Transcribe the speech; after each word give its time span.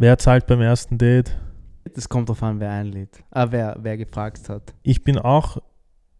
Wer 0.00 0.16
zahlt 0.16 0.46
beim 0.46 0.62
ersten 0.62 0.96
Date? 0.96 1.36
Das 1.94 2.08
kommt 2.08 2.30
drauf 2.30 2.42
an, 2.42 2.58
wer 2.58 2.70
einlädt. 2.70 3.22
Ah, 3.30 3.48
wer, 3.50 3.76
wer 3.82 3.98
gefragt 3.98 4.48
hat. 4.48 4.72
Ich 4.82 5.04
bin 5.04 5.18
auch 5.18 5.58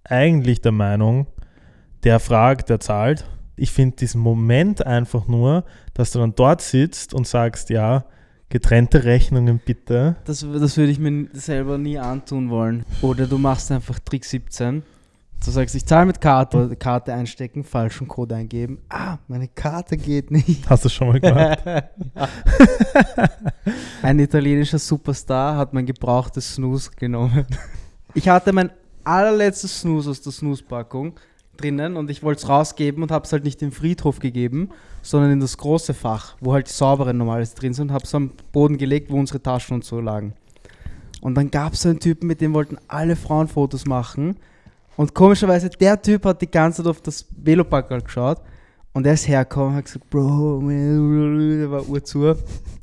eigentlich 0.04 0.60
der 0.60 0.72
Meinung, 0.72 1.28
der 2.04 2.20
fragt, 2.20 2.68
der 2.68 2.78
zahlt. 2.78 3.24
Ich 3.56 3.70
finde 3.70 3.96
diesen 3.96 4.20
Moment 4.20 4.86
einfach 4.86 5.26
nur, 5.28 5.64
dass 5.94 6.10
du 6.10 6.18
dann 6.18 6.34
dort 6.34 6.60
sitzt 6.60 7.14
und 7.14 7.26
sagst, 7.26 7.70
ja, 7.70 8.04
getrennte 8.50 9.04
Rechnungen 9.04 9.62
bitte. 9.64 10.16
Das, 10.26 10.40
das 10.40 10.76
würde 10.76 10.92
ich 10.92 10.98
mir 10.98 11.28
selber 11.32 11.78
nie 11.78 11.98
antun 11.98 12.50
wollen. 12.50 12.84
Oder 13.00 13.26
du 13.26 13.38
machst 13.38 13.72
einfach 13.72 13.98
Trick 13.98 14.26
17. 14.26 14.82
Du 15.42 15.50
sagst, 15.50 15.74
ich 15.74 15.86
zahle 15.86 16.04
mit 16.04 16.20
Karte, 16.20 16.76
Karte 16.76 17.14
einstecken, 17.14 17.64
falschen 17.64 18.06
Code 18.06 18.34
eingeben. 18.34 18.78
Ah, 18.90 19.16
meine 19.26 19.48
Karte 19.48 19.96
geht 19.96 20.30
nicht. 20.30 20.68
Hast 20.68 20.84
du 20.84 20.90
schon 20.90 21.08
mal 21.08 21.20
gemacht? 21.20 21.60
Ein 24.02 24.18
italienischer 24.18 24.78
Superstar 24.78 25.56
hat 25.56 25.72
mein 25.72 25.86
gebrauchtes 25.86 26.54
Snooze 26.54 26.90
genommen. 26.94 27.46
Ich 28.12 28.28
hatte 28.28 28.52
mein 28.52 28.70
allerletztes 29.02 29.80
Snooze 29.80 30.10
aus 30.10 30.20
der 30.20 30.32
Snooze-Packung 30.32 31.14
drinnen 31.56 31.96
und 31.96 32.10
ich 32.10 32.22
wollte 32.22 32.42
es 32.42 32.48
rausgeben 32.48 33.02
und 33.02 33.10
habe 33.10 33.24
es 33.24 33.32
halt 33.32 33.44
nicht 33.44 33.62
im 33.62 33.72
Friedhof 33.72 34.18
gegeben, 34.18 34.68
sondern 35.00 35.32
in 35.32 35.40
das 35.40 35.56
große 35.56 35.94
Fach, 35.94 36.36
wo 36.40 36.52
halt 36.52 36.68
die 36.68 36.72
sauberen 36.72 37.16
normales 37.16 37.54
drin 37.54 37.72
sind 37.72 37.88
und 37.88 37.94
habe 37.94 38.04
es 38.04 38.14
am 38.14 38.32
Boden 38.52 38.76
gelegt, 38.76 39.10
wo 39.10 39.18
unsere 39.18 39.42
Taschen 39.42 39.76
und 39.76 39.84
so 39.84 40.00
lagen. 40.00 40.34
Und 41.22 41.34
dann 41.34 41.50
gab 41.50 41.72
es 41.72 41.82
so 41.82 41.88
einen 41.88 42.00
Typen, 42.00 42.26
mit 42.26 42.42
dem 42.42 42.52
wollten 42.52 42.76
alle 42.88 43.16
Frauen 43.16 43.48
Fotos 43.48 43.86
machen. 43.86 44.36
Und 45.00 45.14
komischerweise, 45.14 45.70
der 45.70 46.02
Typ 46.02 46.26
hat 46.26 46.42
die 46.42 46.50
ganze 46.50 46.82
Zeit 46.82 46.90
auf 46.90 47.00
das 47.00 47.24
Velopackerl 47.34 48.02
geschaut. 48.02 48.42
Und 48.92 49.06
er 49.06 49.14
ist 49.14 49.26
hergekommen 49.26 49.70
und 49.70 49.76
hat 49.76 49.86
gesagt, 49.86 50.10
Bro, 50.10 50.60
der 50.68 51.70
war 51.70 51.88
urzu. 51.88 52.34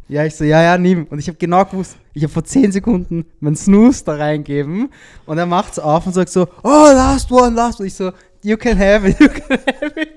Ja, 0.10 0.26
ich 0.26 0.34
so, 0.34 0.44
ja, 0.44 0.64
ja, 0.64 0.80
nimm. 0.80 1.06
Und 1.12 1.20
ich 1.20 1.28
habe 1.28 1.38
genau 1.38 1.64
gewusst, 1.64 1.96
ich 2.16 2.24
habe 2.24 2.34
vor 2.34 2.44
10 2.44 2.72
Sekunden 2.72 3.24
mein 3.40 3.56
Snooze 3.56 4.04
da 4.04 4.16
reingeben. 4.16 4.90
Und 5.28 5.38
er 5.38 5.46
macht 5.46 5.74
es 5.74 5.78
auf 5.78 6.08
und 6.08 6.14
sagt 6.14 6.30
so, 6.30 6.48
oh, 6.64 6.88
last 6.92 7.32
one, 7.32 7.56
last 7.56 7.80
one. 7.80 7.86
Ich 7.86 7.94
so, 7.94 8.12
you 8.42 8.58
can 8.58 8.80
have 8.80 9.08
it, 9.08 9.20
you 9.20 9.28
can 9.28 9.60
have 9.80 10.02
it. 10.02 10.10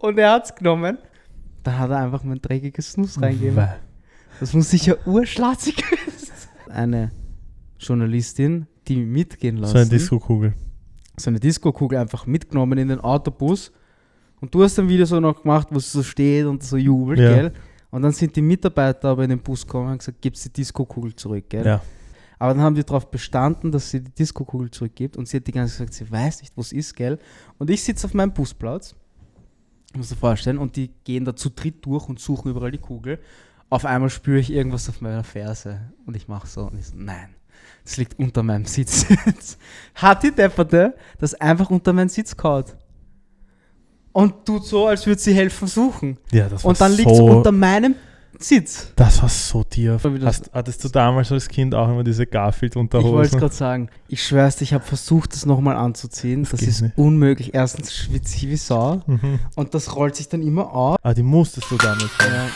Und 0.00 0.18
er 0.18 0.32
hat 0.32 0.46
es 0.46 0.54
genommen. 0.56 0.98
Dann 1.62 1.78
hat 1.78 1.90
er 1.90 1.98
einfach 1.98 2.24
mein 2.24 2.42
dreckiges 2.42 2.90
Snooze 2.90 3.22
reingegeben. 3.22 3.68
Das 4.40 4.52
muss 4.52 4.68
sicher 4.68 4.96
urschlatzig 5.06 5.76
gewesen 5.76 6.26
sein. 6.66 6.74
Eine 6.74 7.12
Journalistin, 7.78 8.66
die 8.88 9.04
mitgehen 9.04 9.58
lassen. 9.58 9.74
So 9.74 9.78
eine 9.78 9.88
Disco-Kugel. 9.88 10.54
So 11.20 11.30
eine 11.30 11.40
Disco-Kugel 11.40 11.98
einfach 11.98 12.26
mitgenommen 12.26 12.78
in 12.78 12.88
den 12.88 13.00
Autobus. 13.00 13.72
Und 14.40 14.54
du 14.54 14.62
hast 14.62 14.76
dann 14.78 14.88
wieder 14.88 15.06
so 15.06 15.20
noch 15.20 15.42
gemacht, 15.42 15.68
wo 15.70 15.78
sie 15.78 15.90
so 15.90 16.02
steht 16.02 16.46
und 16.46 16.62
so 16.62 16.76
jubelt, 16.76 17.20
Ja. 17.20 17.34
gell? 17.34 17.52
Und 17.90 18.02
dann 18.02 18.12
sind 18.12 18.36
die 18.36 18.42
Mitarbeiter 18.42 19.08
aber 19.10 19.24
in 19.24 19.30
den 19.30 19.40
Bus 19.40 19.66
gekommen 19.66 19.86
und 19.86 19.90
haben 19.90 19.98
gesagt, 19.98 20.22
gib's 20.22 20.42
die 20.44 20.52
Disco-Kugel 20.52 21.14
zurück, 21.16 21.44
gell? 21.48 21.66
Ja. 21.66 21.82
Aber 22.38 22.54
dann 22.54 22.62
haben 22.62 22.74
die 22.74 22.84
darauf 22.84 23.10
bestanden, 23.10 23.70
dass 23.70 23.90
sie 23.90 24.00
die 24.00 24.12
Disco-Kugel 24.12 24.70
zurückgibt 24.70 25.16
und 25.16 25.28
sie 25.28 25.36
hat 25.38 25.46
die 25.46 25.52
ganze 25.52 25.76
Zeit 25.76 25.88
gesagt, 25.90 26.08
sie 26.08 26.10
weiß 26.10 26.40
nicht, 26.40 26.56
wo 26.56 26.60
es 26.62 26.72
ist, 26.72 26.94
gell? 26.96 27.18
Und 27.58 27.68
ich 27.68 27.82
sitze 27.82 28.06
auf 28.06 28.14
meinem 28.14 28.32
Busplatz, 28.32 28.94
musst 29.94 30.10
du 30.12 30.14
dir 30.14 30.20
vorstellen, 30.20 30.56
und 30.58 30.76
die 30.76 30.90
gehen 31.04 31.24
da 31.24 31.34
zu 31.36 31.50
dritt 31.50 31.84
durch 31.84 32.08
und 32.08 32.18
suchen 32.20 32.50
überall 32.50 32.70
die 32.70 32.78
Kugel. 32.78 33.18
Auf 33.68 33.84
einmal 33.84 34.08
spüre 34.08 34.38
ich 34.38 34.50
irgendwas 34.52 34.88
auf 34.88 35.00
meiner 35.00 35.22
Ferse 35.24 35.92
und 36.06 36.16
ich 36.16 36.28
mache 36.28 36.46
so 36.46 36.62
und 36.66 36.78
ich 36.78 36.86
so, 36.86 36.94
nein, 36.96 37.28
das 37.84 37.96
liegt 37.96 38.18
unter 38.18 38.42
meinem 38.42 38.64
Sitz. 38.66 39.06
hat 39.94 40.22
die 40.22 40.32
Depperte 40.32 40.94
das 41.18 41.34
einfach 41.34 41.70
unter 41.70 41.92
meinen 41.92 42.08
Sitz 42.08 42.36
gehauen. 42.36 42.64
Und 44.12 44.44
tut 44.44 44.66
so, 44.66 44.86
als 44.88 45.06
würde 45.06 45.20
sie 45.20 45.34
helfen 45.34 45.68
suchen. 45.68 46.18
Ja, 46.32 46.48
das 46.48 46.64
war 46.64 46.70
Und 46.70 46.80
dann 46.80 46.92
liegt 46.92 47.10
es 47.10 47.16
so, 47.16 47.26
unter 47.26 47.52
meinem 47.52 47.94
Sitz. 48.38 48.92
Das 48.96 49.22
war 49.22 49.28
so 49.28 49.62
tief. 49.62 50.02
Das- 50.02 50.24
Hast, 50.24 50.50
hattest 50.52 50.82
du 50.84 50.88
damals 50.88 51.30
als 51.30 51.48
Kind 51.48 51.74
auch 51.74 51.88
immer 51.88 52.02
diese 52.02 52.24
Ich 52.24 52.28
wollte 52.28 52.38
es 52.38 52.42
Garfield-Unterhosen? 52.42 53.38
gerade 53.38 53.54
sagen. 53.54 53.88
Ich 54.08 54.24
schwör's 54.26 54.56
dir, 54.56 54.64
ich 54.64 54.72
habe 54.74 54.82
versucht, 54.84 55.32
das 55.34 55.46
nochmal 55.46 55.76
anzuziehen. 55.76 56.42
Das, 56.50 56.58
geht 56.58 56.68
ist 56.68 56.80
nicht. 56.80 56.98
unmöglich. 56.98 57.54
Erstens 57.54 57.94
schwitze 57.94 58.36
ich 58.36 58.48
wie 58.48 58.56
Sau 58.56 59.02
Mhm. 59.06 59.38
und 59.54 59.74
das 59.74 59.94
rollt 59.94 60.16
sich 60.16 60.28
dann 60.28 60.42
immer 60.42 60.72
auf. 60.72 60.96
Ah, 61.02 61.14
die 61.14 61.22
musstest 61.22 61.70
du 61.70 61.76
damals. 61.76 62.10
Ja. 62.20 62.46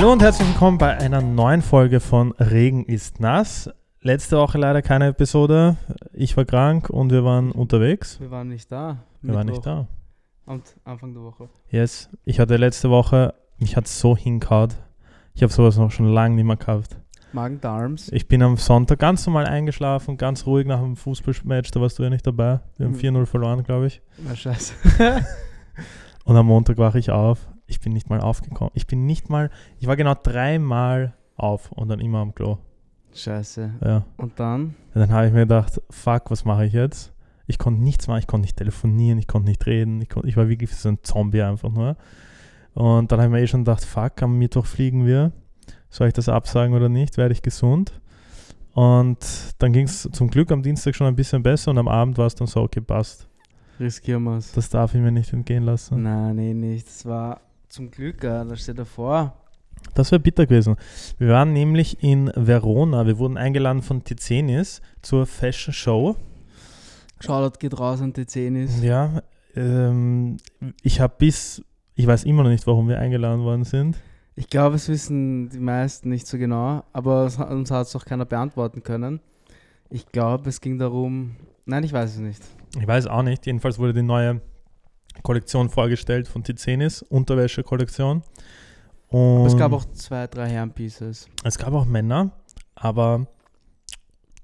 Hallo 0.00 0.12
und 0.12 0.22
herzlich 0.22 0.48
willkommen 0.48 0.78
bei 0.78 0.96
einer 0.96 1.20
neuen 1.20 1.60
Folge 1.60 2.00
von 2.00 2.32
Regen 2.32 2.86
ist 2.86 3.20
nass. 3.20 3.68
Letzte 4.00 4.38
Woche 4.38 4.56
leider 4.56 4.80
keine 4.80 5.08
Episode. 5.08 5.76
Ich 6.14 6.38
war 6.38 6.46
krank 6.46 6.88
und 6.88 7.12
wir 7.12 7.22
waren 7.22 7.52
unterwegs. 7.52 8.18
Wir 8.18 8.30
waren 8.30 8.48
nicht 8.48 8.72
da. 8.72 9.04
Wir 9.20 9.34
waren 9.34 9.44
nicht 9.44 9.56
Mittwoch 9.56 9.86
da. 10.46 10.50
Und 10.50 10.74
Anfang 10.84 11.12
der 11.12 11.22
Woche. 11.22 11.50
Yes, 11.68 12.08
ich 12.24 12.40
hatte 12.40 12.56
letzte 12.56 12.88
Woche, 12.88 13.34
mich 13.58 13.76
hat 13.76 13.86
so 13.88 14.16
hinkaut. 14.16 14.74
Ich 15.34 15.42
habe 15.42 15.52
sowas 15.52 15.76
noch 15.76 15.90
schon 15.90 16.06
lange 16.06 16.34
nicht 16.34 16.46
mehr 16.46 16.56
gehabt. 16.56 16.96
Magen-Darms. 17.34 18.10
Ich 18.10 18.26
bin 18.26 18.42
am 18.42 18.56
Sonntag 18.56 19.00
ganz 19.00 19.26
normal 19.26 19.44
eingeschlafen, 19.44 20.16
ganz 20.16 20.46
ruhig 20.46 20.66
nach 20.66 20.80
dem 20.80 20.96
Fußballmatch, 20.96 21.72
da 21.72 21.80
warst 21.82 21.98
du 21.98 22.04
ja 22.04 22.08
nicht 22.08 22.26
dabei. 22.26 22.60
Wir 22.78 22.86
haben 22.86 22.92
Mhm. 22.94 23.00
4-0 23.00 23.26
verloren, 23.26 23.64
glaube 23.64 23.88
ich. 23.88 24.00
Na 24.16 24.34
scheiße. 24.34 24.72
Und 26.24 26.36
am 26.38 26.46
Montag 26.46 26.78
wache 26.78 26.98
ich 26.98 27.10
auf. 27.10 27.49
Ich 27.70 27.80
bin 27.80 27.92
nicht 27.92 28.10
mal 28.10 28.20
aufgekommen. 28.20 28.70
Ich 28.74 28.86
bin 28.86 29.06
nicht 29.06 29.30
mal, 29.30 29.50
ich 29.78 29.86
war 29.86 29.96
genau 29.96 30.14
dreimal 30.14 31.14
auf 31.36 31.72
und 31.72 31.88
dann 31.88 32.00
immer 32.00 32.18
am 32.18 32.34
Klo. 32.34 32.58
scheiße. 33.14 33.70
Ja. 33.84 34.04
Und 34.16 34.38
dann? 34.38 34.62
Und 34.94 35.00
dann 35.00 35.10
habe 35.12 35.26
ich 35.26 35.32
mir 35.32 35.40
gedacht, 35.40 35.80
fuck, 35.90 36.30
was 36.30 36.44
mache 36.44 36.66
ich 36.66 36.72
jetzt? 36.72 37.12
Ich 37.46 37.58
konnte 37.58 37.82
nichts 37.82 38.06
machen, 38.06 38.18
ich 38.20 38.26
konnte 38.26 38.42
nicht 38.46 38.56
telefonieren, 38.56 39.18
ich 39.18 39.26
konnte 39.26 39.48
nicht 39.48 39.66
reden, 39.66 40.00
ich, 40.02 40.08
kon- 40.08 40.26
ich 40.26 40.36
war 40.36 40.48
wirklich 40.48 40.74
so 40.76 40.88
ein 40.88 40.98
Zombie 41.02 41.42
einfach 41.42 41.70
nur. 41.70 41.96
Und 42.74 43.10
dann 43.10 43.18
habe 43.20 43.26
ich 43.28 43.32
mir 43.32 43.40
eh 43.42 43.46
schon 43.48 43.64
gedacht, 43.64 43.84
fuck, 43.84 44.22
am 44.22 44.38
Mittwoch 44.38 44.66
fliegen 44.66 45.04
wir. 45.06 45.32
Soll 45.88 46.06
ich 46.08 46.14
das 46.14 46.28
absagen 46.28 46.74
oder 46.74 46.88
nicht? 46.88 47.16
Werde 47.16 47.32
ich 47.32 47.42
gesund? 47.42 48.00
Und 48.74 49.18
dann 49.58 49.72
ging 49.72 49.86
es 49.86 50.08
zum 50.12 50.28
Glück 50.30 50.52
am 50.52 50.62
Dienstag 50.62 50.94
schon 50.94 51.08
ein 51.08 51.16
bisschen 51.16 51.42
besser 51.42 51.72
und 51.72 51.78
am 51.78 51.88
Abend 51.88 52.16
war 52.18 52.26
es 52.26 52.36
dann 52.36 52.46
so, 52.46 52.60
okay, 52.60 52.80
passt. 52.80 53.26
Riskieren 53.80 54.22
wir 54.24 54.36
es. 54.36 54.52
Das 54.52 54.68
darf 54.68 54.94
ich 54.94 55.00
mir 55.00 55.10
nicht 55.10 55.32
entgehen 55.32 55.64
lassen. 55.64 56.02
Nein, 56.02 56.36
nee, 56.36 56.54
nicht. 56.54 56.86
Das 56.86 57.04
war 57.06 57.40
zum 57.70 57.90
Glück, 57.90 58.20
da 58.20 58.56
steht 58.56 58.78
davor. 58.78 59.34
Das 59.94 60.10
wäre 60.10 60.20
bitter 60.20 60.46
gewesen. 60.46 60.76
Wir 61.18 61.28
waren 61.28 61.52
nämlich 61.52 62.02
in 62.02 62.30
Verona. 62.34 63.06
Wir 63.06 63.18
wurden 63.18 63.36
eingeladen 63.36 63.82
von 63.82 64.04
Tizenis 64.04 64.82
zur 65.02 65.26
Fashion 65.26 65.72
Show. 65.72 66.16
Shoutout 67.20 67.58
geht 67.58 67.78
raus 67.78 68.00
an 68.00 68.12
die 68.12 68.26
Zenis. 68.26 68.82
Ja, 68.82 69.22
ähm, 69.54 70.38
ich 70.82 71.00
habe 71.00 71.14
bis, 71.18 71.62
ich 71.94 72.06
weiß 72.06 72.24
immer 72.24 72.42
noch 72.42 72.50
nicht, 72.50 72.66
warum 72.66 72.88
wir 72.88 72.98
eingeladen 72.98 73.42
worden 73.42 73.64
sind. 73.64 73.96
Ich 74.36 74.48
glaube, 74.48 74.76
es 74.76 74.88
wissen 74.88 75.50
die 75.50 75.60
meisten 75.60 76.08
nicht 76.08 76.26
so 76.26 76.38
genau, 76.38 76.84
aber 76.92 77.24
uns 77.50 77.70
hat 77.70 77.86
es 77.86 77.96
auch 77.96 78.04
keiner 78.04 78.24
beantworten 78.24 78.82
können. 78.82 79.20
Ich 79.90 80.06
glaube, 80.06 80.48
es 80.48 80.60
ging 80.60 80.78
darum. 80.78 81.36
Nein, 81.66 81.84
ich 81.84 81.92
weiß 81.92 82.14
es 82.14 82.20
nicht. 82.20 82.42
Ich 82.78 82.86
weiß 82.86 83.06
auch 83.06 83.22
nicht. 83.22 83.44
Jedenfalls 83.44 83.78
wurde 83.78 83.92
die 83.92 84.02
neue 84.02 84.40
Kollektion 85.22 85.68
vorgestellt 85.68 86.28
von 86.28 86.42
Tizenis, 86.44 87.02
Unterwäsche-Kollektion. 87.02 88.22
Und 89.08 89.46
es 89.46 89.56
gab 89.56 89.72
auch 89.72 89.84
zwei, 89.92 90.26
drei 90.28 90.48
Herrenpieces. 90.48 91.28
es 91.44 91.58
gab 91.58 91.72
auch 91.72 91.84
Männer, 91.84 92.30
aber 92.76 93.26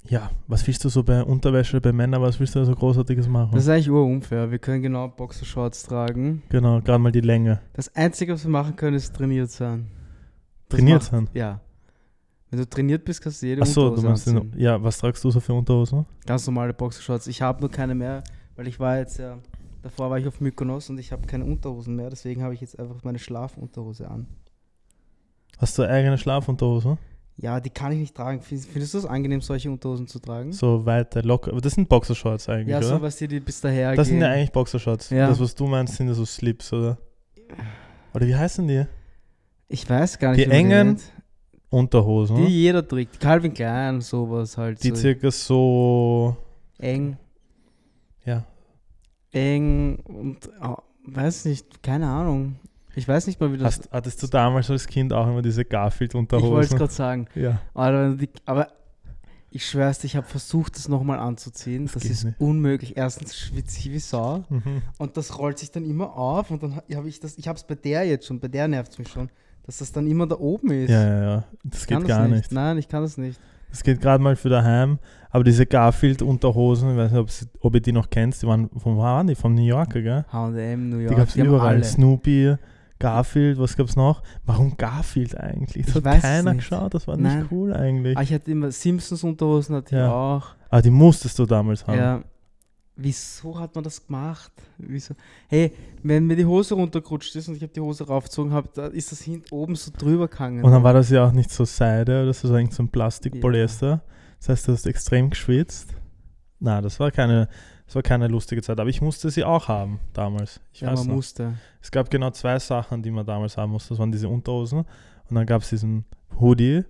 ja, 0.08 0.30
was 0.46 0.66
willst 0.66 0.84
du 0.84 0.88
so 0.88 1.02
bei 1.02 1.22
Unterwäsche, 1.22 1.80
bei 1.80 1.92
Männern, 1.92 2.22
was 2.22 2.38
willst 2.38 2.54
du 2.54 2.60
da 2.60 2.64
so 2.64 2.74
Großartiges 2.74 3.28
machen? 3.28 3.50
Das 3.54 3.64
ist 3.64 3.68
eigentlich 3.68 3.90
urunfair. 3.90 4.50
Wir 4.50 4.58
können 4.58 4.82
genau 4.82 5.08
Boxershorts 5.08 5.84
tragen. 5.84 6.42
genau, 6.48 6.80
gerade 6.80 6.98
mal 6.98 7.10
die 7.12 7.20
Länge. 7.20 7.60
Das 7.72 7.94
Einzige, 7.94 8.34
was 8.34 8.44
wir 8.44 8.50
machen 8.50 8.76
können, 8.76 8.96
ist 8.96 9.14
trainiert 9.14 9.50
sein. 9.50 9.86
Das 10.68 10.78
Trainiert 10.78 11.02
macht- 11.02 11.10
sein. 11.10 11.28
Ja. 11.34 11.60
Wenn 12.50 12.60
du 12.60 12.68
trainiert 12.68 13.04
bist, 13.04 13.20
kannst 13.20 13.42
du 13.42 13.46
jede 13.46 13.62
Achso, 13.62 13.80
du 13.80 13.86
Unterhose 13.88 14.06
meinst, 14.08 14.28
anziehen. 14.28 14.50
den, 14.52 14.60
ja, 14.60 14.80
was 14.82 14.98
tragst 14.98 15.22
du 15.24 15.30
so 15.32 15.40
für 15.40 15.52
Unterhosen? 15.52 16.06
Ganz 16.26 16.46
normale 16.46 16.72
Boxershorts. 16.72 17.26
Ich 17.26 17.42
habe 17.42 17.60
nur 17.60 17.70
keine 17.70 17.94
mehr, 17.96 18.22
weil 18.54 18.68
ich 18.68 18.78
war 18.78 18.98
jetzt 18.98 19.18
ja, 19.18 19.38
davor 19.86 20.10
war 20.10 20.18
ich 20.18 20.26
auf 20.26 20.40
Mykonos 20.40 20.90
und 20.90 20.98
ich 20.98 21.12
habe 21.12 21.26
keine 21.26 21.44
Unterhosen 21.44 21.94
mehr. 21.96 22.10
Deswegen 22.10 22.42
habe 22.42 22.54
ich 22.54 22.60
jetzt 22.60 22.78
einfach 22.78 23.02
meine 23.04 23.18
Schlafunterhose 23.18 24.08
an. 24.10 24.26
Hast 25.58 25.78
du 25.78 25.82
eigene 25.88 26.18
Schlafunterhose? 26.18 26.98
Ja, 27.38 27.60
die 27.60 27.70
kann 27.70 27.92
ich 27.92 27.98
nicht 27.98 28.16
tragen. 28.16 28.40
Find- 28.40 28.64
Findest 28.64 28.94
du 28.94 28.98
es 28.98 29.06
angenehm, 29.06 29.40
solche 29.42 29.70
Unterhosen 29.70 30.06
zu 30.06 30.18
tragen? 30.18 30.52
So 30.52 30.86
weiter, 30.86 31.22
locker. 31.22 31.52
Aber 31.52 31.60
das 31.60 31.74
sind 31.74 31.88
Boxershorts 31.88 32.48
eigentlich, 32.48 32.68
ja, 32.68 32.78
oder? 32.78 32.86
so 32.88 33.02
was 33.02 33.16
die, 33.16 33.28
die 33.28 33.40
bis 33.40 33.60
daher 33.60 33.94
das 33.94 34.08
sind 34.08 34.16
gehen. 34.20 34.22
ja 34.28 34.32
eigentlich 34.32 34.52
Boxershorts. 34.52 35.10
Ja. 35.10 35.28
Das, 35.28 35.38
was 35.40 35.54
du 35.54 35.66
meinst, 35.66 35.96
sind 35.96 36.08
ja 36.08 36.14
so 36.14 36.24
Slips, 36.24 36.72
oder? 36.72 36.98
Oder 38.14 38.26
wie 38.26 38.34
heißen 38.34 38.66
die? 38.66 38.86
Ich 39.68 39.88
weiß 39.88 40.18
gar 40.18 40.32
nicht. 40.32 40.46
Die 40.46 40.50
engen. 40.50 40.98
Unterhosen. 41.68 42.36
Die 42.36 42.46
Die, 42.46 42.62
jeder 42.62 42.86
trägt. 42.86 43.20
Calvin 43.20 43.52
Klein, 43.52 44.00
sowas 44.00 44.56
halt. 44.56 44.80
so 44.80 44.94
circa 44.94 45.30
so, 45.30 46.36
eng, 46.78 47.16
ja. 48.24 48.44
Eng 49.36 49.96
und 50.04 50.50
oh, 50.62 50.76
weiß 51.04 51.44
nicht, 51.44 51.82
keine 51.82 52.08
Ahnung. 52.08 52.56
Ich 52.94 53.06
weiß 53.06 53.26
nicht 53.26 53.38
mal, 53.40 53.52
wie 53.52 53.58
das. 53.58 53.78
Hast, 53.78 53.92
hattest 53.92 54.22
du 54.22 54.26
damals 54.26 54.70
als 54.70 54.86
Kind 54.86 55.12
auch 55.12 55.26
immer 55.26 55.42
diese 55.42 55.60
ich 55.62 55.66
wollte 55.66 55.76
es 55.76 55.82
Garfield-Unterhosen? 55.82 56.78
gerade 56.78 56.92
sagen. 56.92 57.26
Ja. 57.34 57.60
Aber, 57.74 58.16
aber 58.46 58.68
ich 59.50 59.66
schwör's 59.68 59.98
dir, 59.98 60.06
ich 60.06 60.16
habe 60.16 60.26
versucht, 60.26 60.76
das 60.76 60.88
nochmal 60.88 61.18
anzuziehen. 61.18 61.84
Das 61.84 61.92
Das, 61.92 62.04
ist 62.06 62.24
nicht. 62.24 62.40
unmöglich. 62.40 62.96
Erstens 62.96 63.36
schwitze 63.36 63.78
ich 63.80 63.90
wie 63.92 63.98
Sau. 63.98 64.44
Mhm. 64.48 64.82
Und 64.98 65.16
das 65.18 65.38
rollt 65.38 65.58
sich 65.58 65.70
dann 65.70 65.84
immer 65.84 66.16
auf. 66.16 66.50
Und 66.50 66.62
dann 66.62 66.76
habe 66.76 67.08
ich 67.08 67.20
das, 67.20 67.36
ich 67.36 67.46
habe 67.48 67.56
es 67.58 67.64
bei 67.64 67.74
der 67.74 68.04
jetzt 68.04 68.26
schon, 68.26 68.40
bei 68.40 68.48
der 68.48 68.66
nervt 68.66 68.92
es 68.92 68.98
mich 68.98 69.08
schon, 69.08 69.28
dass 69.64 69.78
das 69.78 69.92
dann 69.92 70.06
immer 70.06 70.26
da 70.26 70.36
oben 70.38 70.70
ist. 70.70 70.90
Ja, 70.90 71.04
ja, 71.06 71.22
ja. 71.22 71.44
Das 71.64 71.82
Ich 71.82 71.86
geht 71.86 72.06
gar 72.06 72.22
das 72.22 72.30
nicht. 72.30 72.52
Nein, 72.52 72.78
ich 72.78 72.88
kann 72.88 73.02
das 73.02 73.18
nicht. 73.18 73.38
Das 73.70 73.82
geht 73.82 74.00
gerade 74.00 74.22
mal 74.22 74.36
für 74.36 74.48
daheim. 74.48 74.98
Aber 75.30 75.44
diese 75.44 75.66
Garfield-Unterhosen, 75.66 76.90
ich 76.92 76.96
weiß 76.96 77.12
nicht, 77.12 77.48
ob, 77.60 77.74
ihr 77.74 77.80
die 77.80 77.92
noch 77.92 78.08
kennt, 78.08 78.40
die 78.40 78.46
waren, 78.46 78.70
von 78.70 78.96
wo 78.96 79.00
waren 79.00 79.26
die? 79.26 79.34
Vom 79.34 79.54
New 79.54 79.62
Yorker, 79.64 80.00
gell? 80.00 80.24
H&M, 80.32 80.88
New 80.88 80.98
York, 80.98 81.10
die 81.10 81.16
gab 81.16 81.28
es 81.28 81.36
überall. 81.36 81.84
Snoopy, 81.84 82.56
Garfield, 82.98 83.58
was 83.58 83.76
gab's 83.76 83.96
noch? 83.96 84.22
Warum 84.46 84.76
Garfield 84.78 85.38
eigentlich? 85.38 85.84
Das 85.86 85.96
Ich 85.96 86.04
hat 86.04 86.14
es 86.16 86.22
keiner 86.22 86.54
geschaut, 86.54 86.94
das 86.94 87.06
war 87.06 87.16
Nein. 87.18 87.40
nicht 87.40 87.52
cool 87.52 87.74
eigentlich. 87.74 88.16
Ah, 88.16 88.22
ich 88.22 88.32
hatte 88.32 88.50
immer 88.50 88.70
Simpsons-Unterhosen, 88.70 89.76
hatte 89.76 89.94
Ja. 89.96 90.06
ich 90.06 90.12
auch. 90.12 90.46
Aber 90.70 90.82
die 90.82 90.90
musstest 90.90 91.38
du 91.38 91.44
damals 91.44 91.86
haben. 91.86 91.98
Ja. 91.98 92.22
Wieso 92.98 93.58
hat 93.58 93.74
man 93.74 93.84
das 93.84 94.06
gemacht? 94.06 94.50
Wieso? 94.78 95.14
Hey, 95.48 95.72
wenn 96.02 96.26
mir 96.26 96.34
die 96.36 96.46
Hose 96.46 96.74
runtergerutscht 96.74 97.36
ist 97.36 97.46
und 97.48 97.54
ich 97.56 97.62
habe 97.62 97.72
die 97.72 97.80
Hose 97.80 98.06
raufgezogen 98.06 98.52
habe, 98.52 98.70
da 98.72 98.86
ist 98.86 99.12
das 99.12 99.20
hinten 99.20 99.54
oben 99.54 99.74
so 99.76 99.90
drüber 99.96 100.28
gegangen. 100.28 100.64
Und 100.64 100.72
dann 100.72 100.82
war 100.82 100.94
das 100.94 101.10
ja 101.10 101.26
auch 101.26 101.32
nicht 101.32 101.50
so 101.50 101.64
Seide 101.66 102.22
oder 102.22 102.32
so, 102.32 102.48
sondern 102.48 102.70
so 102.70 102.82
ein 102.82 102.86
Ja. 102.86 102.92
Plastik-Polyester. 102.92 104.02
Das 104.38 104.48
heißt, 104.48 104.68
du 104.68 104.72
hast 104.72 104.86
extrem 104.86 105.28
geschwitzt. 105.28 105.94
Na, 106.58 106.80
das 106.80 106.98
war 106.98 107.10
keine, 107.10 107.48
das 107.84 107.94
war 107.96 108.02
keine 108.02 108.28
lustige 108.28 108.62
Zeit, 108.62 108.80
aber 108.80 108.88
ich 108.88 109.02
musste 109.02 109.28
sie 109.30 109.44
auch 109.44 109.68
haben 109.68 110.00
damals. 110.14 110.58
Ich 110.72 110.80
ja, 110.80 110.90
weiß 110.90 111.00
man 111.00 111.08
noch. 111.08 111.14
musste. 111.16 111.52
Es 111.82 111.90
gab 111.90 112.10
genau 112.10 112.30
zwei 112.30 112.58
Sachen, 112.58 113.02
die 113.02 113.10
man 113.10 113.26
damals 113.26 113.58
haben 113.58 113.72
musste. 113.72 113.90
Das 113.90 113.98
waren 113.98 114.10
diese 114.10 114.28
Unterhosen 114.30 114.78
und 115.28 115.34
dann 115.34 115.44
gab 115.44 115.60
es 115.60 115.68
diesen 115.68 116.06
Hoodie 116.40 116.82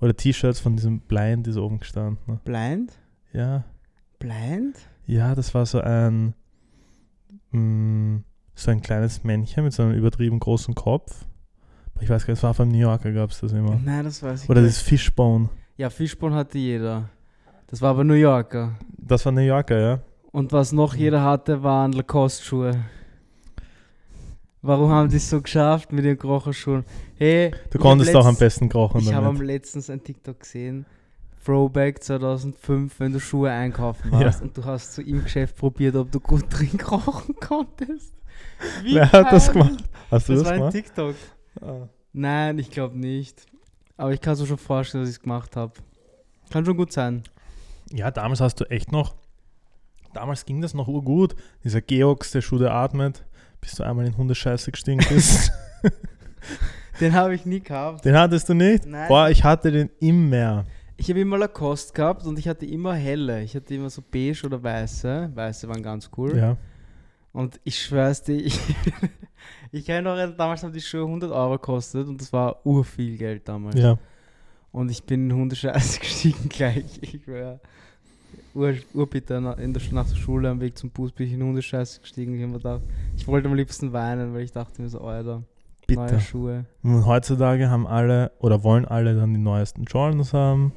oder 0.00 0.14
T-Shirts 0.14 0.60
von 0.60 0.76
diesem 0.76 1.00
Blind, 1.00 1.46
die 1.46 1.52
so 1.52 1.64
oben 1.64 1.78
gestanden. 1.78 2.18
ne? 2.26 2.40
Blind? 2.44 2.92
Ja, 3.32 3.64
Blind? 4.18 4.76
Ja, 5.06 5.34
das 5.34 5.54
war 5.54 5.66
so 5.66 5.80
ein 5.80 6.34
mh, 7.50 8.20
so 8.54 8.70
ein 8.70 8.82
kleines 8.82 9.24
Männchen 9.24 9.64
mit 9.64 9.72
so 9.72 9.82
einem 9.82 9.94
übertrieben 9.94 10.38
großen 10.38 10.74
Kopf. 10.74 11.24
Aber 11.94 12.02
Ich 12.02 12.08
weiß 12.10 12.26
gar 12.26 12.32
nicht, 12.32 12.38
es 12.38 12.42
war 12.42 12.54
vom 12.54 12.68
New 12.68 12.78
Yorker 12.78 13.12
gab 13.12 13.30
es 13.30 13.40
das 13.40 13.52
immer. 13.52 13.78
Nein, 13.84 14.04
das 14.04 14.22
weiß 14.22 14.44
ich 14.44 14.50
Oder 14.50 14.60
nicht. 14.62 14.74
das 14.76 14.82
Fishbone. 14.82 15.48
Ja, 15.76 15.90
Fishbone 15.90 16.34
hatte 16.34 16.58
jeder. 16.58 17.08
Das 17.66 17.80
war 17.82 17.90
aber 17.90 18.04
New 18.04 18.14
Yorker. 18.14 18.76
Das 18.96 19.24
war 19.24 19.32
New 19.32 19.40
Yorker, 19.40 19.78
ja. 19.80 20.00
Und 20.30 20.52
was 20.52 20.72
Mhm. 20.72 20.76
noch 20.76 20.94
jeder 20.94 21.22
hatte, 21.22 21.62
waren 21.62 21.92
Lacoste-Schuhe. 21.92 22.72
Warum 24.62 24.90
haben 24.90 25.08
die 25.10 25.16
es 25.16 25.28
so 25.28 25.42
geschafft 25.42 25.92
mit 25.92 26.04
den 26.04 26.18
Krocherschuhen? 26.18 26.84
Hey, 27.16 27.52
Du 27.70 27.78
konntest 27.78 28.16
auch 28.16 28.24
am 28.24 28.36
besten 28.36 28.68
kochen 28.68 29.00
Ich 29.02 29.12
habe 29.12 29.26
am 29.26 29.40
letztens 29.40 29.90
ein 29.90 30.02
TikTok 30.02 30.40
gesehen. 30.40 30.86
Throwback 31.44 32.02
2005, 32.02 32.98
wenn 33.00 33.12
du 33.12 33.20
Schuhe 33.20 33.50
einkaufen 33.50 34.10
warst 34.12 34.42
und 34.42 34.56
du 34.56 34.64
hast 34.64 34.94
zu 34.94 35.02
ihm 35.02 35.22
Geschäft 35.24 35.56
probiert, 35.56 35.94
ob 35.96 36.10
du 36.10 36.20
gut 36.20 36.44
drin 36.50 36.78
kochen 36.78 37.34
konntest. 37.36 38.14
Wie 38.82 38.94
Wer 38.94 39.10
hat 39.12 39.30
das 39.32 39.52
gemacht? 39.52 39.84
Hast 40.10 40.28
du 40.28 40.34
Das 40.34 40.42
das, 40.42 40.44
war 40.44 40.52
ein 40.52 40.58
gemacht? 40.58 40.72
TikTok. 40.74 41.14
Ah. 41.60 41.88
Nein, 42.12 42.58
ich 42.58 42.70
glaube 42.70 42.98
nicht. 42.98 43.44
Aber 43.96 44.12
ich 44.12 44.20
kann 44.20 44.34
es 44.34 44.40
mir 44.40 44.46
schon 44.46 44.58
vorstellen, 44.58 45.02
dass 45.04 45.10
ich 45.10 45.16
es 45.16 45.22
gemacht 45.22 45.54
habe. 45.56 45.72
Kann 46.50 46.64
schon 46.64 46.76
gut 46.76 46.92
sein. 46.92 47.22
Ja, 47.92 48.10
damals 48.10 48.40
hast 48.40 48.60
du 48.60 48.64
echt 48.70 48.90
noch. 48.92 49.14
Damals 50.14 50.44
ging 50.44 50.60
das 50.60 50.74
noch 50.74 50.88
urgut. 50.88 51.34
Dieser 51.64 51.80
Geox, 51.80 52.30
der 52.30 52.40
Schuh, 52.40 52.58
der 52.58 52.72
atmet, 52.72 53.24
bis 53.60 53.72
du 53.74 53.82
einmal 53.82 54.06
in 54.06 54.16
Hundescheiße 54.16 54.70
gestinkt 54.72 55.08
bist. 55.08 55.50
Den 57.00 57.12
habe 57.14 57.34
ich 57.34 57.44
nie 57.44 57.60
gehabt. 57.60 58.04
den 58.04 58.16
hattest 58.16 58.48
du 58.48 58.54
nicht? 58.54 58.86
Nein. 58.86 59.08
Boah, 59.08 59.28
ich 59.28 59.42
hatte 59.42 59.72
den 59.72 59.90
immer. 59.98 60.64
Ich 60.96 61.10
habe 61.10 61.20
immer 61.20 61.38
Lacoste 61.38 61.92
gehabt 61.92 62.24
und 62.24 62.38
ich 62.38 62.48
hatte 62.48 62.66
immer 62.66 62.94
helle. 62.94 63.42
Ich 63.42 63.56
hatte 63.56 63.74
immer 63.74 63.90
so 63.90 64.02
beige 64.02 64.42
oder 64.44 64.62
weiße. 64.62 65.32
Weiße 65.34 65.68
waren 65.68 65.82
ganz 65.82 66.10
cool. 66.16 66.36
Ja. 66.36 66.56
Und 67.32 67.60
ich 67.64 67.82
schwör's 67.82 68.22
dir, 68.22 68.36
ich, 68.36 68.58
ich 69.72 69.84
kann 69.84 70.04
noch, 70.04 70.16
damals 70.36 70.62
haben 70.62 70.72
die 70.72 70.80
Schuhe 70.80 71.02
100 71.02 71.32
Euro 71.32 71.52
gekostet 71.54 72.06
und 72.06 72.20
das 72.20 72.32
war 72.32 72.64
urviel 72.64 73.18
Geld 73.18 73.48
damals. 73.48 73.74
ja. 73.74 73.98
Und 74.70 74.90
ich 74.90 75.04
bin 75.04 75.30
in 75.30 75.36
Hundescheiße 75.36 76.00
gestiegen 76.00 76.48
gleich. 76.48 76.98
Ich 77.00 77.28
war 77.28 77.60
ur, 78.54 78.74
urbitter 78.92 79.58
in 79.58 79.72
der, 79.72 79.82
nach 79.92 80.08
der 80.08 80.16
Schule 80.16 80.48
am 80.48 80.60
Weg 80.60 80.76
zum 80.76 80.90
Bus 80.90 81.12
bin 81.12 81.26
ich 81.26 81.32
in 81.32 81.42
Hundescheiße 81.42 82.00
gestiegen. 82.00 82.34
Ich, 82.34 82.52
gedacht, 82.52 82.82
ich 83.16 83.26
wollte 83.26 83.48
am 83.48 83.54
liebsten 83.54 83.92
weinen, 83.92 84.34
weil 84.34 84.42
ich 84.42 84.52
dachte 84.52 84.82
mir 84.82 84.88
so, 84.88 85.00
Alter, 85.00 85.42
neue 85.88 86.06
Bitte. 86.06 86.20
Schuhe. 86.20 86.64
Und 86.82 87.06
heutzutage 87.06 87.70
haben 87.70 87.86
alle 87.86 88.32
oder 88.38 88.62
wollen 88.64 88.84
alle 88.84 89.14
dann 89.14 89.34
die 89.34 89.40
neuesten 89.40 89.84
Jordans 89.84 90.32
haben. 90.32 90.72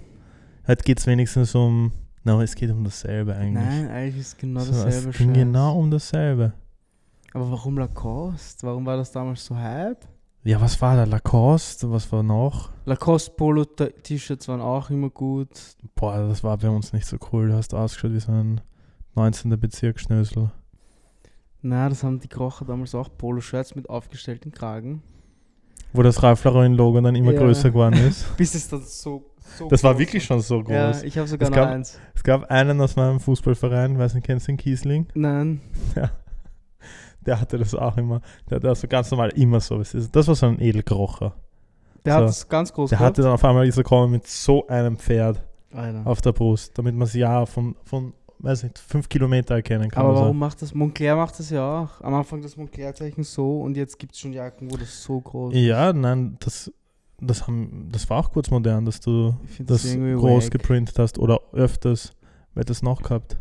Heute 0.68 0.84
geht 0.84 1.00
es 1.00 1.08
wenigstens 1.08 1.56
um. 1.56 1.92
No, 2.24 2.42
es 2.42 2.56
geht 2.56 2.70
um 2.72 2.84
dasselbe 2.84 3.36
eigentlich. 3.36 3.64
Nein, 3.64 3.88
eigentlich 3.90 4.18
ist 4.22 4.28
es 4.28 4.38
genau 4.38 4.60
so, 4.62 4.72
dasselbe 4.72 5.10
es 5.12 5.18
ging 5.18 5.28
Scheiß. 5.30 5.38
genau 5.38 5.80
um 5.80 5.90
dasselbe. 5.92 6.54
Aber 7.34 7.52
warum 7.52 7.78
Lacoste? 7.78 8.68
Warum 8.68 8.86
war 8.86 8.98
das 8.98 9.12
damals 9.12 9.46
so 9.46 9.56
hype? 9.56 10.06
Ja, 10.44 10.60
was 10.60 10.82
war 10.82 10.96
da? 10.96 11.04
Lacoste? 11.06 11.90
Was 11.92 12.12
war 12.12 12.24
noch? 12.24 12.70
Lacoste 12.86 13.32
Polo 13.32 13.66
T-Shirts 13.66 14.48
waren 14.48 14.62
auch 14.62 14.90
immer 14.90 15.10
gut. 15.10 15.50
Boah, 15.96 16.18
das 16.28 16.44
war 16.44 16.58
bei 16.58 16.70
uns 16.70 16.92
nicht 16.94 17.06
so 17.06 17.18
cool. 17.32 17.48
Du 17.50 17.54
hast 17.54 17.74
ausgeschaut 17.74 18.14
wie 18.14 18.20
so 18.20 18.32
ein 18.32 18.62
19. 19.16 19.58
Bezirksschnösel. 19.60 20.52
Na, 21.62 21.90
das 21.90 22.04
haben 22.04 22.20
die 22.20 22.28
Krocher 22.28 22.66
damals 22.66 22.94
auch 22.96 23.10
Poloshirts 23.18 23.76
mit 23.76 23.90
aufgestellten 23.90 24.52
Kragen. 24.52 25.02
Wo 25.94 26.02
das 26.04 26.22
Ralph 26.22 26.44
Lauren-Logo 26.44 27.00
dann 27.02 27.16
immer 27.16 27.32
Ja. 27.34 27.40
größer 27.40 27.70
geworden 27.72 27.96
ist. 28.08 28.36
Bis 28.38 28.54
es 28.56 28.68
dann 28.70 28.82
so. 28.84 29.24
So 29.58 29.68
Das 29.68 29.84
war 29.84 29.98
wirklich 30.00 30.24
schon 30.26 30.40
so 30.42 30.62
groß. 30.64 30.72
Ja, 30.74 31.04
ich 31.04 31.18
habe 31.18 31.28
sogar 31.28 31.48
Es 31.50 31.56
noch 31.56 31.58
gab- 31.64 31.70
eins. 31.70 32.00
Es 32.16 32.24
gab 32.24 32.50
einen 32.52 32.80
aus 32.82 32.96
meinem 32.96 33.20
Fußballverein, 33.20 33.98
weiß 33.98 34.14
nicht, 34.16 34.26
kennst 34.26 34.48
du 34.48 34.52
den 34.52 34.58
Kiesling? 34.58 35.08
Nein. 35.14 35.62
Der 37.26 37.42
hatte 37.42 37.58
das 37.58 37.76
auch 37.76 37.98
immer. 37.98 38.22
Der 38.50 38.58
hatte 38.58 38.68
das 38.68 38.82
so 38.82 38.88
ganz 38.88 39.12
normal 39.12 39.30
immer 39.36 39.60
so. 39.60 39.78
Das 39.78 39.94
ist- 39.94 40.16
Das 40.16 40.28
war 40.28 40.36
so 40.36 40.46
ein 40.46 40.62
Edelkrocher. 40.62 41.34
Der 42.06 42.14
So. 42.14 42.20
hat 42.22 42.30
es 42.30 42.48
ganz 42.48 42.72
groß 42.74 42.90
Der 42.92 43.00
hatte 43.00 43.22
dann 43.22 43.32
auf 43.32 43.44
einmal 43.44 43.66
diese 43.66 43.84
Komme 43.84 44.08
mit 44.08 44.26
so 44.28 44.66
einem 44.68 44.98
Pferd 44.98 45.44
Alter. 45.74 46.02
auf 46.06 46.22
der 46.22 46.32
Brust, 46.32 46.78
damit 46.78 46.96
man 46.96 47.06
sie 47.08 47.20
ja 47.20 47.46
von, 47.46 47.76
von 47.84 48.14
weiß 48.40 48.64
nicht, 48.64 48.80
fünf 48.80 49.10
Kilometer 49.10 49.56
erkennen 49.56 49.90
kann. 49.90 50.02
Aber 50.04 50.12
oder 50.12 50.18
so. 50.20 50.24
warum 50.26 50.40
macht 50.40 50.62
das? 50.62 50.74
Montclair 50.74 51.16
macht 51.18 51.38
das 51.40 51.50
ja 51.50 51.82
auch. 51.84 52.00
Am 52.02 52.14
Anfang 52.14 52.42
das 52.42 52.56
Montclair-Zeichen 52.56 53.24
so 53.24 53.60
und 53.62 53.76
jetzt 53.76 53.98
gibt 54.00 54.14
es 54.14 54.20
schon 54.20 54.32
Jacken, 54.32 54.72
wo 54.72 54.78
das 54.78 55.04
so 55.04 55.20
groß 55.20 55.54
ist. 55.54 55.60
Ja, 55.60 55.92
nein, 55.92 56.38
das, 56.40 56.72
das, 57.20 57.48
haben, 57.48 57.90
das 57.92 58.10
war 58.10 58.20
auch 58.20 58.32
kurz 58.32 58.50
modern, 58.50 58.86
dass 58.86 59.00
du 59.00 59.36
das 59.60 59.86
irgendwie 59.86 60.14
groß 60.14 60.46
wack. 60.46 60.52
geprintet 60.52 61.00
hast 61.00 61.18
oder 61.18 61.42
öfters. 61.54 62.12
Wer 62.54 62.62
hat 62.62 62.70
das 62.70 62.82
noch 62.84 63.02
gehabt? 63.02 63.38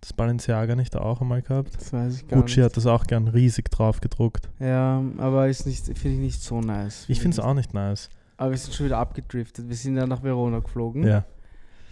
Das 0.00 0.12
Balenciaga 0.12 0.74
nicht 0.74 0.96
auch 0.96 1.20
einmal 1.20 1.42
gehabt? 1.42 1.76
Das 1.76 1.92
weiß 1.92 2.16
ich 2.16 2.28
gar 2.28 2.40
Gucci 2.40 2.58
nicht. 2.58 2.64
hat 2.64 2.76
das 2.76 2.86
auch 2.86 3.04
gern 3.04 3.28
riesig 3.28 3.70
drauf 3.70 4.00
gedruckt. 4.00 4.48
Ja, 4.58 5.02
aber 5.18 5.48
ist 5.48 5.66
nicht, 5.66 5.84
finde 5.96 6.16
ich 6.16 6.18
nicht 6.18 6.42
so 6.42 6.60
nice. 6.60 7.04
Ich 7.08 7.20
finde 7.20 7.36
es 7.36 7.40
auch 7.40 7.54
nicht 7.54 7.72
nice. 7.72 8.10
Aber 8.36 8.50
wir 8.50 8.58
sind 8.58 8.74
schon 8.74 8.86
wieder 8.86 8.98
abgedriftet. 8.98 9.68
Wir 9.68 9.76
sind 9.76 9.96
ja 9.96 10.06
nach 10.06 10.24
Verona 10.24 10.58
geflogen. 10.58 11.06
Ja. 11.06 11.24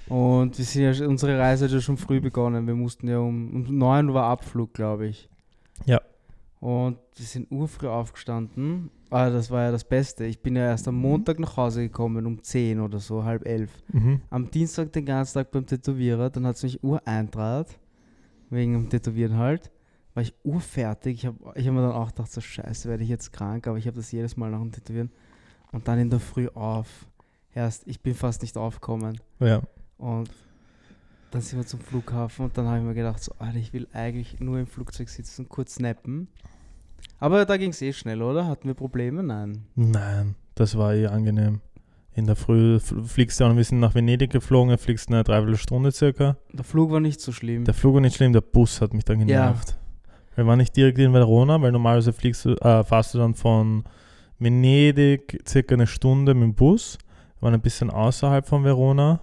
Und 0.09 0.59
wir 0.59 0.65
sind 0.65 0.83
ja, 0.83 1.07
unsere 1.07 1.39
Reise 1.39 1.67
hat 1.67 1.73
ja 1.73 1.81
schon 1.81 1.97
früh 1.97 2.21
begonnen. 2.21 2.67
Wir 2.67 2.75
mussten 2.75 3.07
ja 3.07 3.19
um, 3.19 3.67
um 3.69 3.79
9 3.79 4.09
Uhr 4.09 4.15
war 4.15 4.25
Abflug, 4.25 4.75
glaube 4.75 5.07
ich. 5.07 5.29
Ja. 5.87 6.01
Und 6.61 6.99
wir 7.17 7.25
sind 7.25 7.51
urfrüh 7.51 7.89
aufgestanden. 7.89 8.91
Ah, 9.09 9.31
das 9.31 9.51
war 9.51 9.63
ja 9.65 9.73
das 9.73 9.83
Beste. 9.83 10.27
Ich 10.27 10.43
bin 10.43 10.57
ja 10.57 10.63
erst 10.63 10.87
am 10.87 10.97
Montag 10.97 11.41
nach 11.41 11.57
Hause 11.57 11.83
gekommen, 11.83 12.27
um 12.27 12.43
10 12.43 12.81
oder 12.81 12.99
so, 12.99 13.25
halb 13.25 13.47
elf. 13.47 13.71
Mhm. 13.93 14.21
Am 14.29 14.51
Dienstag 14.51 14.93
den 14.93 15.07
ganzen 15.07 15.35
Tag 15.35 15.51
beim 15.51 15.65
Tätowierer. 15.65 16.29
Dann 16.29 16.47
hat 16.47 16.57
es 16.57 16.63
mich 16.63 16.85
ureintrat. 16.85 17.79
Wegen 18.51 18.75
dem 18.75 18.91
Tätowieren 18.91 19.39
halt. 19.39 19.71
War 20.13 20.23
ich 20.23 20.35
urfertig. 20.45 21.19
Ich 21.19 21.27
habe 21.27 21.39
ich 21.55 21.67
hab 21.67 21.75
mir 21.75 21.81
dann 21.81 21.93
auch 21.93 22.09
gedacht, 22.09 22.31
so 22.31 22.43
scheiße, 22.43 22.89
werde 22.91 23.05
ich 23.05 23.09
jetzt 23.09 23.33
krank. 23.33 23.67
Aber 23.67 23.79
ich 23.79 23.87
habe 23.87 23.97
das 23.97 24.13
jedes 24.13 24.37
Mal 24.37 24.51
nach 24.51 24.61
dem 24.61 24.73
Tätowieren. 24.73 25.11
Und 25.73 25.89
dann 25.89 25.99
in 25.99 26.11
der 26.11 26.21
Früh 26.21 26.49
auf. 26.49 27.07
Erst, 27.55 27.87
ich 27.87 28.01
bin 28.01 28.15
fast 28.15 28.43
nicht 28.43 28.57
aufgekommen. 28.59 29.19
Ja. 29.39 29.63
Und 29.97 30.31
dann 31.31 31.43
sind 31.43 31.59
wir 31.59 31.67
zum 31.67 31.81
Flughafen 31.81 32.47
und 32.47 32.59
dann 32.59 32.67
habe 32.67 32.79
ich 32.79 32.85
mir 32.85 32.95
gedacht, 32.95 33.23
so, 33.23 33.33
Alter, 33.39 33.59
ich 33.59 33.73
will 33.73 33.87
eigentlich 33.93 34.41
nur 34.41 34.59
im 34.59 34.67
Flugzeug 34.67 35.09
sitzen 35.09 35.43
und 35.43 35.49
kurz 35.49 35.75
snappen. 35.77 36.29
Aber 37.19 37.45
da 37.45 37.57
ging 37.57 37.71
es 37.71 37.81
eh 37.83 37.93
schnell, 37.93 38.23
oder? 38.23 38.47
Hatten 38.47 38.67
wir 38.69 38.75
Probleme? 38.75 39.23
Nein. 39.23 39.65
Nein, 39.75 40.35
das 40.55 40.77
war 40.77 40.95
eh 40.95 41.07
angenehm. 41.07 41.61
In 42.15 42.27
der 42.27 42.35
Früh 42.37 42.77
fl- 42.77 43.05
fliegst 43.05 43.39
du 43.39 43.45
auch, 43.45 43.55
wir 43.55 43.63
sind 43.65 43.79
nach 43.81 43.95
Venedig 43.95 44.31
geflogen, 44.31 44.77
fliegst 44.79 45.09
eine 45.09 45.23
Dreiviertelstunde 45.23 45.93
circa. 45.93 46.37
Der 46.53 46.65
Flug 46.65 46.91
war 46.91 47.01
nicht 47.01 47.21
so 47.21 47.31
schlimm. 47.31 47.65
Der 47.65 47.75
Flug 47.75 47.95
war 47.95 48.01
nicht 48.01 48.17
schlimm, 48.17 48.33
der 48.33 48.41
Bus 48.41 48.81
hat 48.81 48.93
mich 48.93 49.05
dann 49.05 49.21
genervt. 49.21 49.79
Wir 50.35 50.47
waren 50.47 50.59
nicht 50.59 50.75
direkt 50.77 50.99
in 50.99 51.13
Verona, 51.13 51.61
weil 51.61 51.71
normalerweise 51.73 52.13
fliegst 52.13 52.45
du, 52.45 52.51
äh, 52.57 52.83
fahrst 52.85 53.15
du 53.15 53.19
dann 53.19 53.35
von 53.35 53.85
Venedig 54.39 55.43
circa 55.47 55.75
eine 55.75 55.87
Stunde 55.87 56.35
mit 56.35 56.43
dem 56.43 56.55
Bus. 56.55 56.99
Wir 57.39 57.43
waren 57.47 57.55
ein 57.55 57.61
bisschen 57.61 57.91
außerhalb 57.91 58.47
von 58.47 58.65
Verona. 58.65 59.21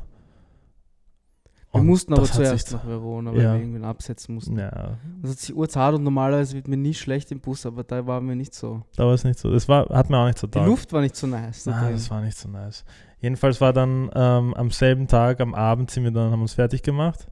Wir 1.73 1.81
Und 1.81 1.87
mussten 1.87 2.13
aber 2.13 2.21
das 2.21 2.31
zuerst 2.31 2.71
nach 2.71 2.87
Verona, 2.87 3.31
weil 3.33 3.41
Ja. 3.41 3.53
wir 3.53 3.59
irgendwann 3.59 3.83
absetzen 3.83 4.35
mussten. 4.35 4.57
Ja, 4.57 4.97
Das 5.21 5.31
hat 5.31 5.39
sich 5.39 5.53
urzart 5.55 5.95
und 5.95 6.03
normalerweise 6.03 6.55
wird 6.55 6.67
mir 6.69 6.77
nie 6.77 6.93
schlecht 6.93 7.29
im 7.31 7.39
Bus, 7.41 7.65
aber 7.65 7.83
da 7.83 8.07
war 8.07 8.21
mir 8.21 8.35
nicht 8.37 8.53
so. 8.55 8.83
da 8.95 9.05
war 9.05 9.13
es 9.13 9.23
nicht 9.25 9.37
so. 9.37 9.53
Es 9.53 9.67
war, 9.67 9.87
hat 9.89 10.09
mir 10.09 10.17
auch 10.17 10.27
nicht 10.27 10.39
so 10.39 10.47
Die 10.47 10.51
taugt. 10.51 10.65
Luft 10.67 10.93
war 10.93 11.01
nicht 11.01 11.15
so 11.15 11.27
nice. 11.27 11.65
da 11.65 11.71
Nein, 11.71 11.83
drin. 11.83 11.93
das 11.93 12.09
war 12.09 12.21
nicht 12.21 12.37
so 12.37 12.47
nice. 12.49 12.85
Jedenfalls 13.19 13.59
war 13.59 13.73
dann 13.73 14.09
ähm, 14.15 14.53
am 14.53 14.71
selben 14.71 15.07
Tag, 15.07 15.41
am 15.41 15.53
Abend 15.55 15.91
sind 15.91 16.03
wir 16.05 16.11
dann, 16.11 16.31
haben 16.31 16.41
uns 16.41 16.53
fertig 16.53 16.83
gemacht 16.83 17.27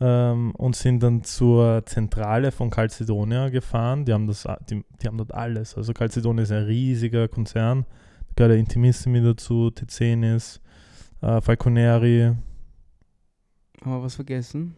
ähm, 0.00 0.52
und 0.54 0.76
sind 0.76 1.02
dann 1.02 1.24
zur 1.24 1.84
Zentrale 1.86 2.52
von 2.52 2.70
Calcedonia 2.70 3.48
gefahren. 3.48 4.04
Die 4.04 4.12
haben, 4.12 4.26
das, 4.28 4.46
die, 4.70 4.84
die 5.02 5.06
haben 5.08 5.18
dort 5.18 5.34
alles. 5.34 5.76
Also 5.76 5.92
Calcedonia 5.92 6.44
ist 6.44 6.52
ein 6.52 6.64
riesiger 6.64 7.28
Konzern. 7.28 7.84
Da 8.28 8.44
gehört 8.44 8.52
der 8.52 8.58
Intimissimi 8.58 9.22
dazu, 9.22 9.70
Tizenis, 9.70 10.60
äh, 11.22 11.40
Falconeri, 11.40 12.32
Haben 13.86 13.98
wir 14.00 14.02
was 14.02 14.16
vergessen? 14.16 14.74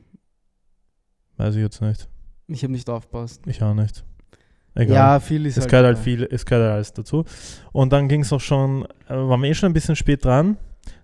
weiß 1.38 1.55
ich 1.55 1.62
jetzt 1.62 1.81
nicht. 1.81 2.11
Ich 2.47 2.62
habe 2.62 2.73
nicht 2.75 2.91
aufpasst. 2.91 3.41
Ich 3.47 3.62
auch 3.62 3.73
nicht. 3.73 4.05
Egal. 4.75 4.95
Ja, 4.95 5.21
viel 5.21 5.47
ist 5.47 5.57
Es 5.57 5.62
halt 5.62 5.71
gehört 5.71 5.87
halt 5.87 5.99
viel, 5.99 6.29
es 6.31 6.45
gehört 6.45 6.65
halt 6.65 6.75
alles 6.75 6.93
dazu. 6.93 7.25
Und 7.73 7.91
dann 7.91 8.09
ging 8.09 8.21
es 8.21 8.31
auch 8.35 8.41
schon, 8.41 8.85
äh, 9.09 9.15
waren 9.15 9.41
wir 9.41 9.49
eh 9.49 9.55
schon 9.55 9.71
ein 9.71 9.73
bisschen 9.73 9.97
spät 9.97 10.27
dran. 10.27 10.59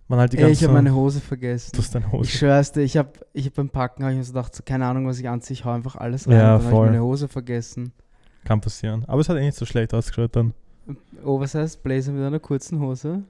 Man 0.07 0.19
halt 0.19 0.35
die 0.35 0.37
Ey, 0.37 0.51
ich 0.51 0.63
habe 0.63 0.75
meine 0.75 0.95
Hose 0.95 1.19
vergessen. 1.19 1.71
Du 1.73 1.79
hast 1.79 1.95
deine 1.95 2.13
Hose. 2.13 2.29
Ich 2.29 2.39
schwör's 2.39 2.73
dir, 2.73 2.83
ich 2.83 2.99
habe 2.99 3.09
ich 3.33 3.47
hab 3.47 3.55
beim 3.55 3.71
Packen 3.71 4.05
hab 4.05 4.11
ich 4.11 4.19
mir 4.19 4.25
so 4.25 4.35
gedacht, 4.35 4.55
so, 4.55 4.63
keine 4.63 4.85
Ahnung, 4.85 5.07
was 5.07 5.19
ich 5.19 5.27
anziehe, 5.27 5.55
ich 5.55 5.65
hau 5.65 5.71
einfach 5.71 5.97
alles 5.97 6.29
rein. 6.29 6.35
Ja, 6.35 6.39
dann 6.43 6.51
habe 6.53 6.63
voll. 6.65 6.87
ich 6.89 6.93
meine 6.93 7.03
Hose 7.03 7.27
vergessen. 7.27 7.93
Kann 8.45 8.61
passieren. 8.61 9.07
Aber 9.07 9.23
es 9.23 9.31
hat 9.31 9.39
eh 9.39 9.41
nicht 9.41 9.57
so 9.57 9.65
schlecht 9.65 9.95
ausgeschaut 9.95 10.37
dann. 10.37 10.53
Oversize 11.25 11.79
Blazer 11.83 12.13
mit 12.13 12.23
einer 12.23 12.39
kurzen 12.39 12.81
Hose. 12.81 13.23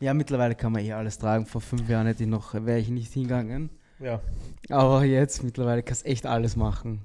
Ja, 0.00 0.14
mittlerweile 0.14 0.54
kann 0.54 0.72
man 0.72 0.82
eh 0.82 0.92
alles 0.92 1.18
tragen. 1.18 1.46
Vor 1.46 1.60
fünf 1.60 1.88
Jahren 1.88 2.06
hätte 2.06 2.24
ich 2.24 2.28
noch, 2.28 2.54
wäre 2.54 2.78
ich 2.78 2.88
nicht 2.88 3.12
hingegangen. 3.12 3.70
Ja. 4.00 4.20
Aber 4.70 5.04
jetzt, 5.04 5.42
mittlerweile 5.44 5.82
kannst 5.82 6.04
du 6.04 6.10
echt 6.10 6.26
alles 6.26 6.56
machen. 6.56 7.00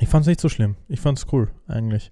Ich 0.00 0.08
fand 0.08 0.22
es 0.22 0.28
nicht 0.28 0.40
so 0.40 0.48
schlimm. 0.48 0.76
Ich 0.88 1.00
fand 1.00 1.18
es 1.18 1.26
cool, 1.32 1.50
eigentlich. 1.68 2.10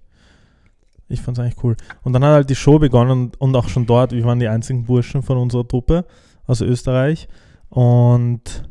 Ich 1.09 1.21
fand 1.21 1.37
es 1.37 1.43
eigentlich 1.43 1.63
cool. 1.63 1.75
Und 2.03 2.13
dann 2.13 2.23
hat 2.23 2.31
halt 2.31 2.49
die 2.49 2.55
Show 2.55 2.79
begonnen 2.79 3.11
und, 3.11 3.41
und 3.41 3.55
auch 3.55 3.67
schon 3.67 3.85
dort, 3.85 4.13
wir 4.13 4.23
waren 4.23 4.39
die 4.39 4.47
einzigen 4.47 4.85
Burschen 4.85 5.23
von 5.23 5.37
unserer 5.37 5.67
Truppe 5.67 6.05
aus 6.47 6.61
Österreich. 6.61 7.27
Und 7.69 8.63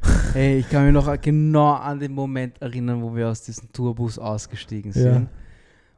Ey, 0.34 0.58
ich 0.58 0.68
kann 0.68 0.84
mich 0.84 0.92
noch 0.92 1.20
genau 1.20 1.72
an 1.72 1.98
den 1.98 2.12
Moment 2.12 2.60
erinnern, 2.60 3.02
wo 3.02 3.14
wir 3.14 3.28
aus 3.28 3.42
diesem 3.42 3.72
Tourbus 3.72 4.18
ausgestiegen 4.18 4.92
Ja. 4.94 5.26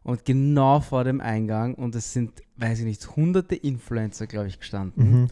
Und 0.02 0.24
genau 0.24 0.80
vor 0.80 1.04
dem 1.04 1.20
Eingang, 1.20 1.74
und 1.74 1.94
es 1.94 2.12
sind, 2.12 2.42
weiß 2.56 2.80
ich 2.80 2.84
nicht, 2.86 3.16
hunderte 3.16 3.54
Influencer, 3.54 4.26
glaube 4.26 4.48
ich, 4.48 4.58
gestanden. 4.58 5.10
mhm. 5.22 5.26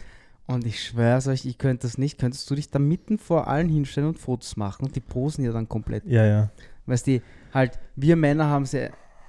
Und 0.46 0.66
ich 0.66 0.82
schwör's 0.82 1.26
euch, 1.28 1.44
ich 1.44 1.58
könnte 1.58 1.82
das 1.86 1.98
nicht. 1.98 2.18
Könntest 2.18 2.50
du 2.50 2.54
dich 2.54 2.70
da 2.70 2.78
mitten 2.78 3.18
vor 3.18 3.48
allen 3.48 3.68
hinstellen 3.68 4.08
und 4.08 4.18
Fotos 4.18 4.56
machen? 4.56 4.86
Und 4.86 4.96
die 4.96 5.00
posen 5.00 5.44
ja 5.44 5.52
dann 5.52 5.68
komplett. 5.68 6.04
ja, 6.06 6.24
ja. 6.24 6.50
Weißt 6.86 7.06
du, 7.06 7.20
halt, 7.52 7.78
wir 7.96 8.16
Männer 8.16 8.46
haben 8.46 8.64
sie 8.64 8.88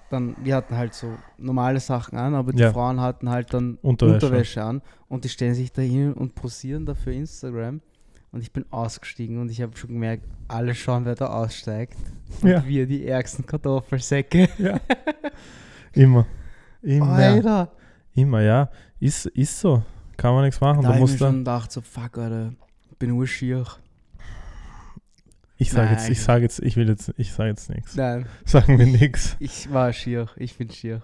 dann, 0.09 0.35
wir 0.41 0.55
hatten 0.55 0.77
halt 0.77 0.93
so 0.93 1.13
normale 1.37 1.81
Sachen 1.81 2.17
an, 2.17 2.33
aber 2.35 2.53
die 2.53 2.61
Ja. 2.61 2.71
Frauen 2.71 3.01
hatten 3.01 3.29
halt 3.29 3.53
dann 3.53 3.77
Unterwäsche. 3.81 4.25
Unterwäsche. 4.27 4.63
an 4.63 4.81
und 5.09 5.25
die 5.25 5.29
stellen 5.29 5.55
sich 5.55 5.73
da 5.73 5.81
hin 5.81 6.13
und 6.13 6.35
posieren 6.35 6.85
da 6.85 6.93
für 6.95 7.13
Instagram. 7.13 7.81
Und 8.31 8.41
ich 8.41 8.53
bin 8.53 8.63
ausgestiegen 8.71 9.39
und 9.41 9.49
ich 9.51 9.61
habe 9.61 9.75
schon 9.75 9.89
gemerkt, 9.89 10.23
alle 10.47 10.73
schauen, 10.73 11.03
wer 11.03 11.15
da 11.15 11.27
aussteigt. 11.27 11.97
Und 12.41 12.47
Ja. 12.49 12.65
wir 12.65 12.85
die 12.87 13.05
ärgsten 13.07 13.45
Kartoffelsäcke. 13.45 14.47
Immer. 15.93 16.25
Immer. 16.81 17.07
Alter! 17.13 17.71
Immer, 18.13 18.41
ja. 18.41 18.69
Ist, 18.99 19.25
ist 19.27 19.59
so. 19.59 19.83
Kann 20.17 20.33
man 20.33 20.43
nichts 20.45 20.59
machen. 20.59 20.81
Da 20.81 20.81
Du 20.81 20.87
habe 20.87 20.95
ich 20.95 20.99
mir 20.99 21.07
musst 21.07 21.17
schon 21.19 21.37
gedacht, 21.39 21.71
so 21.71 21.81
fuck, 21.81 22.17
Alter, 22.17 22.53
ich 22.91 22.97
bin 22.97 23.09
nur 23.11 23.25
schier. 23.27 23.63
ich 25.57 25.71
sage 25.71 25.91
jetzt, 25.91 26.09
ich 26.09 26.21
sage 26.21 26.43
jetzt, 26.43 26.59
ich 26.59 26.75
will 26.77 26.87
jetzt, 26.89 27.13
ich 27.17 27.31
sage 27.33 27.49
jetzt 27.49 27.69
nichts. 27.69 27.95
Nein, 27.95 28.25
Sagen 28.45 28.77
wir 28.77 28.85
nichts. 28.85 29.35
ich 29.39 29.71
war 29.71 29.91
schier. 29.93 30.27
Ich 30.37 30.57
bin 30.57 30.69
schier. 30.69 31.01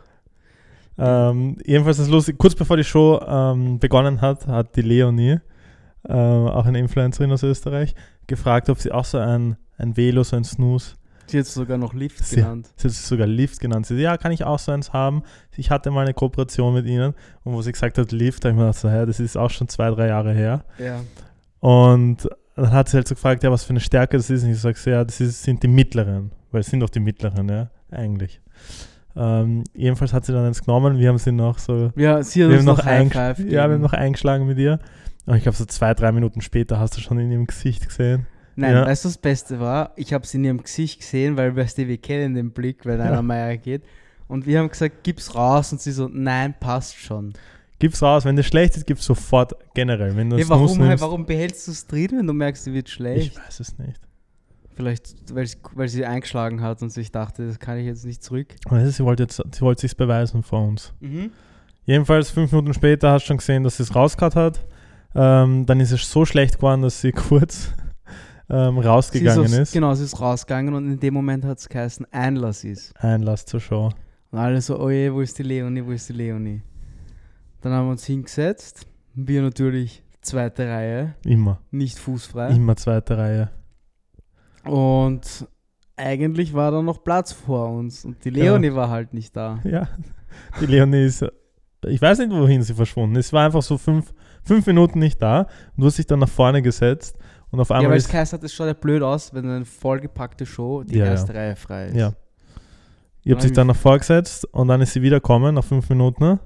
Ähm, 0.98 1.58
jedenfalls 1.66 2.00
ist 2.00 2.10
lustig, 2.10 2.38
kurz 2.38 2.56
bevor 2.56 2.78
die 2.78 2.86
Show 2.86 3.20
ähm, 3.28 3.80
begonnen 3.80 4.22
hat, 4.22 4.48
hat 4.48 4.76
die 4.78 4.82
Leonie, 4.82 5.40
äh, 6.04 6.14
auch 6.14 6.66
eine 6.66 6.80
Influencerin 6.80 7.32
aus 7.34 7.44
Österreich, 7.44 7.96
gefragt, 8.28 8.70
ob 8.70 8.80
sie 8.80 8.92
auch 8.94 9.04
so 9.04 9.18
ein, 9.18 9.58
ein 9.78 9.98
Velo, 9.98 10.24
so 10.24 10.38
ein 10.38 10.46
Snooze, 10.46 10.96
Sie 11.28 11.40
hat 11.40 11.46
es 11.46 11.54
sogar 11.54 11.78
noch 11.78 11.94
Lift 11.94 12.24
Sie- 12.26 12.38
genannt. 12.38 12.70
sie 12.76 12.88
hat 12.88 12.92
es 12.92 13.08
sogar 13.08 13.28
Lift 13.28 13.60
genannt. 13.60 13.86
Sie, 13.86 13.96
ja, 13.96 14.18
kann 14.18 14.32
ich 14.32 14.44
auch 14.44 14.60
so 14.60 14.72
eins 14.72 14.94
haben? 14.94 15.24
Ich 15.58 15.72
hatte 15.72 15.92
mal 15.92 16.02
eine 16.02 16.14
Kooperation 16.14 16.74
mit 16.74 16.86
ihnen 16.86 17.14
und 17.44 17.54
wo 17.54 17.62
sie 17.62 17.72
gesagt 17.72 17.98
hat, 17.98 18.12
Lift, 18.12 18.44
da 18.44 18.50
habe 18.50 18.56
ich 18.56 18.60
mir 18.60 18.66
gedacht, 18.68 18.80
so, 18.80 18.90
hä, 18.90 19.06
das 19.06 19.20
ist 19.20 19.38
auch 19.38 19.50
schon 19.50 19.68
zwei, 19.68 19.90
drei 19.92 20.08
Jahre 20.08 20.34
her. 20.34 20.64
Ja. 20.78 21.00
Und 21.60 22.30
dann 22.56 22.72
hat 22.72 22.90
sie 22.90 22.98
halt 22.98 23.08
so 23.08 23.16
gefragt, 23.16 23.44
ja, 23.44 23.52
was 23.52 23.64
für 23.64 23.72
eine 23.72 23.80
Stärke 23.80 24.18
das 24.18 24.30
ist. 24.30 24.44
Und 24.44 24.52
ich 24.52 24.60
sage 24.60 24.78
so, 24.78 24.90
ja, 24.90 25.04
das 25.04 25.20
ist, 25.20 25.44
sind 25.44 25.64
die 25.64 25.68
mittleren, 25.68 26.32
weil 26.52 26.62
es 26.62 26.68
sind 26.68 26.80
doch 26.80 26.90
die 26.90 27.00
mittleren, 27.00 27.50
ja, 27.50 27.70
eigentlich. 27.92 28.40
Ähm, 29.18 29.64
jedenfalls 29.74 30.12
hat 30.14 30.26
sie 30.26 30.34
dann 30.34 30.46
eins 30.46 30.62
genommen, 30.64 30.98
wir 31.00 31.08
haben 31.10 31.18
sie 31.18 31.32
noch 31.32 31.58
so 31.58 31.92
Ja, 31.96 32.22
sie 32.22 32.44
hat 32.44 32.50
wir 32.50 32.58
uns 32.60 32.68
haben 32.68 32.76
noch 32.78 32.78
noch, 32.78 32.84
Five 33.14 33.40
ja, 33.40 33.46
wir 33.68 33.74
haben 33.76 33.82
noch 33.82 33.94
eingeschlagen 33.94 34.46
mit 34.46 34.58
ihr. 34.58 34.80
Und 35.26 35.36
ich 35.38 35.44
glaube, 35.44 35.58
so 35.58 35.66
zwei, 35.66 35.94
drei 35.94 36.12
Minuten 36.12 36.42
später 36.42 36.80
hast 36.80 36.98
du 36.98 37.02
schon 37.02 37.18
in 37.20 37.32
ihrem 37.32 37.48
Gesicht 37.48 37.88
gesehen. 37.88 38.28
Nein, 38.56 38.74
Ja. 38.74 38.86
weißt 38.86 39.04
du, 39.04 39.08
was 39.10 39.14
das 39.16 39.22
Beste 39.22 39.60
war? 39.60 39.92
Ich 39.96 40.14
habe 40.14 40.26
sie 40.26 40.38
in 40.38 40.46
ihrem 40.46 40.64
Gesicht 40.64 41.00
gesehen, 41.02 41.36
weil 41.38 41.56
weißt 41.56 41.78
du, 41.78 41.88
wir 41.88 41.98
kennen 41.98 42.36
den 42.36 42.52
Blick, 42.52 42.86
wenn 42.86 43.00
Ja. 43.00 43.06
einer 43.06 43.22
Meier 43.22 43.58
geht. 43.58 43.84
Und 44.28 44.46
wir 44.46 44.60
haben 44.60 44.70
gesagt, 44.70 45.04
gib's 45.04 45.36
raus. 45.36 45.72
Und 45.72 45.82
sie 45.82 45.92
so, 45.92 46.10
nein, 46.12 46.56
passt 46.60 46.96
schon. 46.96 47.34
Gib's 47.80 48.02
raus, 48.02 48.24
wenn 48.26 48.36
das 48.38 48.46
schlecht 48.46 48.78
ist, 48.78 48.88
gib's 48.88 49.04
sofort 49.06 49.54
generell. 49.74 50.16
Wenn 50.16 50.30
du 50.30 50.50
warum, 50.50 50.78
nimmst, 50.78 51.04
warum 51.04 51.26
behältst 51.26 51.68
du 51.68 51.72
es 51.72 51.86
drin, 51.86 52.10
wenn 52.14 52.26
du 52.28 52.34
merkst, 52.34 52.64
sie 52.64 52.74
wird 52.74 52.90
schlecht? 52.90 53.34
Ich 53.34 53.38
weiß 53.38 53.60
es 53.60 53.78
nicht. 53.78 54.00
Vielleicht, 54.76 55.14
weil 55.34 55.46
sie, 55.46 55.58
weil 55.74 55.88
sie 55.88 56.06
eingeschlagen 56.06 56.62
hat 56.62 56.82
und 56.82 56.90
sich 56.92 57.12
dachte, 57.12 57.48
das 57.48 57.60
kann 57.60 57.78
ich 57.78 57.86
jetzt 57.86 58.06
nicht 58.06 58.24
zurück. 58.24 58.56
Ist, 58.72 58.98
sie 58.98 59.04
wollte 59.06 59.24
jetzt, 59.24 59.42
sie 59.52 59.62
wollte 59.62 59.82
sich's 59.82 59.96
beweisen 59.96 60.44
vor 60.44 60.68
uns. 60.68 60.94
Mhm. 61.02 61.32
Jedenfalls 61.86 62.30
fünf 62.32 62.52
Minuten 62.52 62.74
später 62.74 63.12
hast 63.12 63.24
du 63.24 63.28
schon 63.28 63.38
gesehen, 63.38 63.64
dass 63.64 63.78
sie 63.78 63.84
es 63.84 63.94
rausgehauen 63.96 64.34
hat. 64.36 64.66
Ähm, 65.14 65.66
dann 65.66 65.80
ist 65.80 65.92
es 65.92 66.10
so 66.10 66.26
schlecht 66.26 66.56
geworden, 66.56 66.82
dass 66.82 67.00
sie 67.00 67.12
kurz 67.14 67.72
ähm, 68.50 68.78
rausgegangen 68.78 69.46
ist, 69.46 69.52
aufs- 69.52 69.58
ist. 69.70 69.74
Genau, 69.74 69.94
sie 69.96 70.04
ist 70.04 70.20
rausgegangen 70.20 70.74
und 70.74 70.86
in 70.92 71.00
dem 71.00 71.14
Moment 71.14 71.46
hat 71.46 71.58
es 71.60 71.68
geheißen, 71.70 72.06
Einlass 72.12 72.64
ist. 72.64 72.94
Einlass 72.98 73.46
zur 73.46 73.60
Show. 73.60 73.92
Und 74.32 74.40
alle 74.40 74.62
so, 74.62 74.80
oh 74.80 74.90
je, 74.90 75.12
wo 75.12 75.22
ist 75.22 75.38
die 75.40 75.44
Leonie, 75.44 75.86
wo 75.86 75.92
ist 75.92 76.10
die 76.10 76.14
Leonie? 76.14 76.62
Dann 77.62 77.72
haben 77.74 77.88
wir 77.88 77.92
uns 77.92 78.06
hingesetzt. 78.06 78.86
Wir 79.14 79.42
natürlich 79.42 80.04
zweite 80.22 80.68
Reihe, 80.68 81.16
Immer. 81.24 81.60
nicht 81.72 81.98
fußfrei. 81.98 82.50
Immer 82.50 82.76
zweite 82.76 83.18
Reihe. 83.18 83.50
Und 84.64 85.48
eigentlich 85.96 86.54
war 86.54 86.72
da 86.72 86.82
noch 86.82 87.04
Platz 87.04 87.32
vor 87.32 87.70
uns. 87.70 88.06
Und 88.06 88.24
die 88.26 88.30
Ja. 88.32 88.44
Leonie 88.46 88.74
war 88.74 88.90
halt 88.90 89.14
nicht 89.14 89.36
da. 89.36 89.60
Ja. 89.64 89.88
Die 90.60 90.66
Leonie 90.66 91.06
ist. 91.06 91.26
Ich 91.88 92.02
weiß 92.02 92.20
nicht, 92.20 92.32
wohin 92.32 92.64
sie 92.64 92.74
verschwunden 92.74 93.16
ist. 93.16 93.28
Es 93.28 93.34
war 93.34 93.46
einfach 93.46 93.62
so 93.62 93.78
fünf, 93.78 94.14
fünf 94.44 94.66
Minuten 94.66 95.00
nicht 95.00 95.22
da. 95.22 95.42
Und 95.42 95.82
du 95.82 95.86
hast 95.86 95.98
dich 95.98 96.08
dann 96.08 96.20
nach 96.20 96.28
vorne 96.30 96.62
gesetzt. 96.62 97.16
Und 97.56 97.62
auf 97.62 97.70
Ja, 97.70 97.78
einmal 97.78 97.92
weil 97.92 97.98
es 98.00 98.12
heißt, 98.14 98.34
es 98.44 98.54
schaut 98.54 98.68
ja 98.68 98.74
blöd 98.74 99.02
aus, 99.02 99.34
wenn 99.34 99.50
eine 99.50 99.64
vollgepackte 99.64 100.46
Show 100.46 100.84
die 100.84 100.98
Ja, 100.98 101.06
ja. 101.06 101.12
erste 101.12 101.34
Reihe 101.34 101.56
frei 101.56 101.86
ist. 101.86 101.96
Ja. 101.96 102.12
Ihr 103.24 103.32
habt 103.34 103.42
sich 103.44 103.54
dann 103.54 103.68
nach 103.68 103.78
vorgesetzt 103.78 104.44
und 104.54 104.68
dann 104.68 104.82
ist 104.82 104.92
sie 104.92 105.02
wiederkommen 105.02 105.56
nach 105.56 105.64
fünf 105.64 105.88
Minuten. 105.90 106.38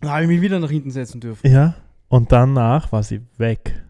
Dann 0.00 0.10
habe 0.10 0.22
ich 0.22 0.28
mich 0.28 0.40
wieder 0.40 0.58
nach 0.58 0.70
hinten 0.70 0.90
setzen 0.90 1.20
dürfen. 1.20 1.48
Ja. 1.48 1.76
Und 2.08 2.32
danach 2.32 2.90
war 2.90 3.04
sie 3.04 3.20
weg. 3.38 3.80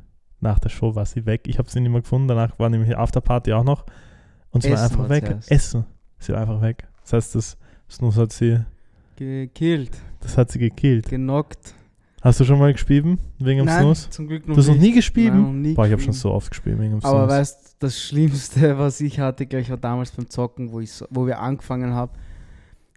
Nach 0.40 0.58
der 0.58 0.68
Show 0.68 0.94
war 0.94 1.06
sie 1.06 1.24
weg. 1.24 1.42
Ich 1.46 1.58
habe 1.58 1.70
sie 1.70 1.80
nicht 1.80 1.90
mehr 1.90 2.02
gefunden. 2.02 2.28
Danach 2.28 2.58
war 2.58 2.68
nämlich 2.68 2.94
Afterparty 2.94 3.54
auch 3.54 3.64
noch. 3.64 3.86
Und 4.50 4.64
sie 4.64 4.68
war 4.70 4.74
Essen 4.74 4.84
einfach 4.84 4.98
war 5.04 5.08
weg. 5.08 5.24
zuerst. 5.26 5.50
Essen. 5.50 5.84
Sie 6.18 6.32
war 6.34 6.40
einfach 6.42 6.60
weg. 6.60 6.86
Das 7.04 7.14
heißt, 7.14 7.34
das 7.36 7.56
Snus 7.90 8.18
hat 8.18 8.32
sie, 8.34 8.58
Gekillt, 9.16 9.96
das 10.20 10.36
hat 10.36 10.50
sie 10.50 10.58
gekillt. 10.58 11.08
genockt. 11.08 11.74
Hast 12.22 12.38
du 12.38 12.44
schon 12.44 12.58
mal 12.60 12.72
gespielt 12.72 13.04
wegen 13.40 13.58
dem 13.58 13.66
Nein, 13.66 13.80
Snus? 13.82 14.08
zum 14.10 14.28
Glück 14.28 14.46
Du 14.46 14.56
hast 14.56 14.68
noch 14.68 14.76
nie 14.76 14.92
gespielt? 14.92 15.34
Nein, 15.34 15.42
noch 15.42 15.52
nie 15.52 15.74
Boah, 15.74 15.86
ich 15.86 15.92
habe 15.92 16.00
schon 16.02 16.12
so 16.12 16.30
oft 16.30 16.50
gespielt 16.50 16.78
wegen 16.78 16.92
dem 16.92 17.04
Aber 17.04 17.28
weißt 17.28 17.76
das 17.80 18.00
Schlimmste, 18.00 18.78
was 18.78 19.00
ich 19.00 19.18
hatte, 19.18 19.44
gleich 19.44 19.68
war 19.70 19.76
damals 19.76 20.12
beim 20.12 20.30
Zocken, 20.30 20.70
wo, 20.70 20.78
ich, 20.78 21.02
wo 21.10 21.26
wir 21.26 21.40
angefangen 21.40 21.92
haben. 21.94 22.12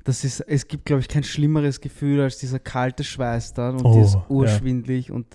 Das 0.04 0.24
ist, 0.24 0.42
es 0.42 0.68
gibt, 0.68 0.86
glaube 0.86 1.02
ich, 1.02 1.08
kein 1.08 1.24
schlimmeres 1.24 1.82
Gefühl 1.82 2.22
als 2.22 2.38
dieser 2.38 2.60
kalte 2.60 3.04
Schweiß 3.04 3.56
dann 3.56 3.78
und 3.78 3.86
Oh, 3.86 3.94
dieses 3.96 4.14
ja. 4.14 4.26
urschwindlig 4.30 5.12
und 5.12 5.26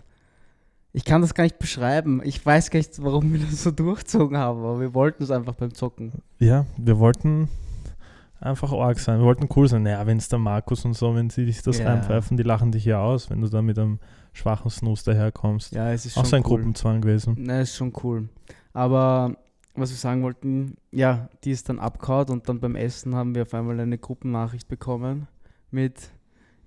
ich 0.92 1.04
kann 1.04 1.20
das 1.20 1.35
gar 1.35 1.42
nicht 1.44 1.59
beschreiben. 1.59 2.20
Ich 2.25 2.44
weiß 2.44 2.70
gar 2.70 2.78
nicht, 2.78 3.02
warum 3.02 3.32
wir 3.32 3.40
das 3.40 3.62
so 3.64 3.73
durchzogen 3.73 4.37
haben, 4.38 4.61
aber 4.61 4.80
wir 4.80 4.94
wollten 4.94 5.25
es 5.25 5.32
einfach 5.32 5.54
beim 5.54 5.75
Zocken. 5.75 6.12
Ja, 6.38 6.66
wir 6.76 6.99
wollten 7.00 7.49
einfach 8.40 8.73
arg 8.73 8.99
sein. 8.99 9.18
Wir 9.20 9.26
wollten 9.26 9.49
cool 9.56 9.68
sein. 9.68 9.82
Naja, 9.82 10.06
wenn 10.06 10.16
es 10.18 10.28
der 10.28 10.38
Markus 10.38 10.85
und 10.85 10.94
so, 10.94 11.14
wenn 11.14 11.30
sie 11.30 11.44
dich 11.47 11.62
das 11.62 11.78
Ja. 11.78 11.88
reinpfeifen, 11.90 12.37
die 12.37 12.42
lachen 12.42 12.73
dich 12.73 12.85
ja 12.85 13.00
aus, 13.00 13.30
wenn 13.30 13.40
du 13.40 13.49
da 13.49 13.62
mit 13.62 13.78
einem 13.78 13.99
schwachen 14.32 14.70
Snus 14.70 15.04
daherkommst. 15.04 15.73
Ja, 15.73 15.92
es 15.92 16.06
ist 16.06 16.16
Auch 16.16 16.23
schon 16.23 16.30
so 16.30 16.37
ein 16.37 16.42
cool. 16.44 16.56
Gruppenzwang 16.59 17.00
gewesen. 17.00 17.35
Ne, 17.38 17.62
ist 17.62 17.76
schon 17.76 17.92
cool. 18.02 18.28
Aber 18.73 19.37
was 19.75 19.90
wir 19.90 19.97
sagen 19.97 20.23
wollten, 20.23 20.76
ja, 20.90 21.28
die 21.44 21.50
ist 21.50 21.68
dann 21.68 21.78
abgehauen 21.78 22.28
und 22.30 22.49
dann 22.49 22.61
beim 22.61 22.75
Essen 22.76 23.14
haben 23.14 23.35
wir 23.35 23.42
auf 23.42 23.54
einmal 23.54 23.78
eine 23.80 23.99
Gruppennachricht 23.99 24.68
bekommen 24.68 25.28
mit 25.70 26.11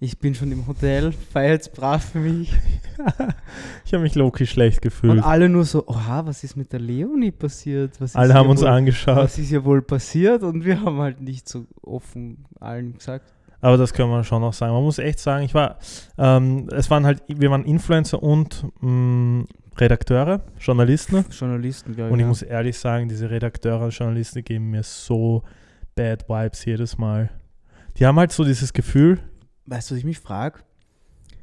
Ich 0.03 0.17
bin 0.17 0.35
schon 0.35 0.51
im 0.51 0.67
Hotel, 0.67 1.13
feiert 1.13 1.71
brav 1.71 2.03
für 2.03 2.19
mich. 2.19 2.51
ich 3.85 3.93
habe 3.93 4.03
mich 4.03 4.15
lokisch 4.15 4.51
schlecht 4.51 4.81
gefühlt. 4.81 5.13
Und 5.13 5.21
alle 5.21 5.47
nur 5.47 5.63
so, 5.63 5.87
oha, 5.87 6.25
was 6.25 6.43
ist 6.43 6.57
mit 6.57 6.73
der 6.73 6.81
Leonie 6.81 7.31
passiert? 7.31 8.01
Was 8.01 8.13
Alle 8.13 8.33
haben 8.33 8.49
uns 8.49 8.59
wohl, 8.59 8.67
angeschaut. 8.67 9.15
Was 9.15 9.37
ist 9.37 9.47
hier 9.47 9.63
wohl 9.63 9.81
passiert? 9.81 10.43
Und 10.43 10.65
wir 10.65 10.81
haben 10.81 10.99
halt 10.99 11.21
nicht 11.21 11.47
so 11.47 11.67
offen 11.81 12.43
allen 12.59 12.97
gesagt. 12.97 13.33
Aber 13.61 13.77
das 13.77 13.93
können 13.93 14.09
wir 14.09 14.25
schon 14.25 14.41
noch 14.41 14.51
sagen. 14.51 14.73
Man 14.73 14.83
muss 14.83 14.99
echt 14.99 15.19
sagen, 15.19 15.45
ich 15.45 15.53
war, 15.53 15.77
ähm, 16.17 16.67
es 16.73 16.91
waren 16.91 17.05
halt, 17.05 17.23
wir 17.29 17.49
waren 17.49 17.63
Influencer 17.63 18.21
und 18.21 18.65
mh, 18.81 19.45
Redakteure, 19.77 20.41
Journalisten. 20.59 21.23
Journalisten, 21.31 21.95
glaube 21.95 22.09
ich. 22.09 22.13
Und 22.13 22.19
ich 22.19 22.23
ja. 22.23 22.27
muss 22.27 22.41
ehrlich 22.41 22.77
sagen, 22.77 23.07
diese 23.07 23.29
Redakteure 23.29 23.85
und 23.85 23.97
Journalisten 23.97 24.43
geben 24.43 24.69
mir 24.69 24.83
so 24.83 25.43
bad 25.95 26.27
Vibes 26.27 26.65
jedes 26.65 26.97
Mal. 26.97 27.29
Die 27.95 28.05
haben 28.05 28.19
halt 28.19 28.33
so 28.33 28.43
dieses 28.43 28.73
Gefühl, 28.73 29.19
Weißt 29.65 29.89
du, 29.89 29.95
was 29.95 29.99
ich 29.99 30.05
mich 30.05 30.19
frage? 30.19 30.59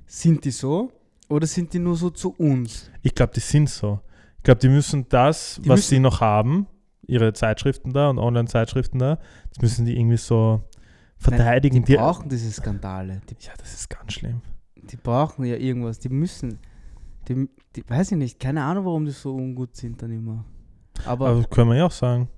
Sind 0.07 0.45
die 0.45 0.51
so 0.51 0.91
oder 1.29 1.47
sind 1.47 1.73
die 1.73 1.79
nur 1.79 1.97
so 1.97 2.11
zu 2.11 2.31
uns? 2.37 2.91
ich 3.03 3.15
glaube, 3.15 3.33
die 3.35 3.41
sind 3.41 3.69
so. 3.71 4.01
Ich 4.39 4.43
glaube, 4.45 4.61
die 4.61 4.69
müssen 4.69 5.07
das, 5.09 5.57
Die 5.63 5.69
was 5.69 5.79
müssen- 5.79 5.89
sie 5.91 5.99
noch 6.01 6.21
haben, 6.21 6.67
ihre 7.07 7.33
Zeitschriften 7.33 7.93
da 7.93 8.09
und 8.09 8.19
Online-Zeitschriften 8.19 8.99
da, 8.99 9.19
das 9.51 9.61
müssen 9.61 9.85
die 9.85 9.99
irgendwie 9.99 10.17
so 10.17 10.63
verteidigen. 11.19 11.77
Nein, 11.79 11.85
die 11.85 11.97
brauchen 11.97 12.29
diese 12.29 12.51
Skandale. 12.51 13.21
Die, 13.29 13.37
ja, 13.45 13.53
das 13.59 13.75
ist 13.75 13.91
ganz 13.91 14.13
schlimm. 14.15 14.41
die 14.77 14.97
brauchen 14.97 15.45
ja 15.45 15.57
irgendwas. 15.57 15.99
Die 15.99 16.09
müssen. 16.09 16.59
Die, 17.29 17.49
die, 17.77 17.85
weiß 17.89 18.13
ich 18.13 18.17
nicht, 18.19 18.41
keine 18.41 18.65
Ahnung, 18.65 18.87
warum 18.87 19.05
die 19.05 19.11
so 19.13 19.35
ungut 19.35 19.77
sind 19.77 20.01
dann 20.03 20.11
immer. 20.11 20.45
Aber, 21.05 21.29
Aber 21.29 21.41
das 21.43 21.51
können 21.51 21.71
wir 21.71 21.77
ja 21.77 21.87
auch 21.87 21.91
sagen. 21.93 22.29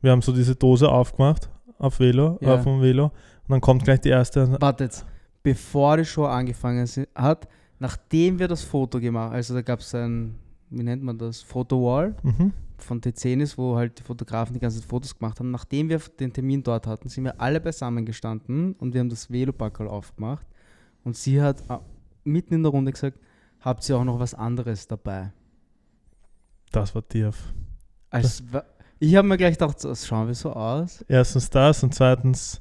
Wir 0.00 0.10
haben 0.10 0.20
so 0.22 0.32
diese 0.32 0.54
Dose 0.56 0.88
aufgemacht 0.88 1.48
auf 1.78 1.98
Velo, 2.00 2.36
Ja. 2.42 2.54
auf 2.56 2.64
dem 2.64 2.80
Velo 2.82 3.04
und 3.06 3.12
dann 3.48 3.60
kommt 3.60 3.84
gleich 3.84 4.00
die 4.00 4.08
erste. 4.10 4.56
warte 4.60 4.84
jetzt, 4.84 5.06
bevor 5.44 5.98
die 5.98 6.04
Show 6.04 6.24
angefangen 6.24 6.88
hat, 7.14 7.46
nachdem 7.78 8.40
wir 8.40 8.48
das 8.48 8.62
Foto 8.64 8.98
gemacht 8.98 9.32
also 9.32 9.54
da 9.54 9.62
gab 9.62 9.78
es 9.80 9.94
ein, 9.94 10.34
wie 10.70 10.82
nennt 10.82 11.02
man 11.04 11.16
das, 11.18 11.42
Fotowall 11.42 12.16
Mhm. 12.24 12.52
von 12.78 13.00
T10 13.00 13.56
wo 13.56 13.76
halt 13.76 13.98
die 14.00 14.02
Fotografen 14.02 14.54
die 14.54 14.58
ganzen 14.60 14.82
Fotos 14.82 15.16
gemacht 15.16 15.38
haben. 15.38 15.52
Nachdem 15.52 15.88
wir 15.88 16.00
den 16.18 16.32
Termin 16.32 16.62
dort 16.62 16.86
hatten, 16.88 17.08
sind 17.08 17.24
wir 17.24 17.40
alle 17.40 17.60
beisammen 17.60 18.04
gestanden 18.04 18.72
und 18.74 18.92
wir 18.94 19.00
haben 19.00 19.08
das 19.10 19.30
Velopackerl 19.30 19.86
aufgemacht 19.86 20.46
und 21.04 21.14
sie 21.16 21.40
hat 21.40 21.60
äh, 21.70 21.78
mitten 22.24 22.54
in 22.54 22.62
der 22.64 22.72
Runde 22.72 22.90
gesagt, 22.90 23.18
habt 23.60 23.88
ihr 23.88 23.96
auch 23.96 24.04
noch 24.04 24.18
was 24.18 24.34
anderes 24.34 24.88
dabei? 24.88 25.32
Das 26.72 26.94
war 26.94 27.06
tief. 27.06 27.54
Als, 28.10 28.42
ich 28.98 29.14
habe 29.14 29.28
mir 29.28 29.36
gleich 29.36 29.54
gedacht, 29.58 29.78
so, 29.78 29.94
schauen 29.94 30.26
wir 30.26 30.34
so 30.34 30.52
aus? 30.52 31.04
Erstens 31.08 31.50
das 31.50 31.82
und 31.82 31.94
zweitens. 31.94 32.60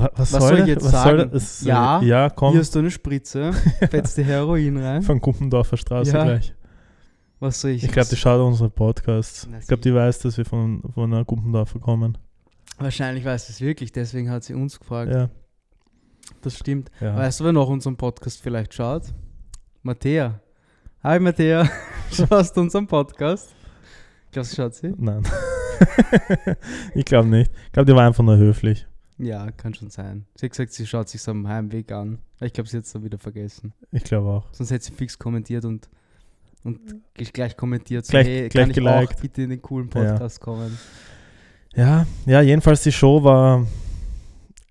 Wa- 0.00 0.10
Was, 0.16 0.32
Was 0.32 0.42
soll, 0.42 0.48
soll 0.50 0.58
ich 0.60 0.66
jetzt 0.66 0.84
was 0.84 0.90
Soll 1.02 1.18
sagen? 1.18 1.30
das? 1.32 1.42
Es- 1.42 1.64
Ja, 1.64 2.00
ja, 2.02 2.30
komm. 2.30 2.52
Hier 2.52 2.60
hast 2.60 2.74
du 2.74 2.78
eine 2.80 2.90
Spritze, 2.90 3.52
fetzt 3.90 4.16
dir 4.16 4.24
Heroin 4.24 4.76
rein. 4.76 5.02
Von 5.02 5.20
Guppendorfer 5.20 5.76
Straße 5.76 6.12
Ja. 6.12 6.24
gleich. 6.24 6.54
Was 7.40 7.60
soll 7.60 7.70
ich? 7.72 7.84
Ich 7.84 7.92
glaube, 7.92 8.08
die 8.08 8.16
schaut 8.16 8.40
unsere 8.40 8.68
Podcasts. 8.70 9.46
Na, 9.50 9.58
Ich 9.58 9.66
glaube, 9.68 9.82
die 9.82 9.94
weiß, 9.94 10.18
dass 10.20 10.36
wir 10.38 10.44
von, 10.44 10.82
von 10.94 11.12
einer 11.12 11.24
Guppendorfer 11.24 11.78
kommen. 11.78 12.18
Wahrscheinlich 12.78 13.24
weiß 13.24 13.46
sie 13.46 13.52
es 13.52 13.60
wirklich, 13.60 13.92
deswegen 13.92 14.28
hat 14.30 14.42
sie 14.44 14.54
uns 14.54 14.78
gefragt. 14.80 15.12
Ja. 15.12 15.28
Das 16.42 16.56
stimmt. 16.58 16.90
ja. 17.00 17.16
Weißt 17.16 17.40
du, 17.40 17.44
wer 17.44 17.52
noch 17.52 17.68
unseren 17.68 17.96
Podcast 17.96 18.40
vielleicht 18.42 18.74
schaut? 18.74 19.02
Mattea. 19.82 20.40
Hi 21.04 21.20
Mattea, 21.20 21.68
schaust 22.12 22.56
du 22.56 22.60
unseren 22.62 22.86
Podcast? 22.88 23.50
Glaubst 24.32 24.52
du, 24.52 24.56
schaut 24.56 24.74
sie? 24.74 24.92
Nein. 24.98 25.22
ich 26.94 27.04
glaube 27.04 27.28
nicht. 27.28 27.52
Ich 27.66 27.72
glaube, 27.72 27.86
die 27.86 27.94
war 27.96 28.04
einfach 28.04 28.24
nur 28.24 28.36
höflich. 28.36 28.86
Ja, 29.18 29.50
kann 29.50 29.74
schon 29.74 29.90
sein. 29.90 30.26
Sie 30.36 30.46
hat 30.46 30.52
gesagt, 30.52 30.72
sie 30.72 30.86
schaut 30.86 31.08
sich 31.08 31.26
am 31.28 31.48
Heimweg 31.48 31.90
an. 31.92 32.18
Ich 32.40 32.52
glaube, 32.52 32.68
sie 32.68 32.76
hat 32.76 32.84
es 32.84 32.92
dann 32.92 33.02
wieder 33.04 33.18
vergessen. 33.18 33.72
Ich 33.90 34.04
glaube 34.04 34.28
auch. 34.28 34.44
Sonst 34.52 34.70
hätte 34.70 34.84
sie 34.84 34.92
fix 34.92 35.18
kommentiert 35.18 35.64
und, 35.64 35.88
und 36.62 36.78
gleich- 37.14 37.56
kommentiert, 37.56 38.06
so, 38.06 38.12
Gleich- 38.12 38.26
hey, 38.26 38.48
gleich 38.48 38.62
kann 38.62 38.70
ich 38.70 38.76
geliked. 38.76 39.14
auch 39.16 39.20
bitte 39.20 39.42
in 39.42 39.50
den 39.50 39.62
coolen 39.62 39.90
Ja. 39.92 40.00
Podcast 40.12 40.40
kommen? 40.40 40.78
Ja, 41.74 42.06
ja, 42.26 42.40
jedenfalls 42.42 42.82
die 42.82 42.92
Show 42.92 43.22
war. 43.24 43.66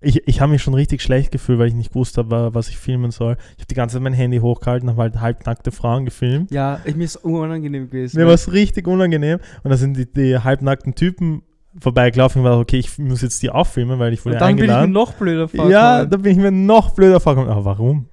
Ich, 0.00 0.22
ich 0.28 0.40
habe 0.40 0.52
mich 0.52 0.62
schon 0.62 0.74
richtig 0.74 1.02
schlecht 1.02 1.32
gefühlt, 1.32 1.58
weil 1.58 1.68
ich 1.68 1.74
nicht 1.74 1.90
gewusst 1.92 2.18
habe, 2.18 2.54
was 2.54 2.68
ich 2.68 2.78
filmen 2.78 3.10
soll. 3.10 3.36
Ich 3.56 3.58
habe 3.62 3.66
die 3.68 3.74
ganze 3.74 3.94
Zeit 3.94 4.02
mein 4.02 4.12
Handy 4.12 4.38
hochgehalten, 4.38 4.88
habe 4.88 5.02
halt 5.02 5.20
halbnackte 5.20 5.72
Frauen 5.72 6.04
gefilmt. 6.04 6.52
Ja, 6.52 6.80
ich, 6.84 6.94
mir 6.94 7.02
ist 7.04 7.16
unangenehm 7.16 7.86
gewesen. 7.88 8.16
Mir 8.18 8.26
war 8.26 8.34
es 8.34 8.52
richtig 8.52 8.86
unangenehm. 8.86 9.40
Und 9.64 9.70
da 9.70 9.76
sind 9.76 9.96
die, 9.96 10.06
die 10.10 10.38
halbnackten 10.38 10.94
Typen 10.94 11.42
vorbeigelaufen 11.80 12.40
und 12.40 12.44
war 12.44 12.58
okay, 12.58 12.78
ich 12.78 12.98
muss 12.98 13.22
jetzt 13.22 13.42
die 13.42 13.50
auch 13.50 13.66
filmen, 13.66 13.98
weil 13.98 14.12
ich 14.12 14.24
wurde 14.24 14.36
und 14.36 14.40
dann 14.40 14.56
bin 14.56 14.64
ich 14.64 14.70
mir 14.70 14.76
eingeladen. 14.76 14.92
noch 14.92 15.12
blöder 15.14 15.48
vorgekommen. 15.48 15.72
ja, 15.72 16.04
da 16.04 16.16
bin 16.16 16.32
ich 16.32 16.38
mir 16.38 16.50
noch 16.50 16.90
blöder 16.90 17.20
vorgekommen. 17.20 17.52
Aber 17.52 17.64
warum? 17.64 18.06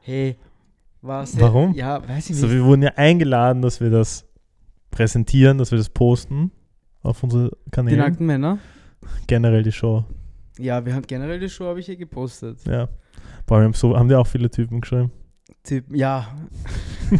Hey, 0.00 0.36
was? 1.02 1.38
Warum? 1.40 1.74
Ja, 1.74 2.06
weiß 2.06 2.24
ich 2.24 2.30
nicht. 2.30 2.40
So, 2.40 2.50
wir 2.50 2.64
wurden 2.64 2.82
ja 2.82 2.92
eingeladen, 2.96 3.62
dass 3.62 3.80
wir 3.80 3.90
das 3.90 4.26
präsentieren, 4.90 5.58
dass 5.58 5.70
wir 5.70 5.78
das 5.78 5.88
posten 5.88 6.50
auf 7.02 7.22
unsere 7.22 7.50
die 7.66 7.70
Kanäle. 7.70 7.96
nackten 7.96 8.26
Männer? 8.26 8.58
Generell 9.26 9.62
die 9.62 9.72
Show. 9.72 10.04
Ja, 10.58 10.84
wir 10.84 10.94
haben 10.94 11.06
generell 11.06 11.40
die 11.40 11.48
Show, 11.48 11.66
habe 11.66 11.80
ich 11.80 11.86
hier 11.86 11.96
gepostet. 11.96 12.58
Ja. 12.66 12.88
Boah, 13.46 13.60
wir 13.60 13.64
haben, 13.64 13.72
so, 13.72 13.96
haben 13.96 14.08
die 14.08 14.14
auch 14.14 14.26
viele 14.26 14.50
Typen 14.50 14.80
geschrieben. 14.80 15.10
Typ, 15.64 15.84
ja. 15.94 16.26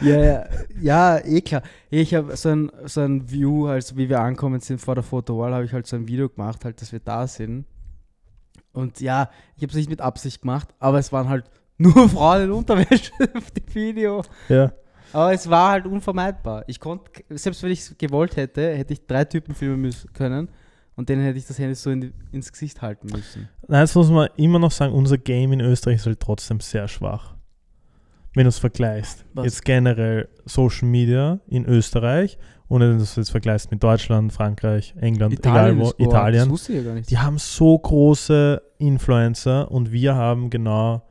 ja, 0.00 0.24
ja, 0.24 0.44
ja, 0.80 1.18
eh 1.24 1.40
klar. 1.40 1.62
Ich 1.90 2.14
habe 2.14 2.36
so 2.36 2.50
ein, 2.50 2.72
so 2.84 3.00
ein 3.00 3.30
View, 3.30 3.66
also 3.66 3.96
wie 3.96 4.08
wir 4.08 4.20
ankommen 4.20 4.60
sind 4.60 4.80
vor 4.80 4.94
der 4.94 5.04
Fotowall, 5.04 5.52
habe 5.52 5.64
ich 5.64 5.72
halt 5.72 5.86
so 5.86 5.96
ein 5.96 6.08
Video 6.08 6.28
gemacht, 6.28 6.64
halt, 6.64 6.80
dass 6.80 6.92
wir 6.92 7.00
da 7.00 7.26
sind. 7.26 7.66
Und 8.72 9.00
ja, 9.00 9.30
ich 9.56 9.62
habe 9.62 9.70
es 9.70 9.76
nicht 9.76 9.90
mit 9.90 10.00
Absicht 10.00 10.42
gemacht, 10.42 10.68
aber 10.78 10.98
es 10.98 11.12
waren 11.12 11.28
halt 11.28 11.44
nur 11.78 12.08
Frauen 12.08 12.42
in 12.42 12.52
Unterwäsche 12.52 13.12
auf 13.34 13.50
dem 13.50 13.74
Video. 13.74 14.22
Ja. 14.48 14.72
Aber 15.12 15.32
es 15.32 15.48
war 15.48 15.70
halt 15.70 15.86
unvermeidbar. 15.86 16.64
Ich 16.66 16.80
konnte, 16.80 17.10
selbst 17.30 17.62
wenn 17.62 17.70
ich 17.70 17.80
es 17.80 17.96
gewollt 17.96 18.36
hätte, 18.36 18.76
hätte 18.76 18.92
ich 18.92 19.06
drei 19.06 19.24
Typen 19.24 19.54
filmen 19.54 19.80
müssen 19.80 20.12
können 20.12 20.48
und 20.96 21.08
denen 21.08 21.22
hätte 21.22 21.38
ich 21.38 21.46
das 21.46 21.58
Handy 21.58 21.74
so 21.74 21.90
in 21.90 22.00
die, 22.00 22.12
ins 22.32 22.52
Gesicht 22.52 22.82
halten 22.82 23.06
müssen. 23.06 23.48
Nein, 23.66 23.80
jetzt 23.80 23.94
muss 23.94 24.10
man 24.10 24.28
immer 24.36 24.58
noch 24.58 24.72
sagen, 24.72 24.92
unser 24.92 25.16
Game 25.16 25.52
in 25.52 25.60
Österreich 25.60 25.96
ist 25.96 26.06
halt 26.06 26.20
trotzdem 26.20 26.60
sehr 26.60 26.88
schwach. 26.88 27.37
Wenn 28.34 28.44
du 28.44 28.48
es 28.48 28.58
vergleichst. 28.58 29.24
Was? 29.34 29.44
Jetzt 29.44 29.64
generell 29.64 30.28
Social 30.44 30.86
Media 30.88 31.40
in 31.48 31.64
Österreich, 31.66 32.38
ohne 32.68 32.98
dass 32.98 33.14
du 33.14 33.20
es 33.22 33.30
vergleichst 33.30 33.70
mit 33.70 33.82
Deutschland, 33.82 34.32
Frankreich, 34.32 34.94
England, 35.00 35.34
egal 35.38 35.76
wo, 35.78 35.84
boah, 35.84 35.94
Italien. 35.98 36.54
ja. 36.54 37.00
Die 37.00 37.18
haben 37.18 37.38
so 37.38 37.78
große 37.78 38.62
Influencer 38.78 39.70
und 39.70 39.90
wir 39.90 40.14
haben 40.14 40.50
genau, 40.50 41.02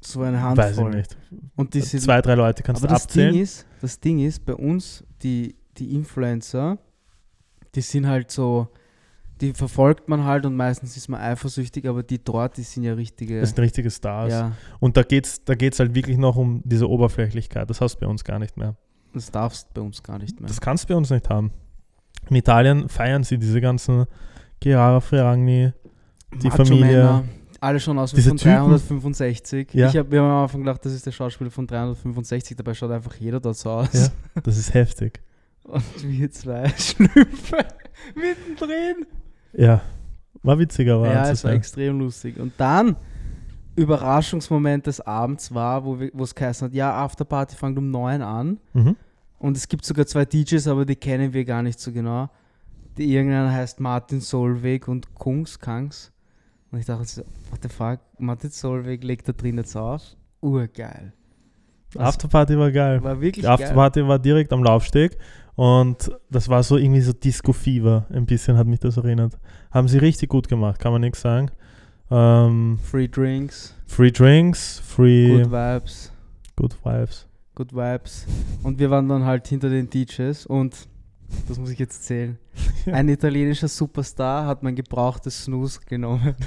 So 0.00 0.20
eine 0.22 0.36
weiß 0.36 0.72
ich 0.72 0.78
Handvoll. 0.78 0.90
nicht, 0.96 1.16
Und 1.56 1.74
die 1.74 1.80
sind, 1.80 2.00
zwei, 2.00 2.20
drei 2.20 2.34
Leute 2.34 2.62
kannst 2.62 2.82
aber 2.82 2.88
du 2.88 2.94
das 2.94 3.04
abzählen. 3.04 3.32
Ding 3.32 3.42
ist, 3.42 3.66
das 3.80 3.98
Ding 4.00 4.18
ist, 4.20 4.44
bei 4.44 4.54
uns, 4.54 5.04
die, 5.22 5.56
die 5.78 5.94
Influencer, 5.94 6.78
die 7.74 7.80
sind 7.80 8.06
halt 8.06 8.30
so, 8.30 8.68
die 9.42 9.52
verfolgt 9.52 10.08
man 10.08 10.24
halt 10.24 10.46
und 10.46 10.56
meistens 10.56 10.96
ist 10.96 11.08
man 11.08 11.20
eifersüchtig, 11.20 11.86
aber 11.86 12.02
die 12.02 12.22
dort, 12.24 12.56
die 12.56 12.62
sind 12.62 12.84
ja 12.84 12.94
richtige. 12.94 13.40
das 13.40 13.50
sind 13.50 13.58
richtige 13.58 13.90
Stars. 13.90 14.32
ja, 14.32 14.52
Und 14.80 14.96
da 14.96 15.02
geht 15.02 15.26
es 15.26 15.44
da 15.44 15.54
geht's 15.54 15.78
halt 15.80 15.94
wirklich 15.94 16.16
noch 16.16 16.36
um 16.36 16.62
diese 16.64 16.88
Oberflächlichkeit. 16.88 17.68
Das 17.68 17.80
hast 17.82 17.96
du 17.96 18.00
bei 18.00 18.06
uns 18.06 18.24
gar 18.24 18.38
nicht 18.38 18.56
mehr. 18.56 18.76
das 19.12 19.30
darfst 19.30 19.68
du 19.68 19.80
bei 19.80 19.86
uns 19.86 20.02
gar 20.02 20.18
nicht 20.18 20.40
mehr. 20.40 20.48
Das 20.48 20.60
kannst 20.60 20.84
du 20.84 20.88
bei 20.88 20.96
uns 20.96 21.10
nicht 21.10 21.28
haben. 21.28 21.50
In 22.30 22.36
Italien 22.36 22.88
feiern 22.88 23.24
sie 23.24 23.36
diese 23.36 23.60
ganzen 23.60 24.06
Chiara 24.62 25.00
Ferragni. 25.00 25.72
die 26.42 26.50
Familie- 26.50 27.02
Macho-Männer, 27.04 27.24
alle 27.60 27.78
schon 27.80 27.98
aus 27.98 28.16
wie 28.16 28.22
von 28.22 28.36
Typen. 28.36 28.54
365. 28.54 29.74
Ja. 29.74 29.88
Ich 29.88 29.96
hab, 29.96 30.10
wir 30.10 30.20
haben 30.22 30.30
am 30.30 30.42
Anfang 30.44 30.60
gedacht, 30.62 30.84
das 30.84 30.92
ist 30.92 31.04
der 31.04 31.12
Schauspieler 31.12 31.50
von 31.50 31.66
365, 31.66 32.56
dabei 32.56 32.74
schaut 32.74 32.90
einfach 32.90 33.14
jeder 33.16 33.38
dort 33.40 33.56
so 33.56 33.70
aus. 33.70 33.92
Ja. 33.92 34.40
Das 34.42 34.56
ist 34.56 34.72
heftig. 34.74 35.20
Und 35.64 35.82
wir 36.02 36.30
zwei 36.30 36.68
schlüpfen 36.76 37.58
mittendrin. 38.14 39.06
Ja. 39.52 39.82
War 40.42 40.58
witziger, 40.58 41.00
war 41.00 41.12
Ja, 41.12 41.30
es 41.30 41.44
war 41.44 41.52
extrem 41.52 42.00
lustig. 42.00 42.38
Und 42.38 42.52
dann, 42.56 42.96
Überraschungsmoment 43.76 44.86
des 44.86 45.00
Abends 45.00 45.54
war, 45.54 45.84
wo 45.84 45.96
es 46.22 46.34
geheißen 46.34 46.66
hat, 46.68 46.74
ja, 46.74 46.92
Afterparty 46.92 47.56
fängt 47.56 47.78
um 47.78 47.90
9 47.90 48.22
an. 48.22 48.58
Mhm. 48.72 48.96
Und 49.38 49.56
es 49.56 49.68
gibt 49.68 49.84
sogar 49.84 50.06
zwei 50.06 50.24
DJs, 50.24 50.68
aber 50.68 50.84
die 50.84 50.96
kennen 50.96 51.32
wir 51.32 51.44
gar 51.44 51.62
nicht 51.62 51.80
so 51.80 51.92
genau. 51.92 52.28
Die 52.96 53.12
irgendeiner 53.12 53.52
heißt 53.52 53.80
Martin 53.80 54.20
Solveig 54.20 54.88
und 54.88 55.14
Kungs, 55.14 55.58
Kangs. 55.58 56.12
Und 56.70 56.78
ich 56.78 56.86
dachte 56.86 57.04
so, 57.04 57.22
what 57.50 57.62
the 57.62 57.68
fuck, 57.68 58.00
Martin 58.18 58.50
Solveig 58.50 59.02
legt 59.02 59.28
da 59.28 59.32
drin 59.32 59.56
jetzt 59.56 59.76
auf. 59.76 60.02
Urgeil. 60.40 61.12
Afterparty 61.96 62.58
war 62.58 62.70
geil. 62.70 63.02
war 63.02 63.20
wirklich 63.20 63.34
Die 63.34 63.42
geil. 63.42 63.52
Afterparty 63.52 64.06
war 64.06 64.18
direkt 64.18 64.52
am 64.52 64.62
Laufsteg 64.64 65.16
und 65.54 66.10
das 66.30 66.48
war 66.48 66.62
so 66.62 66.76
irgendwie 66.76 67.00
so 67.02 67.12
Disco-Fever. 67.12 68.06
Ein 68.10 68.26
bisschen 68.26 68.56
hat 68.56 68.66
mich 68.66 68.80
das 68.80 68.96
erinnert. 68.96 69.38
Haben 69.70 69.88
sie 69.88 69.98
richtig 69.98 70.28
gut 70.30 70.48
gemacht, 70.48 70.78
kann 70.80 70.92
man 70.92 71.00
nichts 71.02 71.20
sagen. 71.20 71.50
Ähm, 72.10 72.78
Free 72.82 73.08
Drinks, 73.08 73.74
free 73.86 74.10
Drinks, 74.10 74.80
free 74.80 75.38
Good 75.42 75.50
Vibes. 75.50 76.12
good 76.56 76.76
Vibes. 76.84 77.26
Good 77.54 77.72
Vibes. 77.74 78.26
Und 78.62 78.78
wir 78.78 78.90
waren 78.90 79.08
dann 79.08 79.24
halt 79.24 79.46
hinter 79.48 79.68
den 79.70 79.88
DJs 79.88 80.46
und 80.46 80.88
das 81.48 81.58
muss 81.58 81.70
ich 81.70 81.78
jetzt 81.78 82.04
zählen. 82.04 82.38
Ein 82.86 83.08
italienischer 83.08 83.68
Superstar 83.68 84.46
hat 84.46 84.62
mein 84.62 84.74
gebrauchtes 84.74 85.44
Snooze 85.44 85.80
genommen. 85.86 86.34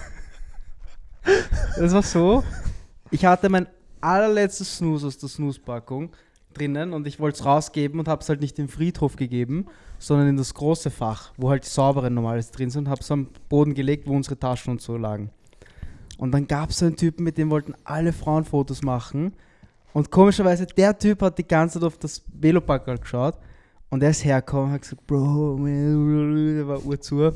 Das 1.78 1.91
war 1.94 2.04
so. 2.04 2.44
Ich 3.12 3.26
hatte 3.26 3.50
mein 3.50 3.68
allerletztes 4.00 4.78
Snooze 4.78 5.08
aus 5.08 5.18
der 5.18 5.30
Snooze-Packung 5.30 6.12
drinnen 6.58 6.94
und 6.94 7.08
ich 7.08 7.20
wollte 7.20 7.39
es 7.39 7.46
rausgeben 7.46 8.00
und 8.00 8.08
habe 8.08 8.22
es 8.22 8.30
halt 8.30 8.41
nicht 8.41 8.58
im 8.60 8.68
Friedhof 8.68 9.15
gegeben, 9.15 9.65
sondern 10.00 10.30
in 10.30 10.38
das 10.38 10.54
große 10.54 10.89
Fach, 10.89 11.32
wo 11.38 11.50
halt 11.50 11.65
die 11.65 11.70
sauberen 11.70 12.13
normales 12.13 12.52
drin 12.52 12.70
sind 12.70 12.89
habe 12.89 13.02
es 13.02 13.12
am 13.12 13.28
Boden 13.50 13.74
gelegt, 13.74 14.08
wo 14.08 14.13
unsere 14.13 14.38
Taschen 14.38 14.72
und 14.72 14.82
so 14.82 14.98
lagen. 14.98 15.30
Und 16.18 16.32
dann 16.32 16.48
gab 16.48 16.70
es 16.70 16.82
einen 16.82 16.96
Typen, 16.96 17.24
mit 17.24 17.38
dem 17.38 17.50
wollten 17.50 17.74
alle 17.84 18.13
Frauen 18.13 18.46
Fotos 18.46 18.82
machen. 18.82 19.34
Und 19.94 20.12
komischerweise, 20.12 20.65
der 20.65 20.98
Typ 20.98 21.22
hat 21.22 21.38
die 21.38 21.48
ganze 21.48 21.80
Zeit 21.80 21.88
auf 21.88 21.98
das 21.98 22.24
Velopackerl 22.34 22.98
geschaut. 22.98 23.38
Und 23.89 24.02
er 24.04 24.10
ist 24.10 24.26
hergekommen 24.26 24.68
und 24.68 24.72
hat 24.74 24.82
gesagt, 24.82 25.06
Bro, 25.08 25.58
der 25.65 26.68
war 26.68 26.86
urzu. 26.86 27.32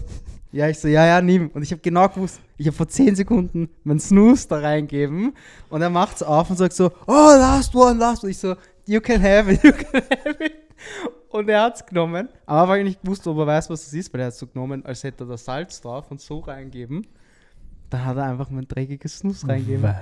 Ja, 0.52 0.68
ich 0.68 0.80
so, 0.80 0.88
ja, 0.88 1.06
ja, 1.06 1.22
nimm. 1.22 1.50
Und 1.54 1.62
ich 1.62 1.72
habe 1.72 1.82
genau 1.82 2.08
gewusst, 2.10 2.42
ich 2.58 2.66
habe 2.66 2.76
vor 2.76 2.88
10 2.88 3.16
Sekunden 3.16 3.70
mein 3.84 4.00
Snooze 4.00 4.48
da 4.48 4.58
reingeben. 4.58 5.34
Und 5.70 5.82
er 5.82 5.92
macht 5.92 6.18
es 6.18 6.24
auf 6.24 6.50
und 6.50 6.58
sagt 6.58 6.74
so, 6.74 6.92
oh, 7.06 7.12
last 7.14 7.76
one, 7.76 8.00
last 8.00 8.24
one. 8.24 8.32
Ich 8.32 8.40
so, 8.40 8.56
you 8.90 9.00
can 9.00 9.22
have 9.22 9.52
it, 9.52 9.64
you 9.64 9.72
can 9.72 10.02
have 10.02 10.44
it. 10.44 10.54
Und 11.30 11.48
er 11.48 11.62
hat 11.62 11.76
es 11.76 11.86
genommen. 11.86 12.28
Aber 12.46 12.78
ich 12.80 12.84
nicht 12.84 13.02
gewusst, 13.02 13.26
ob 13.28 13.38
er 13.38 13.48
weiß, 13.48 13.70
was 13.70 13.86
das 13.86 13.94
ist, 13.94 14.12
weil 14.14 14.22
er 14.22 14.28
hat 14.28 14.34
es 14.34 14.40
so 14.40 14.48
genommen, 14.48 14.84
als 14.86 15.04
hätte 15.04 15.24
er 15.24 15.28
da 15.28 15.38
Salz 15.38 15.80
drauf 15.80 16.10
und 16.10 16.20
so 16.20 16.40
reingeben. 16.40 17.06
Da 17.90 18.04
hat 18.04 18.18
er 18.18 18.26
einfach 18.26 18.50
mein 18.50 18.68
dreckiges 18.68 19.20
Snus 19.20 19.48
reingegeben. 19.48 19.94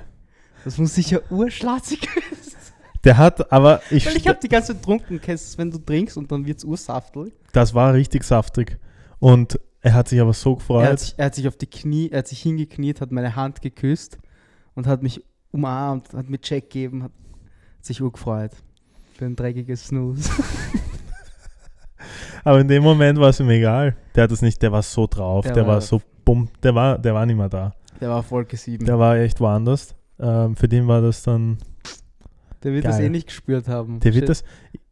Das 0.64 0.78
muss 0.78 0.96
sicher 0.96 1.22
urschlatzig 1.30 2.02
gewesen 2.16 2.52
sein. 2.52 2.74
Der 3.04 3.18
hat, 3.18 3.52
aber 3.52 3.82
ich. 3.92 4.06
Weil 4.06 4.18
ich 4.18 4.28
habe 4.28 4.40
die 4.42 4.48
ganze 4.48 4.74
Zeit 4.74 4.82
getrunken, 4.82 5.22
kennst 5.22 5.48
es, 5.50 5.58
wenn 5.58 5.70
du 5.70 5.78
trinkst 5.78 6.18
und 6.18 6.32
dann 6.32 6.46
wird 6.46 6.58
es 6.58 6.64
ursaftig. 6.64 7.34
Das 7.54 7.74
war 7.74 7.94
richtig 7.94 8.24
saftig. 8.24 8.80
Und 9.20 9.60
er 9.82 9.94
hat 9.94 10.08
sich 10.08 10.20
aber 10.20 10.34
so 10.34 10.56
gefreut. 10.56 10.84
Er 10.84 10.92
hat, 10.92 11.00
sich, 11.00 11.14
er 11.18 11.26
hat 11.26 11.36
sich 11.36 11.48
auf 11.48 11.56
die 11.56 11.68
Knie, 11.68 12.10
er 12.10 12.20
hat 12.20 12.28
sich 12.28 12.42
hingekniet, 12.42 13.02
hat 13.02 13.12
meine 13.12 13.36
Hand 13.36 13.62
geküsst 13.62 14.18
und 14.76 14.88
hat 14.88 15.04
mich 15.04 15.24
umarmt, 15.52 16.14
hat 16.14 16.30
mir 16.30 16.40
Check 16.40 16.70
gegeben, 16.70 17.04
hat 17.04 17.12
sich 17.82 18.02
urgefreut. 18.02 18.52
Für 19.18 19.26
ein 19.26 19.36
dreckiges 19.36 19.88
Snooze. 19.88 20.30
aber 22.44 22.60
in 22.62 22.68
dem 22.68 22.84
Moment 22.84 23.20
war 23.20 23.30
es 23.30 23.40
ihm 23.40 23.50
egal. 23.50 23.96
Der 24.16 24.24
hat 24.24 24.32
es 24.32 24.42
nicht, 24.42 24.62
der 24.62 24.72
war 24.72 24.82
so 24.84 25.08
drauf, 25.08 25.46
der, 25.46 25.54
Der 25.54 25.68
war, 25.68 25.76
war- 25.76 25.82
so 25.82 26.02
bumm, 26.24 26.50
der 26.64 26.76
war, 26.76 26.98
der 26.98 27.14
war 27.14 27.26
nicht 27.26 27.36
mehr 27.38 27.50
da. 27.50 27.74
Der 28.00 28.10
war 28.10 28.22
Folge 28.22 28.56
7. 28.56 28.86
Der 28.86 29.00
war 29.00 29.18
echt 29.18 29.40
woanders. 29.40 29.96
Ähm, 30.20 30.56
für 30.56 30.68
den 30.68 30.88
war 30.88 31.02
das 31.02 31.24
dann, 31.24 31.58
Der 32.64 32.74
wird 32.74 32.86
das 32.86 32.98
Geil. 32.98 33.06
eh 33.06 33.10
nicht 33.10 33.28
gespürt 33.28 33.68
haben. 33.68 34.00
der 34.00 34.14
wird 34.14 34.30
das, 34.30 34.44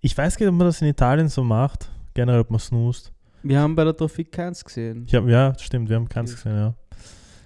ich 0.02 0.18
weiß 0.18 0.38
gar 0.38 0.46
nicht, 0.46 0.54
ob 0.54 0.58
man 0.58 0.68
das 0.68 0.82
in 0.82 0.88
Italien 0.88 1.28
so 1.30 1.44
macht. 1.44 1.90
Generell, 2.14 2.40
ob 2.42 2.50
man 2.50 2.60
snoost. 2.60 3.12
Wir 3.44 3.60
haben 3.60 3.76
bei 3.76 3.84
der 3.84 3.96
Trafik 3.96 4.32
keins 4.32 4.64
gesehen. 4.66 5.06
Hab, 5.14 5.28
ja, 5.28 5.54
stimmt, 5.60 5.90
wir 5.90 5.98
haben 5.98 6.10
keins 6.10 6.32
Okay. 6.32 6.44
gesehen, 6.50 6.58
ja. 6.58 6.74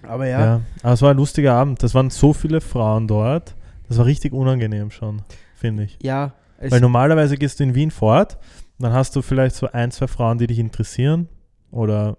Aber 0.08 0.26
ja. 0.26 0.40
ja, 0.40 0.60
Aber 0.82 0.92
es 0.94 1.02
war 1.02 1.10
ein 1.10 1.16
lustiger 1.18 1.52
Abend. 1.54 1.82
Das 1.82 1.94
waren 1.94 2.08
so 2.08 2.32
viele 2.32 2.62
Frauen 2.62 3.06
dort. 3.06 3.54
Das 3.88 3.98
war 3.98 4.06
richtig 4.06 4.32
unangenehm 4.32 4.90
schon, 4.90 5.20
finde 5.56 5.82
ich. 5.84 5.98
ja, 6.00 6.32
es, 6.60 6.70
Weil 6.70 6.80
normalerweise 6.80 7.36
gehst 7.36 7.58
du 7.58 7.64
in 7.64 7.74
Wien 7.74 7.90
fort, 7.90 8.38
dann 8.78 8.92
hast 8.92 9.16
du 9.16 9.22
vielleicht 9.22 9.56
so 9.56 9.66
ein, 9.72 9.90
zwei 9.90 10.06
Frauen, 10.06 10.38
die 10.38 10.46
dich 10.46 10.58
interessieren 10.58 11.28
oder 11.70 12.18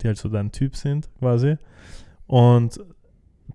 die 0.00 0.06
halt 0.06 0.16
so 0.16 0.28
dein 0.28 0.52
Typ 0.52 0.76
sind 0.76 1.08
quasi. 1.18 1.56
Und 2.26 2.78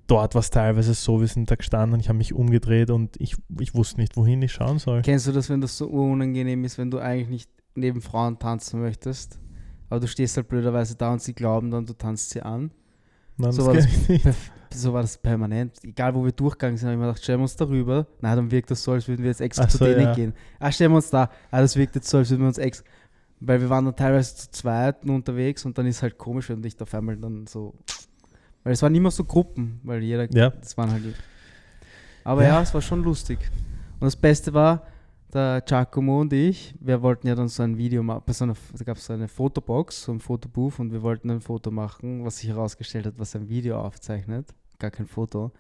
dort 0.08 0.36
war 0.36 0.40
es 0.40 0.50
teilweise 0.50 0.94
so, 0.94 1.22
wir 1.22 1.28
sind 1.28 1.50
da 1.50 1.56
gestanden 1.56 1.94
und 1.94 2.00
ich 2.02 2.10
habe 2.10 2.18
mich 2.18 2.34
umgedreht 2.34 2.90
und 2.90 3.20
ich, 3.20 3.36
ich 3.60 3.74
wusste 3.76 4.00
nicht, 4.00 4.18
wohin 4.18 4.42
ich 4.42 4.52
schauen 4.52 4.80
soll. 4.80 5.02
Kennst 5.02 5.28
du 5.28 5.32
das, 5.32 5.50
wenn 5.50 5.62
das 5.62 5.78
so 5.78 5.88
unangenehm 5.88 6.64
ist, 6.66 6.78
wenn 6.78 6.92
du 6.92 7.00
eigentlich 7.00 7.30
nicht 7.30 7.52
neben 7.76 8.02
Frauen 8.02 8.40
tanzen 8.40 8.82
möchtest? 8.82 9.40
Aber 9.90 10.02
du 10.02 10.08
stehst 10.08 10.36
halt 10.38 10.50
blöderweise 10.50 10.96
da 10.96 11.14
und 11.14 11.22
sie 11.22 11.34
glauben 11.34 11.72
dann, 11.72 11.86
du 11.86 11.94
tanzt 11.94 12.32
sie 12.32 12.42
an. 12.42 12.72
Nein, 13.40 13.52
so 13.52 13.66
war 13.66 13.74
das- 13.74 13.88
ich. 14.10 14.22
So 14.72 14.94
war 14.94 15.02
das 15.02 15.18
permanent. 15.18 15.74
Egal, 15.84 16.14
wo 16.14 16.24
wir 16.24 16.32
durchgegangen 16.32 16.78
sind, 16.78 16.88
habe 16.90 16.94
ich 16.94 17.00
mir 17.00 17.08
gedacht, 17.08 17.24
stellen 17.24 17.40
wir 17.40 17.44
uns 17.44 17.56
darüber. 17.56 18.06
Nein, 18.22 18.36
dann 18.36 18.52
wirkt 18.52 18.70
das 18.70 18.84
so, 18.84 18.92
als 18.92 19.08
würden 19.08 19.24
wir 19.24 19.30
jetzt 19.32 19.42
extra 19.42 19.64
Ach 19.64 19.70
zu 19.70 19.80
so, 19.80 19.86
denen 19.86 20.02
ja. 20.02 20.14
gehen. 20.14 20.34
Ah, 20.60 20.72
stellen 20.72 20.92
wir 20.92 20.98
uns 20.98 21.10
da. 21.10 21.32
Ah, 21.50 21.62
das 21.62 21.76
wirkt 21.76 21.96
jetzt 21.96 22.08
so, 22.08 22.20
als 22.20 22.30
würden 22.30 22.42
wir 22.42 22.48
uns 22.50 22.60
extra. 22.60 22.86
Weil 23.40 23.62
wir 23.62 23.70
waren 23.72 23.86
dann 23.86 23.96
teilweise 23.96 24.36
zu 24.36 24.52
zweit 24.52 25.04
unterwegs 25.06 25.66
und 25.66 25.76
dann 25.78 25.88
ist 25.88 26.04
halt 26.04 26.20
komisch, 26.20 26.50
wenn 26.50 26.62
dich 26.62 26.80
auf 26.82 26.94
einmal 26.94 27.18
dann 27.18 27.48
so. 27.48 27.74
Weil 28.64 28.74
es 28.74 28.82
waren 28.84 28.94
immer 28.94 29.10
so 29.10 29.24
Gruppen, 29.24 29.80
weil 29.84 30.04
jeder. 30.04 30.32
Ja. 30.32 30.52
Das 30.52 30.78
waren 30.78 30.92
halt. 30.92 31.04
Aber 32.24 32.44
ja. 32.44 32.50
Ja. 32.50 32.62
es 32.62 32.72
war 32.74 32.82
schon 32.82 33.02
lustig. 33.04 33.40
Und 34.00 34.06
das 34.06 34.16
Beste 34.16 34.54
war, 34.54 34.84
der 35.34 35.62
Giacomo 35.62 36.22
und 36.22 36.34
ich, 36.34 36.74
wir 36.80 37.02
wollten 37.02 37.28
ja 37.28 37.36
dann 37.36 37.48
so 37.48 37.64
ein 37.64 37.78
Video 37.78 38.02
machen. 38.04 38.24
So 38.28 38.46
da 38.46 38.84
gab 38.84 38.98
es 38.98 39.06
so 39.06 39.14
eine 39.14 39.28
Fotobox, 39.28 40.04
so 40.04 40.12
ein 40.12 40.20
Fotobooth 40.20 40.80
und 40.80 40.92
wir 40.92 41.02
wollten 41.02 41.30
ein 41.30 41.42
Foto 41.42 41.72
machen, 41.72 42.26
was 42.26 42.38
sich 42.38 42.50
herausgestellt 42.50 43.06
hat, 43.06 43.14
was 43.18 43.36
ein 43.36 43.48
Video 43.48 43.80
aufzeichnet. 43.80 44.54
Gar 44.80 44.92
kein 44.92 45.06
Foto. 45.06 45.52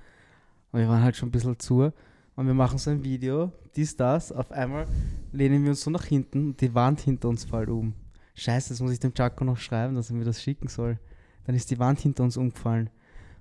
Und 0.71 0.79
wir 0.79 0.87
waren 0.87 1.03
halt 1.03 1.15
schon 1.15 1.29
ein 1.29 1.31
bisschen 1.31 1.59
zu. 1.59 1.91
Und 2.35 2.47
wir 2.47 2.53
machen 2.53 2.77
so 2.77 2.89
ein 2.89 3.03
Video, 3.03 3.51
dies, 3.75 3.95
das. 3.95 4.31
Auf 4.31 4.51
einmal 4.51 4.87
lehnen 5.31 5.63
wir 5.63 5.71
uns 5.71 5.81
so 5.81 5.91
nach 5.91 6.05
hinten 6.05 6.47
und 6.47 6.61
die 6.61 6.73
Wand 6.73 7.01
hinter 7.01 7.27
uns 7.29 7.43
fällt 7.43 7.69
um. 7.69 7.93
Scheiße, 8.35 8.69
das 8.69 8.79
muss 8.79 8.91
ich 8.91 8.99
dem 8.99 9.11
Jaco 9.15 9.43
noch 9.43 9.57
schreiben, 9.57 9.95
dass 9.95 10.09
er 10.09 10.15
mir 10.15 10.23
das 10.23 10.41
schicken 10.41 10.69
soll. 10.69 10.97
Dann 11.45 11.55
ist 11.55 11.69
die 11.69 11.79
Wand 11.79 11.99
hinter 11.99 12.23
uns 12.23 12.37
umgefallen. 12.37 12.89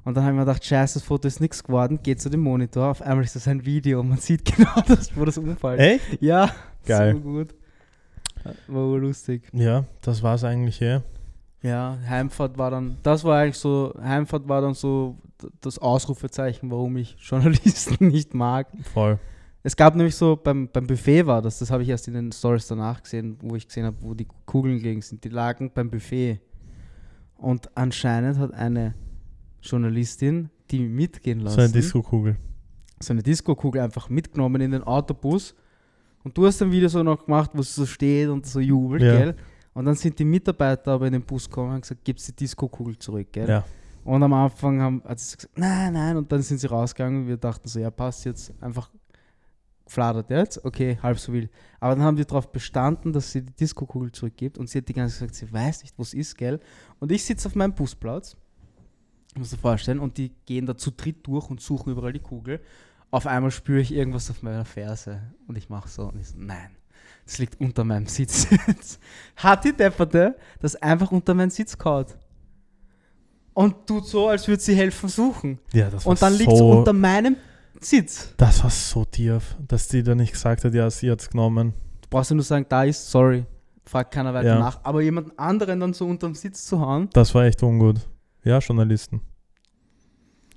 Und 0.09 0.17
dann 0.17 0.25
haben 0.25 0.37
wir 0.37 0.47
gedacht, 0.47 0.65
scheiße, 0.65 1.01
das 1.01 1.03
Foto 1.03 1.29
ist 1.29 1.39
nichts 1.39 1.63
geworden, 1.63 2.01
geht 2.03 2.19
zu 2.19 2.31
dem 2.31 2.41
Monitor. 2.41 2.93
Auf 2.93 3.03
einmal 3.03 3.25
ist 3.25 3.37
das 3.37 3.47
ein 3.47 3.67
Video 3.67 4.01
und 4.01 4.09
man 4.09 4.17
sieht 4.19 4.43
genau 4.43 4.81
das, 4.87 5.15
wo 5.15 5.23
das 5.27 5.37
umfällt. 5.37 5.79
Echt? 5.79 6.23
Ja, 6.23 6.51
Geil. 6.87 7.13
so 7.13 7.21
gut. 7.21 7.55
War 8.69 8.87
urlustig. 8.87 9.43
Ja, 9.53 9.85
das 10.01 10.23
war 10.23 10.37
es 10.37 10.45
eigentlich 10.45 10.81
eh. 10.81 11.03
Ja, 11.61 11.99
Heimfahrt 12.09 12.57
war 12.57 12.71
dann, 12.71 12.97
das 13.03 13.23
war 13.23 13.39
eigentlich 13.39 13.59
so, 13.59 13.93
Heimfahrt 14.01 14.49
war 14.49 14.63
dann 14.63 14.73
so 14.73 15.19
das 15.61 15.79
Ausrufezeichen, 15.79 16.71
warum 16.71 16.97
ich 16.97 17.15
Journalisten 17.21 18.09
nicht 18.09 18.33
mag. 18.33 18.69
Voll. 18.95 19.19
Es 19.63 19.77
gab 19.77 19.95
nämlich 19.95 20.17
so, 20.17 20.37
beim, 20.37 20.71
beim 20.73 20.87
Buffet 20.87 21.27
war 21.27 21.43
das, 21.43 21.59
das 21.59 21.71
habe 21.71 21.83
ich 21.83 21.91
erst 21.91 22.09
in 22.09 22.15
den 22.15 22.33
Stories 22.33 22.67
danach 22.67 23.03
gesehen, 23.03 23.37
wo 23.43 23.57
ich 23.57 23.69
gesehen 23.69 23.85
habe, 23.85 23.99
wo 24.01 24.15
die 24.15 24.27
Kugeln 24.47 24.79
gelegen 24.79 25.03
sind. 25.03 25.23
Die 25.23 25.29
lagen 25.29 25.71
beim 25.75 25.91
Buffet. 25.91 26.41
Und 27.37 27.69
anscheinend 27.77 28.39
hat 28.39 28.55
eine 28.55 28.95
Journalistin 29.63 30.51
die 30.71 30.81
mitgehen 30.81 31.41
lassen. 31.41 31.57
So 31.57 31.63
eine 31.63 31.73
Disco-Kugel. 31.73 32.37
so 33.01 33.13
eine 33.13 33.23
Disco-Kugel 33.23 33.81
einfach 33.81 34.09
mitgenommen 34.11 34.61
in 34.61 34.73
den 34.73 34.83
Autobus. 34.83 35.55
Und 36.25 36.37
du 36.37 36.47
hast 36.47 36.61
ein 36.63 36.71
Video 36.71 36.89
so 36.89 37.03
noch 37.03 37.25
gemacht, 37.25 37.51
wo 37.55 37.63
sie 37.63 37.73
so 37.73 37.87
steht 37.87 38.29
und 38.29 38.45
so 38.45 38.61
jubelt, 38.61 39.03
Ja. 39.03 39.17
gell? 39.19 39.37
Und 39.73 39.85
dann 39.85 39.95
sind 39.95 40.19
die 40.19 40.25
Mitarbeiter 40.25 40.93
aber 40.93 41.07
in 41.07 41.13
den 41.13 41.23
Bus 41.23 41.49
gekommen 41.49 41.69
und 41.69 41.75
haben 41.75 41.81
gesagt, 41.83 42.05
gib's 42.05 42.27
die 42.27 42.33
Disco-Kugel 42.35 42.99
zurück, 42.99 43.29
gell? 43.33 43.49
Ja. 43.49 43.65
Und 44.05 44.23
am 44.23 44.33
Anfang 44.33 44.81
haben, 44.81 45.03
hat 45.05 45.21
sie 45.21 45.37
gesagt, 45.37 45.57
nein, 45.59 45.93
nein, 45.93 46.17
und 46.17 46.31
dann 46.33 46.43
sind 46.43 46.59
sie 46.59 46.67
rausgegangen 46.67 47.23
und 47.23 47.29
wir 47.29 47.37
dachten 47.37 47.69
so, 47.69 47.79
ja, 47.79 47.91
passt 47.91 48.25
jetzt, 48.25 48.53
einfach 48.61 48.91
fladert 49.87 50.29
jetzt, 50.31 50.65
okay, 50.65 50.99
halb 51.03 51.19
so 51.19 51.33
wild. 51.33 51.51
Aber 51.81 51.95
dann 51.95 52.05
haben 52.05 52.17
die 52.17 52.25
darauf 52.27 52.51
bestanden, 52.53 53.13
dass 53.13 53.33
sie 53.33 53.43
die 53.43 53.53
Disco-Kugel 53.55 54.13
zurückgibt 54.13 54.59
und 54.59 54.69
sie 54.69 54.79
hat 54.79 54.89
die 54.89 54.93
ganze 54.93 55.19
Zeit 55.21 55.29
gesagt, 55.31 55.49
sie 55.49 55.53
weiß 55.53 55.83
nicht, 55.83 55.95
wo 55.97 56.03
es 56.03 56.13
ist, 56.13 56.37
gell? 56.37 56.61
Und 56.99 57.11
ich 57.13 57.25
sitze 57.25 57.49
auf 57.49 57.55
meinem 57.55 57.73
Busplatz, 57.75 58.37
musst 59.37 59.53
du 59.53 59.57
dir 59.57 59.63
vorstellen, 59.63 59.99
und 60.01 60.17
die 60.19 60.33
gehen 60.47 60.67
da 60.67 60.77
zu 60.77 60.91
dritt 60.91 61.27
durch 61.27 61.49
und 61.51 61.61
suchen 61.61 61.93
überall 61.93 62.13
die 62.13 62.19
Kugel. 62.21 62.61
Auf 63.11 63.27
einmal 63.27 63.51
spüre 63.51 63.81
ich 63.81 63.93
irgendwas 63.93 64.31
auf 64.31 64.43
meiner 64.43 64.65
Ferse 64.65 65.21
und 65.47 65.57
ich 65.57 65.69
mache 65.71 65.89
so 65.89 66.03
und 66.09 66.21
ich 66.21 66.29
so, 66.29 66.35
nein, 66.39 66.71
das 67.25 67.39
liegt 67.39 67.61
unter 67.61 67.85
meinem 67.85 68.07
Sitz. 68.07 68.47
Hat 69.37 69.65
die 69.65 69.73
Depperte 69.73 70.37
das 70.61 70.77
einfach 70.77 71.11
unter 71.13 71.35
meinen 71.35 71.51
Sitz 71.51 71.77
gehauen. 71.79 72.07
Und 73.55 73.87
tut 73.87 74.07
so, 74.07 74.29
als 74.29 74.47
würde 74.47 74.63
sie 74.63 74.75
helfen 74.77 75.09
suchen. 75.09 75.59
Ja, 75.73 75.91
das 75.91 76.05
war 76.05 76.11
Und 76.13 76.23
dann 76.23 76.35
liegt 76.35 76.53
es 76.53 76.59
so, 76.59 76.71
unter 76.79 76.93
meinem 76.93 77.37
Sitz. 77.81 78.35
Das 78.37 78.63
war 78.63 78.71
so 78.71 79.05
tief, 79.05 79.57
dass 79.67 79.89
die 79.89 80.03
da 80.03 80.15
nicht 80.15 80.33
gesagt 80.33 80.65
hat, 80.65 80.75
ja, 80.75 80.89
sie 80.91 81.11
hat 81.11 81.21
es 81.21 81.31
genommen. 81.31 81.73
Du 82.03 82.09
brauchst 82.11 82.31
ja 82.31 82.35
nur 82.37 82.45
sagen, 82.45 82.67
da 82.69 82.85
ist, 82.85 83.11
sorry. 83.11 83.45
Fragt 83.85 84.13
keiner 84.13 84.35
weiter 84.35 84.49
Ja. 84.51 84.59
nach. 84.59 84.81
Aber 84.85 85.01
jemanden 85.01 85.33
anderen 85.39 85.81
dann 85.81 85.95
so 85.95 86.07
unterm 86.07 86.35
Sitz 86.35 86.67
zu 86.67 86.79
hauen, 86.81 87.09
Das 87.15 87.35
war 87.35 87.45
echt 87.45 87.63
ungut. 87.63 88.07
Ja, 88.49 88.61
Journalisten. 88.61 89.21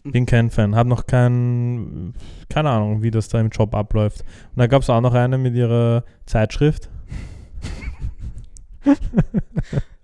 Bin 0.06 0.26
kein 0.26 0.50
Fan. 0.50 0.76
Hab 0.78 0.88
noch 0.88 1.06
kein, 1.06 2.14
keine 2.50 2.70
Ahnung, 2.70 3.04
wie 3.04 3.12
das 3.12 3.28
da 3.28 3.38
im 3.42 3.50
Job 3.50 3.76
abläuft. 3.76 4.22
Und 4.22 4.60
da 4.60 4.68
gab 4.68 4.82
es 4.82 4.90
auch 4.90 5.02
noch 5.02 5.14
eine 5.14 5.38
mit 5.38 5.56
ihrer 5.56 6.06
Zeitschrift. 6.26 6.90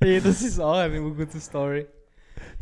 hey, 0.02 0.20
das 0.22 0.42
ist 0.42 0.60
auch 0.60 0.76
eine 0.76 1.00
gute 1.00 1.40
Story. 1.40 1.86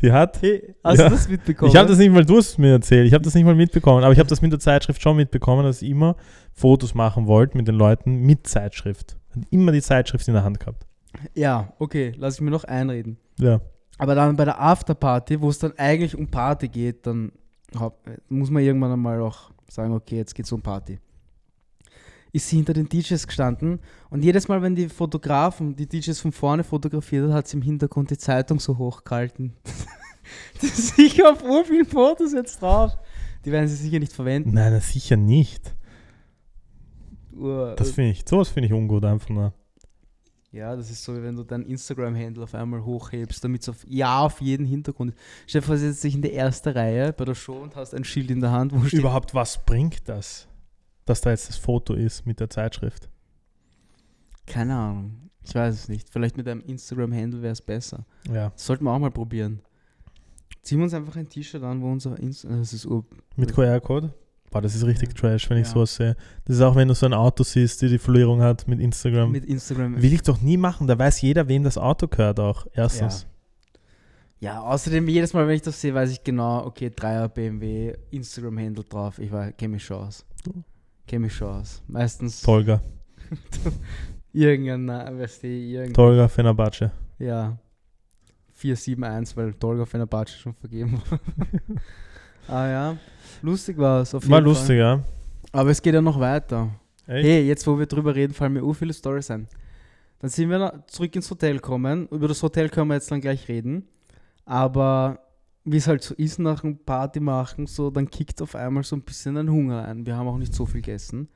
Die 0.00 0.12
hat. 0.12 0.40
Hey, 0.42 0.76
hast 0.84 0.98
Ja. 1.00 1.08
du 1.08 1.14
das 1.16 1.28
mitbekommen? 1.28 1.72
Ich 1.72 1.76
habe 1.76 1.88
das 1.88 1.98
nicht 1.98 2.12
mal, 2.12 2.24
du 2.24 2.36
hast 2.36 2.56
mir 2.58 2.72
erzählt. 2.74 3.08
Ich 3.08 3.12
habe 3.12 3.24
das 3.24 3.34
nicht 3.34 3.44
mal 3.44 3.56
mitbekommen. 3.56 4.04
Aber 4.04 4.12
ich 4.12 4.20
habe 4.20 4.28
das 4.28 4.40
mit 4.42 4.52
der 4.52 4.60
Zeitschrift 4.60 5.02
schon 5.02 5.16
mitbekommen, 5.16 5.64
dass 5.64 5.80
sie 5.80 5.90
immer 5.90 6.14
Fotos 6.52 6.94
machen 6.94 7.26
wollt 7.26 7.56
mit 7.56 7.66
den 7.66 7.74
Leuten 7.74 8.20
mit 8.20 8.46
Zeitschrift. 8.46 9.16
Hat 9.34 9.42
immer 9.50 9.72
die 9.72 9.82
Zeitschrift 9.82 10.28
in 10.28 10.34
der 10.34 10.44
Hand 10.44 10.60
gehabt. 10.60 10.86
Ja, 11.34 11.72
okay, 11.80 12.12
lass 12.16 12.36
ich 12.36 12.40
mir 12.42 12.52
noch 12.52 12.62
einreden. 12.64 13.16
Ja. 13.40 13.60
Aber 13.98 14.14
dann 14.14 14.36
bei 14.36 14.44
der 14.44 14.60
Afterparty, 14.60 15.40
wo 15.40 15.48
es 15.48 15.58
dann 15.58 15.72
eigentlich 15.78 16.16
um 16.16 16.28
Party 16.28 16.68
geht, 16.68 17.06
dann 17.06 17.32
muss 18.28 18.50
man 18.50 18.62
irgendwann 18.62 18.92
einmal 18.92 19.20
auch 19.20 19.50
sagen, 19.68 19.92
okay, 19.94 20.16
jetzt 20.16 20.34
geht's 20.34 20.52
um 20.52 20.62
Party. 20.62 20.98
Ist 22.32 22.48
sie 22.48 22.56
hinter 22.56 22.74
den 22.74 22.88
DJs 22.88 23.26
gestanden 23.26 23.80
und 24.10 24.22
jedes 24.22 24.48
Mal, 24.48 24.60
wenn 24.60 24.74
die 24.74 24.88
Fotografen 24.88 25.74
die 25.74 25.86
DJs 25.86 26.20
von 26.20 26.32
vorne 26.32 26.64
fotografiert 26.64 27.28
hat, 27.28 27.34
hat 27.34 27.48
sie 27.48 27.56
im 27.56 27.62
Hintergrund 27.62 28.10
die 28.10 28.18
Zeitung 28.18 28.60
so 28.60 28.76
hochgehalten. 28.76 29.54
das 30.60 30.64
ist 30.64 30.96
sicher 30.96 31.32
auf 31.32 31.42
ur 31.42 31.64
vielen 31.64 31.86
Fotos 31.86 32.32
jetzt 32.32 32.60
drauf. 32.60 32.92
Die 33.44 33.52
werden 33.52 33.68
sie 33.68 33.76
sicher 33.76 33.98
nicht 33.98 34.12
verwenden. 34.12 34.52
Nein, 34.52 34.78
sicher 34.80 35.16
nicht. 35.16 35.74
Das 37.32 37.90
finde 37.92 38.10
ich, 38.10 38.24
sowas 38.28 38.48
finde 38.48 38.66
ich 38.66 38.72
ungut 38.72 39.04
einfach 39.04 39.28
nur. 39.28 39.52
Ja, 40.56 40.74
das 40.74 40.90
ist 40.90 41.04
so, 41.04 41.14
wie 41.16 41.22
wenn 41.22 41.36
du 41.36 41.44
dein 41.44 41.62
Instagram-Handle 41.62 42.42
auf 42.42 42.54
einmal 42.54 42.84
hochhebst, 42.84 43.44
damit 43.44 43.62
es 43.62 43.68
auf, 43.68 43.84
ja, 43.86 44.20
auf 44.20 44.40
jeden 44.40 44.66
Hintergrund 44.66 45.14
ist. 45.46 45.64
Vor, 45.64 45.74
du 45.74 45.80
setzt 45.80 46.02
dich 46.02 46.14
in 46.14 46.22
die 46.22 46.32
erste 46.32 46.74
Reihe 46.74 47.12
bei 47.12 47.24
der 47.24 47.34
Show 47.34 47.58
und 47.62 47.76
hast 47.76 47.94
ein 47.94 48.04
Schild 48.04 48.30
in 48.30 48.40
der 48.40 48.50
Hand, 48.50 48.72
wo 48.72 48.82
steht, 48.84 49.00
Überhaupt, 49.00 49.34
was 49.34 49.64
bringt 49.64 50.08
das? 50.08 50.48
Dass 51.04 51.20
da 51.20 51.30
jetzt 51.30 51.48
das 51.48 51.56
Foto 51.56 51.94
ist 51.94 52.26
mit 52.26 52.40
der 52.40 52.50
Zeitschrift. 52.50 53.08
keine 54.46 54.74
Ahnung, 54.74 55.30
ich 55.44 55.54
weiß 55.54 55.74
es 55.74 55.88
nicht. 55.88 56.08
Vielleicht 56.10 56.36
mit 56.36 56.48
einem 56.48 56.60
Instagram-Handle 56.62 57.42
wäre 57.42 57.52
es 57.52 57.62
besser. 57.62 58.04
Ja. 58.32 58.50
Das 58.50 58.66
sollten 58.66 58.84
wir 58.84 58.92
auch 58.92 58.98
mal 58.98 59.10
probieren. 59.10 59.60
Ziehen 60.62 60.78
wir 60.78 60.84
uns 60.84 60.94
einfach 60.94 61.14
ein 61.16 61.28
T-Shirt 61.28 61.62
an, 61.62 61.80
wo 61.80 61.92
unser 61.92 62.18
Instagram, 62.18 62.58
das 62.58 62.72
ist 62.72 62.86
ur 62.86 63.04
Mit 63.36 63.54
QR-Code? 63.54 64.12
Boah, 64.56 64.62
das 64.62 64.74
ist 64.74 64.86
richtig 64.86 65.14
trash, 65.14 65.50
wenn 65.50 65.58
ich 65.58 65.68
sowas 65.68 65.96
sehe. 65.96 66.16
Das 66.46 66.56
ist 66.56 66.62
auch, 66.62 66.74
wenn 66.76 66.88
du 66.88 66.94
so 66.94 67.04
ein 67.04 67.12
Auto 67.12 67.44
siehst, 67.44 67.82
die 67.82 67.90
die 67.90 67.98
Folierung 67.98 68.40
hat 68.40 68.66
mit 68.66 68.80
Instagram. 68.80 69.30
mit 69.30 69.44
Instagram. 69.44 70.00
Will 70.00 70.14
ich 70.14 70.22
doch 70.22 70.40
nie 70.40 70.56
machen, 70.56 70.86
da 70.86 70.98
weiß 70.98 71.20
jeder, 71.20 71.46
wem 71.46 71.62
das 71.62 71.76
Auto 71.76 72.08
gehört 72.08 72.40
auch. 72.40 72.66
Erstens. 72.72 73.26
Ja, 74.40 74.62
außerdem 74.62 75.08
jedes 75.08 75.34
Mal, 75.34 75.46
wenn 75.46 75.56
ich 75.56 75.60
das 75.60 75.78
sehe, 75.78 75.92
weiß 75.92 76.10
ich 76.10 76.24
genau, 76.24 76.64
okay, 76.64 76.86
3er 76.86 77.28
BMW, 77.28 77.92
Instagram-Handle 78.10 78.84
drauf. 78.84 79.18
Ich 79.18 79.30
kenne 79.58 79.74
mich 79.74 79.84
schon 79.84 79.98
aus. 79.98 80.24
Kenne 81.06 81.26
mich 81.26 81.34
schon 81.34 81.48
aus. 81.48 81.82
Meistens 81.86 82.40
Tolga. 82.40 82.80
irgendein, 84.32 85.18
weißt 85.18 85.42
du, 85.42 85.48
irgendein, 85.48 85.92
Tolga 85.92 86.28
Fenerbahce. 86.28 86.92
ja, 87.18 87.58
471, 88.52 89.36
weil 89.36 89.52
Tolga 89.52 89.84
Fenerbahce 89.84 90.38
schon 90.38 90.54
vergeben 90.54 91.02
war. 91.10 91.20
ah 92.48 92.68
ja, 92.68 92.96
lustig 93.42 93.78
war 93.78 94.02
es 94.02 94.14
auf 94.14 94.22
jeden 94.22 94.32
War 94.32 94.38
Fall. 94.38 94.44
lustig, 94.48 94.78
ja. 94.78 95.02
Aber 95.52 95.70
es 95.70 95.80
geht 95.80 95.94
ja 95.94 96.00
noch 96.00 96.18
weiter. 96.20 96.70
Echt? 97.06 97.24
Hey, 97.24 97.46
jetzt 97.46 97.66
wo 97.66 97.78
wir 97.78 97.86
drüber 97.86 98.14
reden, 98.14 98.34
fallen 98.34 98.52
mir 98.54 98.62
ur 98.64 98.74
viele 98.74 98.92
Storys 98.92 99.30
ein. 99.30 99.48
Dann 100.18 100.30
sind 100.30 100.50
wir 100.50 100.84
zurück 100.86 101.14
ins 101.14 101.30
Hotel 101.30 101.54
gekommen. 101.56 102.08
Über 102.08 102.28
das 102.28 102.42
Hotel 102.42 102.68
können 102.68 102.88
wir 102.88 102.94
jetzt 102.94 103.10
dann 103.10 103.20
gleich 103.20 103.48
reden. 103.48 103.86
Aber 104.44 105.20
wie 105.64 105.76
es 105.76 105.86
halt 105.88 106.02
so 106.02 106.14
ist 106.14 106.38
nach 106.38 106.64
einem 106.64 106.78
Party 106.78 107.20
machen, 107.20 107.66
so, 107.66 107.90
dann 107.90 108.08
kickt 108.08 108.40
auf 108.40 108.54
einmal 108.54 108.82
so 108.84 108.96
ein 108.96 109.02
bisschen 109.02 109.36
ein 109.36 109.50
Hunger 109.50 109.84
ein. 109.84 110.06
Wir 110.06 110.16
haben 110.16 110.28
auch 110.28 110.38
nicht 110.38 110.54
so 110.54 110.64
viel 110.64 110.80
gegessen. 110.80 111.28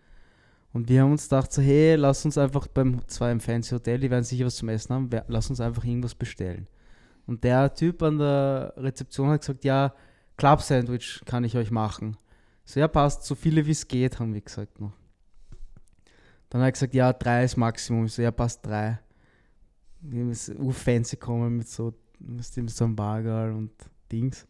Und 0.72 0.88
wir 0.88 1.02
haben 1.02 1.10
uns 1.12 1.24
gedacht, 1.24 1.52
so, 1.52 1.60
hey, 1.60 1.96
lass 1.96 2.24
uns 2.24 2.38
einfach 2.38 2.68
beim, 2.68 3.06
zwar 3.08 3.32
im 3.32 3.40
Fancy 3.40 3.74
Hotel, 3.74 3.98
die 3.98 4.10
werden 4.10 4.22
sicher 4.22 4.46
was 4.46 4.56
zum 4.56 4.68
Essen 4.68 4.94
haben, 4.94 5.10
lass 5.26 5.50
uns 5.50 5.60
einfach 5.60 5.84
irgendwas 5.84 6.14
bestellen. 6.14 6.68
Und 7.26 7.42
der 7.42 7.74
Typ 7.74 8.02
an 8.02 8.18
der 8.18 8.72
Rezeption 8.76 9.28
hat 9.30 9.40
gesagt, 9.40 9.64
ja, 9.64 9.92
Club 10.40 10.62
Sandwich 10.62 11.20
kann 11.26 11.44
ich 11.44 11.54
euch 11.54 11.70
machen. 11.70 12.16
So, 12.64 12.80
ja, 12.80 12.88
passt, 12.88 13.24
so 13.24 13.34
viele 13.34 13.66
wie 13.66 13.72
es 13.72 13.86
geht, 13.86 14.18
haben 14.18 14.32
wir 14.32 14.40
gesagt 14.40 14.80
noch. 14.80 14.94
Dann 16.48 16.62
hat 16.62 16.68
er 16.68 16.72
gesagt, 16.72 16.94
ja, 16.94 17.12
drei 17.12 17.44
ist 17.44 17.58
Maximum. 17.58 18.08
So, 18.08 18.22
ja, 18.22 18.30
passt 18.30 18.64
drei. 18.64 18.98
Wir 20.00 20.24
müssen 20.24 20.56
ur 20.56 20.72
fancy 20.72 21.18
kommen 21.18 21.58
mit 21.58 21.68
so, 21.68 21.92
mit 22.20 22.70
so 22.70 22.84
einem 22.84 22.96
Bargal 22.96 23.52
und 23.52 23.70
Dings. 24.10 24.46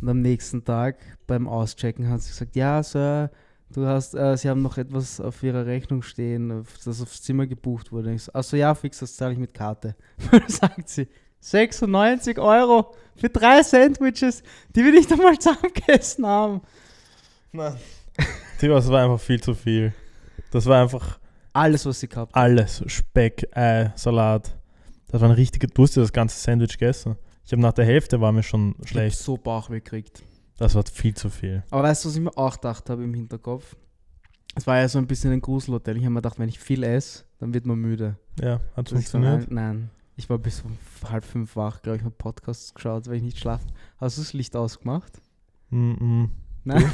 Und 0.00 0.08
am 0.08 0.22
nächsten 0.22 0.64
Tag 0.64 0.98
beim 1.28 1.46
Auschecken 1.46 2.08
hat 2.08 2.20
sie 2.22 2.30
gesagt, 2.30 2.56
ja, 2.56 2.82
Sir, 2.82 3.30
du 3.70 3.86
hast, 3.86 4.14
äh, 4.14 4.36
sie 4.36 4.50
haben 4.50 4.62
noch 4.62 4.76
etwas 4.76 5.20
auf 5.20 5.40
ihrer 5.44 5.66
Rechnung 5.66 6.02
stehen, 6.02 6.64
das 6.84 7.00
aufs 7.00 7.22
Zimmer 7.22 7.46
gebucht 7.46 7.92
wurde. 7.92 8.12
Ich 8.12 8.24
so, 8.24 8.32
achso, 8.32 8.56
ja, 8.56 8.74
fix, 8.74 8.98
das 8.98 9.14
zahle 9.14 9.34
ich 9.34 9.38
mit 9.38 9.54
Karte. 9.54 9.94
Sagt 10.48 10.88
sie, 10.88 11.06
96 11.42 12.38
Euro 12.38 12.94
für 13.16 13.28
drei 13.28 13.62
Sandwiches, 13.62 14.42
die 14.74 14.84
wir 14.84 14.92
nicht 14.92 15.10
einmal 15.12 15.36
zusammengegessen 15.38 16.24
haben. 16.24 16.62
Nein. 17.52 17.74
Timo, 18.58 18.74
das 18.76 18.88
war 18.88 19.02
einfach 19.04 19.20
viel 19.20 19.40
zu 19.42 19.52
viel. 19.54 19.92
Das 20.52 20.66
war 20.66 20.80
einfach 20.82 21.18
Alles, 21.52 21.84
was 21.84 22.00
sie 22.00 22.08
gehabt 22.08 22.34
alles. 22.34 22.82
Speck, 22.86 23.48
Ei, 23.56 23.92
Salat. 23.96 24.54
Das 25.08 25.20
war 25.20 25.28
ein 25.28 25.34
richtiger, 25.34 25.66
du 25.66 25.82
hast 25.82 25.96
ja 25.96 26.02
das 26.02 26.12
ganze 26.12 26.38
Sandwich 26.38 26.78
gegessen. 26.78 27.16
Ich 27.44 27.52
habe 27.52 27.60
nach 27.60 27.72
der 27.72 27.84
Hälfte 27.84 28.20
war 28.20 28.30
mir 28.32 28.42
schon 28.42 28.70
Ich 28.74 28.78
hab 28.80 28.88
schlecht. 28.88 29.18
so 29.18 29.36
Bauchweh 29.36 29.80
gekriegt. 29.80 30.22
Das 30.58 30.74
war 30.74 30.84
viel 30.86 31.14
zu 31.14 31.28
viel. 31.28 31.64
Aber 31.70 31.82
weißt 31.82 32.04
du, 32.04 32.08
was 32.08 32.14
ich 32.16 32.22
mir 32.22 32.36
auch 32.38 32.54
gedacht 32.54 32.88
habe 32.88 33.02
im 33.02 33.12
Hinterkopf? 33.14 33.74
Es 34.54 34.66
war 34.66 34.78
ja 34.78 34.88
so 34.88 34.98
ein 34.98 35.06
bisschen 35.06 35.32
ein 35.32 35.40
Gruselhotel. 35.40 35.96
Ich 35.96 36.02
habe 36.04 36.10
mir 36.12 36.20
gedacht, 36.22 36.38
wenn 36.38 36.48
ich 36.48 36.60
viel 36.60 36.82
esse, 36.84 37.24
dann 37.40 37.52
wird 37.52 37.66
man 37.66 37.78
müde. 37.78 38.16
Ja, 38.40 38.52
hat 38.54 38.60
ich 38.60 38.74
dann 38.74 38.86
funktioniert. 38.86 39.50
ein- 39.50 39.54
nein, 39.54 39.90
ich 40.22 40.30
war 40.30 40.38
bis 40.38 40.62
um 40.62 40.78
halb 41.10 41.24
fünf 41.24 41.56
wach, 41.56 41.82
glaube 41.82 41.96
ich, 41.96 42.04
habe 42.04 42.14
Podcasts 42.16 42.72
geschaut, 42.74 43.08
weil 43.08 43.16
ich 43.16 43.22
nicht 43.22 43.40
schlafen. 43.40 43.72
Hast 43.98 44.18
du 44.18 44.22
das 44.22 44.32
Licht 44.32 44.54
ausgemacht? 44.54 45.20
Mm 45.70 45.92
-mm. 45.92 46.28
Nein. 46.62 46.92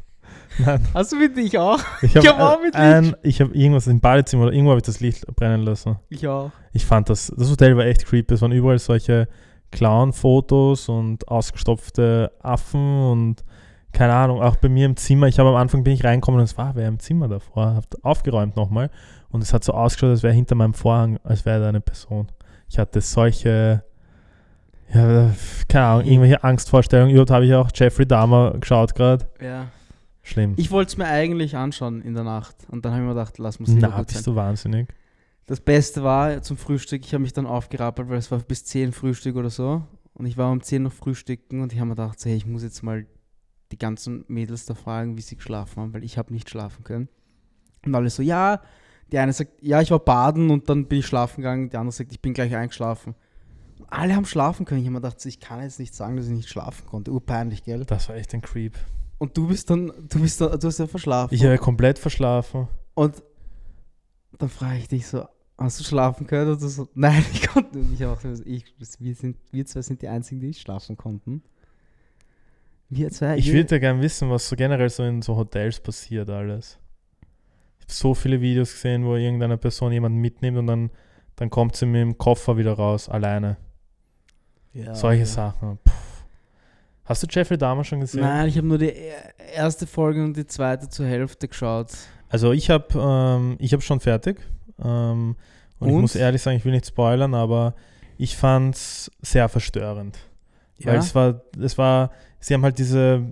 Nein. 0.58 0.88
Hast 0.92 1.12
du 1.12 1.16
mit 1.16 1.38
ich 1.38 1.56
auch? 1.56 1.78
Ich 2.02 2.16
habe 2.16 2.28
hab 2.28 2.40
auch 2.40 2.60
mit 2.60 2.74
ein, 2.74 3.14
ich 3.22 3.40
habe 3.40 3.54
irgendwas 3.54 3.86
im 3.86 4.00
Badezimmer 4.00 4.44
oder 4.44 4.52
irgendwo 4.52 4.70
habe 4.72 4.80
ich 4.80 4.86
das 4.86 4.98
Licht 4.98 5.24
brennen 5.36 5.62
lassen. 5.62 5.98
Ich 6.08 6.26
auch. 6.26 6.50
Ich 6.72 6.84
fand 6.84 7.08
das, 7.08 7.32
das 7.36 7.48
Hotel 7.48 7.76
war 7.76 7.84
echt 7.84 8.04
creepy. 8.06 8.34
Es 8.34 8.42
waren 8.42 8.50
überall 8.50 8.80
solche 8.80 9.28
Clown-Fotos 9.70 10.88
und 10.88 11.28
ausgestopfte 11.28 12.32
Affen 12.42 13.02
und 13.04 13.44
keine 13.92 14.14
Ahnung, 14.14 14.42
auch 14.42 14.56
bei 14.56 14.68
mir 14.68 14.86
im 14.86 14.96
Zimmer. 14.96 15.28
Ich 15.28 15.38
habe 15.38 15.50
am 15.50 15.54
Anfang 15.54 15.84
bin 15.84 15.94
ich 15.94 16.02
reingekommen 16.02 16.40
und 16.40 16.44
es 16.44 16.58
war 16.58 16.74
wer 16.74 16.88
im 16.88 16.98
Zimmer 16.98 17.28
davor, 17.28 17.74
habe 17.74 17.86
aufgeräumt 18.02 18.56
nochmal 18.56 18.90
und 19.28 19.42
es 19.42 19.54
hat 19.54 19.62
so 19.62 19.74
ausgeschaut, 19.74 20.10
als 20.10 20.24
wäre 20.24 20.34
hinter 20.34 20.56
meinem 20.56 20.74
Vorhang, 20.74 21.18
als 21.22 21.46
wäre 21.46 21.60
da 21.60 21.68
eine 21.68 21.80
Person. 21.80 22.28
Ich 22.68 22.78
hatte 22.78 23.00
solche, 23.00 23.82
ja, 24.92 25.34
keine 25.68 25.84
Ahnung, 25.86 26.06
irgendwelche 26.06 26.44
Angstvorstellungen. 26.44 27.10
Überhaupt 27.12 27.30
habe 27.30 27.46
ich 27.46 27.54
auch 27.54 27.70
Jeffrey 27.74 28.06
Dahmer 28.06 28.58
geschaut 28.58 28.94
gerade. 28.94 29.26
Ja. 29.40 29.68
Schlimm. 30.22 30.54
Ich 30.56 30.70
wollte 30.70 30.90
es 30.90 30.96
mir 30.98 31.06
eigentlich 31.06 31.56
anschauen 31.56 32.02
in 32.02 32.14
der 32.14 32.24
Nacht. 32.24 32.56
Und 32.68 32.84
dann 32.84 32.92
habe 32.92 33.02
ich 33.02 33.08
mir 33.08 33.14
gedacht, 33.14 33.38
lass 33.38 33.58
lieber 33.58 33.72
Na, 33.80 33.88
gut 33.88 33.96
sein. 33.96 34.06
bist 34.06 34.26
du 34.26 34.34
wahnsinnig. 34.34 34.88
Das 35.46 35.60
Beste 35.60 36.02
war 36.02 36.42
zum 36.42 36.58
Frühstück, 36.58 37.06
ich 37.06 37.14
habe 37.14 37.22
mich 37.22 37.32
dann 37.32 37.46
aufgerappelt, 37.46 38.10
weil 38.10 38.18
es 38.18 38.30
war 38.30 38.38
bis 38.40 38.66
10 38.66 38.92
Frühstück 38.92 39.36
oder 39.36 39.48
so. 39.48 39.82
Und 40.12 40.26
ich 40.26 40.36
war 40.36 40.50
um 40.50 40.60
10 40.60 40.82
noch 40.82 40.92
frühstücken 40.92 41.62
und 41.62 41.72
ich 41.72 41.78
habe 41.78 41.88
mir 41.88 41.94
gedacht, 41.94 42.18
hey, 42.24 42.36
ich 42.36 42.44
muss 42.44 42.62
jetzt 42.62 42.82
mal 42.82 43.06
die 43.72 43.78
ganzen 43.78 44.24
Mädels 44.28 44.66
da 44.66 44.74
fragen, 44.74 45.16
wie 45.16 45.22
sie 45.22 45.36
geschlafen 45.36 45.80
haben, 45.80 45.94
weil 45.94 46.04
ich 46.04 46.18
habe 46.18 46.34
nicht 46.34 46.50
schlafen 46.50 46.84
können. 46.84 47.08
Und 47.86 47.94
alle 47.94 48.10
so, 48.10 48.22
ja, 48.22 48.60
die 49.12 49.18
eine 49.18 49.32
sagt, 49.32 49.62
ja, 49.62 49.80
ich 49.80 49.90
war 49.90 49.98
baden 49.98 50.50
und 50.50 50.68
dann 50.68 50.86
bin 50.86 50.98
ich 51.00 51.06
schlafen 51.06 51.42
gegangen, 51.42 51.70
die 51.70 51.76
andere 51.76 51.92
sagt, 51.92 52.12
ich 52.12 52.20
bin 52.20 52.34
gleich 52.34 52.54
eingeschlafen. 52.54 53.14
Alle 53.88 54.14
haben 54.14 54.26
schlafen 54.26 54.66
können. 54.66 54.80
Ich 54.80 54.86
habe 54.86 54.94
mir 54.94 55.00
gedacht, 55.00 55.24
ich 55.24 55.40
kann 55.40 55.62
jetzt 55.62 55.78
nicht 55.78 55.94
sagen, 55.94 56.16
dass 56.16 56.26
ich 56.26 56.32
nicht 56.32 56.48
schlafen 56.48 56.86
konnte. 56.86 57.10
Urpeinlich, 57.10 57.64
gell? 57.64 57.84
Das 57.84 58.08
war 58.08 58.16
echt 58.16 58.34
ein 58.34 58.42
Creep. 58.42 58.74
Und 59.18 59.36
du 59.36 59.48
bist 59.48 59.70
dann, 59.70 59.92
du 60.08 60.20
bist 60.20 60.40
da, 60.40 60.56
du 60.56 60.66
hast 60.66 60.78
ja 60.78 60.86
verschlafen. 60.86 61.34
Ich 61.34 61.44
habe 61.44 61.56
komplett 61.58 61.98
verschlafen. 61.98 62.68
Und 62.94 63.22
dann 64.36 64.48
frage 64.48 64.78
ich 64.78 64.88
dich 64.88 65.06
so, 65.06 65.26
hast 65.56 65.80
du 65.80 65.84
schlafen 65.84 66.26
können? 66.26 66.52
Und 66.52 66.62
du 66.62 66.68
so, 66.68 66.88
nein, 66.94 67.24
ich 67.32 67.48
konnte 67.48 67.78
nicht. 67.78 68.04
Auch, 68.04 68.18
ich, 68.44 68.64
wir, 68.98 69.14
sind, 69.14 69.36
wir 69.50 69.66
zwei 69.66 69.82
sind 69.82 70.02
die 70.02 70.08
Einzigen, 70.08 70.40
die 70.40 70.48
nicht 70.48 70.60
schlafen 70.60 70.96
konnten. 70.96 71.42
Wir 72.88 73.10
zwei. 73.10 73.36
Ich 73.36 73.52
würde 73.52 73.74
ja 73.74 73.78
gerne 73.78 74.00
wissen, 74.00 74.30
was 74.30 74.48
so 74.48 74.56
generell 74.56 74.88
so 74.88 75.02
in 75.02 75.20
so 75.20 75.36
Hotels 75.36 75.80
passiert 75.80 76.30
alles. 76.30 76.78
Ich 77.88 77.94
so 77.94 78.14
viele 78.14 78.40
Videos 78.40 78.72
gesehen, 78.72 79.04
wo 79.04 79.16
irgendeine 79.16 79.56
Person 79.56 79.92
jemanden 79.92 80.18
mitnimmt 80.18 80.58
und 80.58 80.66
dann, 80.66 80.90
dann 81.36 81.50
kommt 81.50 81.74
sie 81.76 81.86
mit 81.86 82.00
dem 82.02 82.18
Koffer 82.18 82.56
wieder 82.56 82.74
raus, 82.74 83.08
alleine. 83.08 83.56
ja, 84.74 84.94
Solche 84.94 85.20
ja. 85.20 85.26
Sachen. 85.26 85.78
Puh. 85.84 85.92
Hast 87.04 87.22
du 87.22 87.26
Jeffrey 87.30 87.56
Dahmer 87.56 87.84
schon 87.84 88.00
gesehen? 88.00 88.20
Nein, 88.20 88.48
ich 88.48 88.58
habe 88.58 88.66
nur 88.66 88.76
die 88.76 88.90
e- 88.90 89.12
erste 89.54 89.86
Folge 89.86 90.22
und 90.22 90.36
die 90.36 90.46
zweite 90.46 90.90
zur 90.90 91.06
Hälfte 91.06 91.48
geschaut. 91.48 91.88
Also 92.28 92.52
ich 92.52 92.68
habe 92.68 92.86
ähm, 92.94 93.56
ich 93.58 93.72
hab 93.72 93.82
schon 93.82 94.00
fertig. 94.00 94.38
Ähm, 94.84 95.34
und, 95.78 95.88
ich 95.88 95.94
Und? 95.94 96.00
muss 96.02 96.14
ehrlich 96.16 96.42
sagen, 96.42 96.58
ich 96.58 96.64
will 96.66 96.72
nicht 96.72 96.86
spoilern, 96.86 97.32
aber 97.34 97.74
ich 98.18 98.36
fand 98.36 98.74
es 98.74 99.10
sehr 99.22 99.48
verstörend. 99.48 100.18
Weil 100.84 100.94
Ja? 100.94 101.00
es 101.00 101.14
war, 101.14 101.40
es 101.58 101.78
war, 101.78 102.10
sie 102.40 102.52
haben 102.52 102.62
halt 102.62 102.78
diese, 102.78 103.22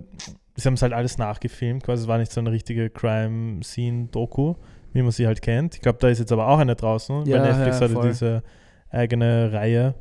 sie 0.57 0.67
haben 0.67 0.73
es 0.73 0.81
halt 0.81 0.93
alles 0.93 1.17
nachgefilmt, 1.17 1.83
quasi 1.83 2.03
es 2.03 2.07
war 2.07 2.17
nicht 2.17 2.31
so 2.31 2.39
eine 2.41 2.51
richtige 2.51 2.89
Crime-Scene-Doku, 2.89 4.55
wie 4.93 5.01
man 5.01 5.11
sie 5.11 5.25
halt 5.27 5.41
kennt. 5.41 5.75
Ich 5.75 5.81
glaube, 5.81 5.99
da 5.99 6.09
ist 6.09 6.19
jetzt 6.19 6.31
aber 6.31 6.47
auch 6.47 6.59
eine 6.59 6.75
draußen, 6.75 7.25
Ja, 7.25 7.37
weil 7.39 7.47
Netflix 7.49 7.79
ja, 7.79 7.83
hatte 7.85 7.93
voll. 7.93 8.07
diese 8.09 8.43
eigene 8.89 9.53
Reihe. 9.53 9.95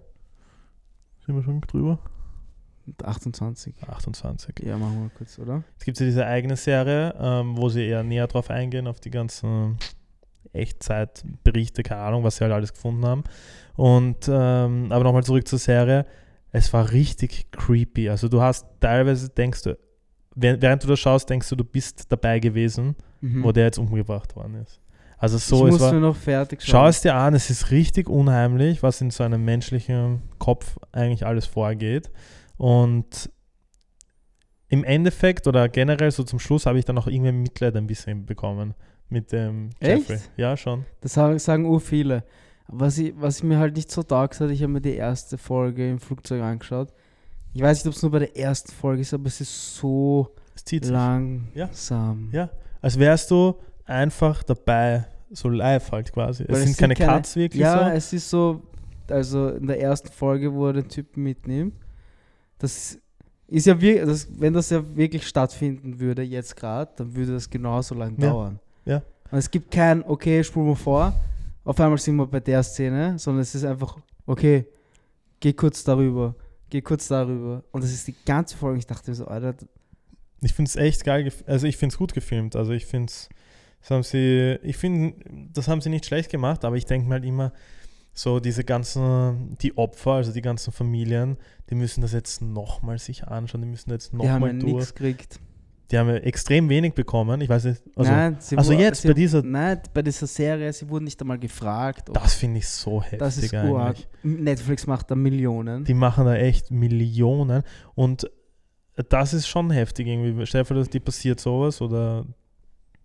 Sind 1.25 1.37
wir 1.37 1.43
schon 1.43 1.61
drüber? 1.61 1.99
28. 3.03 3.75
28. 3.87 4.61
Ja, 4.65 4.79
machen 4.79 5.03
wir 5.03 5.11
kurz, 5.11 5.39
oder? 5.39 5.65
Es 5.79 5.85
gibt 5.85 5.99
ja 5.99 6.07
diese 6.07 6.25
eigene 6.27 6.57
Serie, 6.57 7.15
ähm, 7.21 7.57
wo 7.57 7.69
sie 7.69 7.85
eher 7.87 8.03
näher 8.05 8.29
drauf 8.29 8.49
eingehen, 8.49 8.87
auf 8.87 9.01
die 9.01 9.11
ganzen 9.11 9.77
Echtzeitberichte, 10.53 11.83
keine 11.83 12.03
Ahnung, 12.03 12.25
was 12.25 12.37
sie 12.37 12.45
halt 12.45 12.53
alles 12.53 12.73
gefunden 12.73 13.05
haben. 13.05 13.25
Und 13.75 14.29
ähm, 14.29 14.91
aber 14.91 15.05
nochmal 15.05 15.25
zurück 15.25 15.47
zur 15.47 15.59
Serie. 15.59 16.07
Es 16.53 16.73
war 16.73 16.93
richtig 16.93 17.51
creepy. 17.51 18.09
Also 18.09 18.29
du 18.29 18.41
hast 18.41 18.67
teilweise 18.81 19.29
denkst 19.29 19.63
du, 19.65 19.77
während 20.37 20.85
du 20.85 20.89
das 20.89 21.01
schaust, 21.01 21.29
denkst 21.31 21.49
du, 21.49 21.57
du 21.57 21.65
bist 21.65 22.05
dabei 22.13 22.39
gewesen, 22.39 22.95
Mhm. 23.23 23.43
wo 23.43 23.51
der 23.53 23.65
jetzt 23.65 23.79
umgebracht 23.79 24.37
worden 24.37 24.57
ist. 24.63 24.81
Also 25.19 25.39
so, 25.39 25.67
ich 25.67 25.75
es 25.75 25.81
war. 25.81 25.93
nur 25.93 26.03
noch 26.03 26.17
fertig 26.17 26.61
Schau 26.63 26.73
schauen. 26.73 26.89
es 26.91 27.01
dir 27.01 27.15
an, 27.15 27.33
es 27.35 27.49
ist 27.49 27.71
richtig 27.71 28.09
unheimlich, 28.11 28.83
was 28.83 29.01
in 29.01 29.11
so 29.11 29.25
einem 29.25 29.43
menschlichen 29.45 30.21
Kopf 30.39 30.77
eigentlich 30.93 31.25
alles 31.25 31.47
vorgeht. 31.47 32.11
Und 32.59 33.31
im 34.69 34.85
Endeffekt 34.85 35.47
oder 35.47 35.69
generell 35.69 36.11
so 36.11 36.23
zum 36.25 36.39
Schluss 36.39 36.67
habe 36.67 36.79
ich 36.79 36.85
dann 36.85 36.99
auch 36.99 37.07
irgendwie 37.07 37.33
Mitleid 37.33 37.75
ein 37.77 37.87
bisschen 37.87 38.27
bekommen 38.27 38.75
mit 39.09 39.33
dem 39.33 39.71
Echt? 39.81 40.09
Jeffrey. 40.11 40.19
Ja, 40.37 40.57
schon. 40.57 40.85
Das 41.01 41.15
sagen, 41.15 41.65
ur 41.65 41.81
viele. 41.81 42.25
Was 42.69 42.99
ich, 42.99 43.15
was 43.17 43.39
ich 43.39 43.45
mir 43.45 43.59
halt 43.59 43.77
nicht 43.77 43.91
so 43.93 44.03
taugt 44.03 44.41
hat, 44.41 44.51
ich 44.51 44.61
habe 44.63 44.73
mir 44.73 44.81
die 44.81 44.97
erste 44.97 45.39
Folge 45.39 45.89
im 45.89 45.99
Flugzeug 46.01 46.43
angeschaut. 46.43 46.93
Ich 47.57 47.63
weiß 47.63 47.79
nicht, 47.79 47.87
ob 47.87 47.95
es 47.95 48.03
nur 48.03 48.11
bei 48.13 48.19
der 48.19 48.37
ersten 48.37 48.71
Folge 48.71 49.01
ist, 49.01 49.15
aber 49.15 49.29
es 49.29 49.41
ist 49.41 49.77
so 49.77 50.29
Es 50.55 50.71
langsam. 50.91 52.29
Ja. 52.31 52.51
Als 52.83 52.99
wärst 52.99 53.31
du 53.31 53.55
einfach 53.87 54.43
dabei, 54.43 55.07
so 55.31 55.49
live 55.49 55.91
halt 55.91 56.13
quasi. 56.13 56.45
Weil 56.47 56.57
es 56.57 56.65
sind 56.65 56.77
keine 56.77 56.95
Cuts 56.95 57.35
wirklich 57.35 57.63
Ja, 57.63 57.89
so. 57.89 57.91
es 57.97 58.13
ist 58.13 58.29
so, 58.29 58.61
also 59.09 59.49
in 59.49 59.69
der 59.69 59.81
ersten 59.81 60.09
Folge, 60.13 60.53
wo 60.53 60.67
er 60.67 60.75
den 60.75 60.89
Typen 60.89 61.23
mitnimmt, 61.23 61.73
das 62.59 62.99
ist 63.47 63.65
ja 63.67 63.81
wirklich, 63.81 64.05
das, 64.05 64.29
wenn 64.39 64.53
das 64.53 64.69
ja 64.69 64.85
wirklich 64.95 65.27
stattfinden 65.27 65.99
würde, 65.99 66.21
jetzt 66.21 66.57
gerade, 66.57 66.91
dann 66.97 67.15
würde 67.15 67.33
das 67.33 67.49
genauso 67.49 67.95
lang 67.95 68.21
Ja, 68.21 68.29
dauern. 68.29 68.59
ja. 68.85 68.97
Und 69.31 69.39
es 69.39 69.51
gibt 69.51 69.71
kein, 69.71 70.05
okay, 70.05 70.45
spulen 70.45 70.67
wir 70.69 70.77
vor, 70.77 71.15
auf 71.65 71.81
einmal 71.81 71.97
sind 71.97 72.17
wir 72.17 72.27
bei 72.27 72.41
der 72.41 72.63
Szene, 72.63 73.19
sondern 73.19 73.41
es 73.41 73.55
ist 73.55 73.65
einfach, 73.65 73.97
okay, 74.27 74.67
geh 75.41 75.55
kurz 75.55 75.83
darüber, 75.83 76.35
geh 76.71 76.81
kurz 76.81 77.09
darüber. 77.09 77.65
Und 77.73 77.85
das 77.85 77.93
ist 77.93 78.07
die 78.07 78.15
ganze 78.25 78.57
Folge. 78.57 78.79
Ich 78.79 78.87
dachte 78.87 79.11
mir 79.11 79.15
so, 79.15 79.27
Alter, 79.27 79.55
Ich 80.41 80.53
finde 80.53 80.69
es 80.69 80.77
echt 80.77 81.05
geil, 81.05 81.33
also 81.47 81.67
ich 81.67 81.77
finde 81.77 81.95
es 81.95 81.99
gut 81.99 82.13
gefilmt. 82.13 82.57
Also 82.57 82.73
ich 82.73 82.87
finde 82.87 83.11
es, 83.11 83.29
das 83.81 83.91
haben 83.91 84.03
sie, 84.03 84.59
ich 84.63 84.77
finde, 84.77 85.17
das 85.53 85.69
haben 85.69 85.81
sie 85.81 85.91
nicht 85.91 86.07
schlecht 86.07 86.31
gemacht, 86.31 86.65
aber 86.65 86.77
ich 86.77 86.87
denke 86.87 87.09
mal 87.09 87.15
halt 87.15 87.25
immer, 87.25 87.53
so 88.13 88.41
diese 88.41 88.65
ganzen, 88.65 89.57
die 89.61 89.77
Opfer, 89.77 90.13
also 90.13 90.33
die 90.33 90.41
ganzen 90.41 90.73
Familien, 90.73 91.37
die 91.69 91.75
müssen 91.75 92.01
das 92.01 92.13
jetzt 92.13 92.41
nochmal 92.41 92.99
sich 92.99 93.25
anschauen, 93.25 93.61
die 93.61 93.69
müssen 93.69 93.91
jetzt 93.91 94.15
nochmal 94.15 94.59
durch. 94.59 94.73
nichts 94.73 94.95
gekriegt. 94.95 95.41
Die 95.91 95.99
haben 95.99 96.09
ja 96.09 96.17
extrem 96.17 96.69
wenig 96.69 96.95
bekommen, 96.95 97.41
ich 97.41 97.49
weiß 97.49 97.65
nicht, 97.65 97.81
also 97.95 98.11
nein, 98.11 98.37
sie 98.41 98.59
also 98.59 98.73
wu- 98.75 98.79
jetzt 98.79 99.07
bei 99.07 99.13
dieser- 99.13 99.43
Nein, 99.43 99.81
bei 99.95 100.03
dieser 100.03 100.27
Serie, 100.27 100.73
sie 100.73 100.89
wurden 100.89 101.05
nicht 101.05 101.21
einmal 101.21 101.39
gefragt. 101.39 102.09
das 102.13 102.35
finde 102.35 102.59
ich 102.59 102.67
so 102.69 103.01
heftig 103.03 103.19
das 103.21 103.39
ist 103.39 103.55
eigentlich. 103.55 104.09
Netflix 104.25 104.87
macht 104.89 105.09
da 105.11 105.15
Millionen. 105.15 105.85
Die 105.85 105.95
machen 105.95 106.25
da 106.27 106.35
echt 106.35 106.71
Millionen 106.73 107.63
und 107.95 108.29
das 109.11 109.33
ist 109.35 109.47
schon 109.47 109.71
heftig 109.71 110.07
irgendwie. 110.09 110.45
Stell 110.47 110.63
dir 110.63 110.65
vor, 110.65 110.83
dir 110.83 111.01
passiert 111.01 111.39
sowas 111.39 111.81
oder 111.81 112.25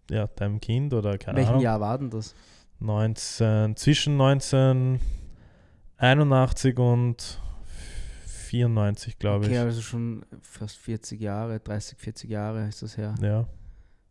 ja, 0.09 0.25
deinem 0.27 0.59
Kind 0.59 0.91
oder 0.93 1.17
keine 1.19 1.37
Welchem 1.37 1.49
Ahnung. 1.51 1.61
Jahr 1.63 1.79
war 1.81 1.97
denn 1.99 2.09
das? 2.09 2.33
19, 2.79 3.75
zwischen 3.75 4.19
1981 4.19 6.79
und 6.79 7.39
94, 8.51 9.17
glaube 9.17 9.45
okay, 9.45 9.53
ich. 9.55 9.59
also 9.59 9.81
schon 9.81 10.25
fast 10.41 10.77
40 10.77 11.19
Jahre, 11.21 11.59
30, 11.59 11.97
40 11.97 12.29
Jahre 12.29 12.67
ist 12.67 12.81
das 12.81 12.97
her. 12.97 13.15
Ja, 13.21 13.47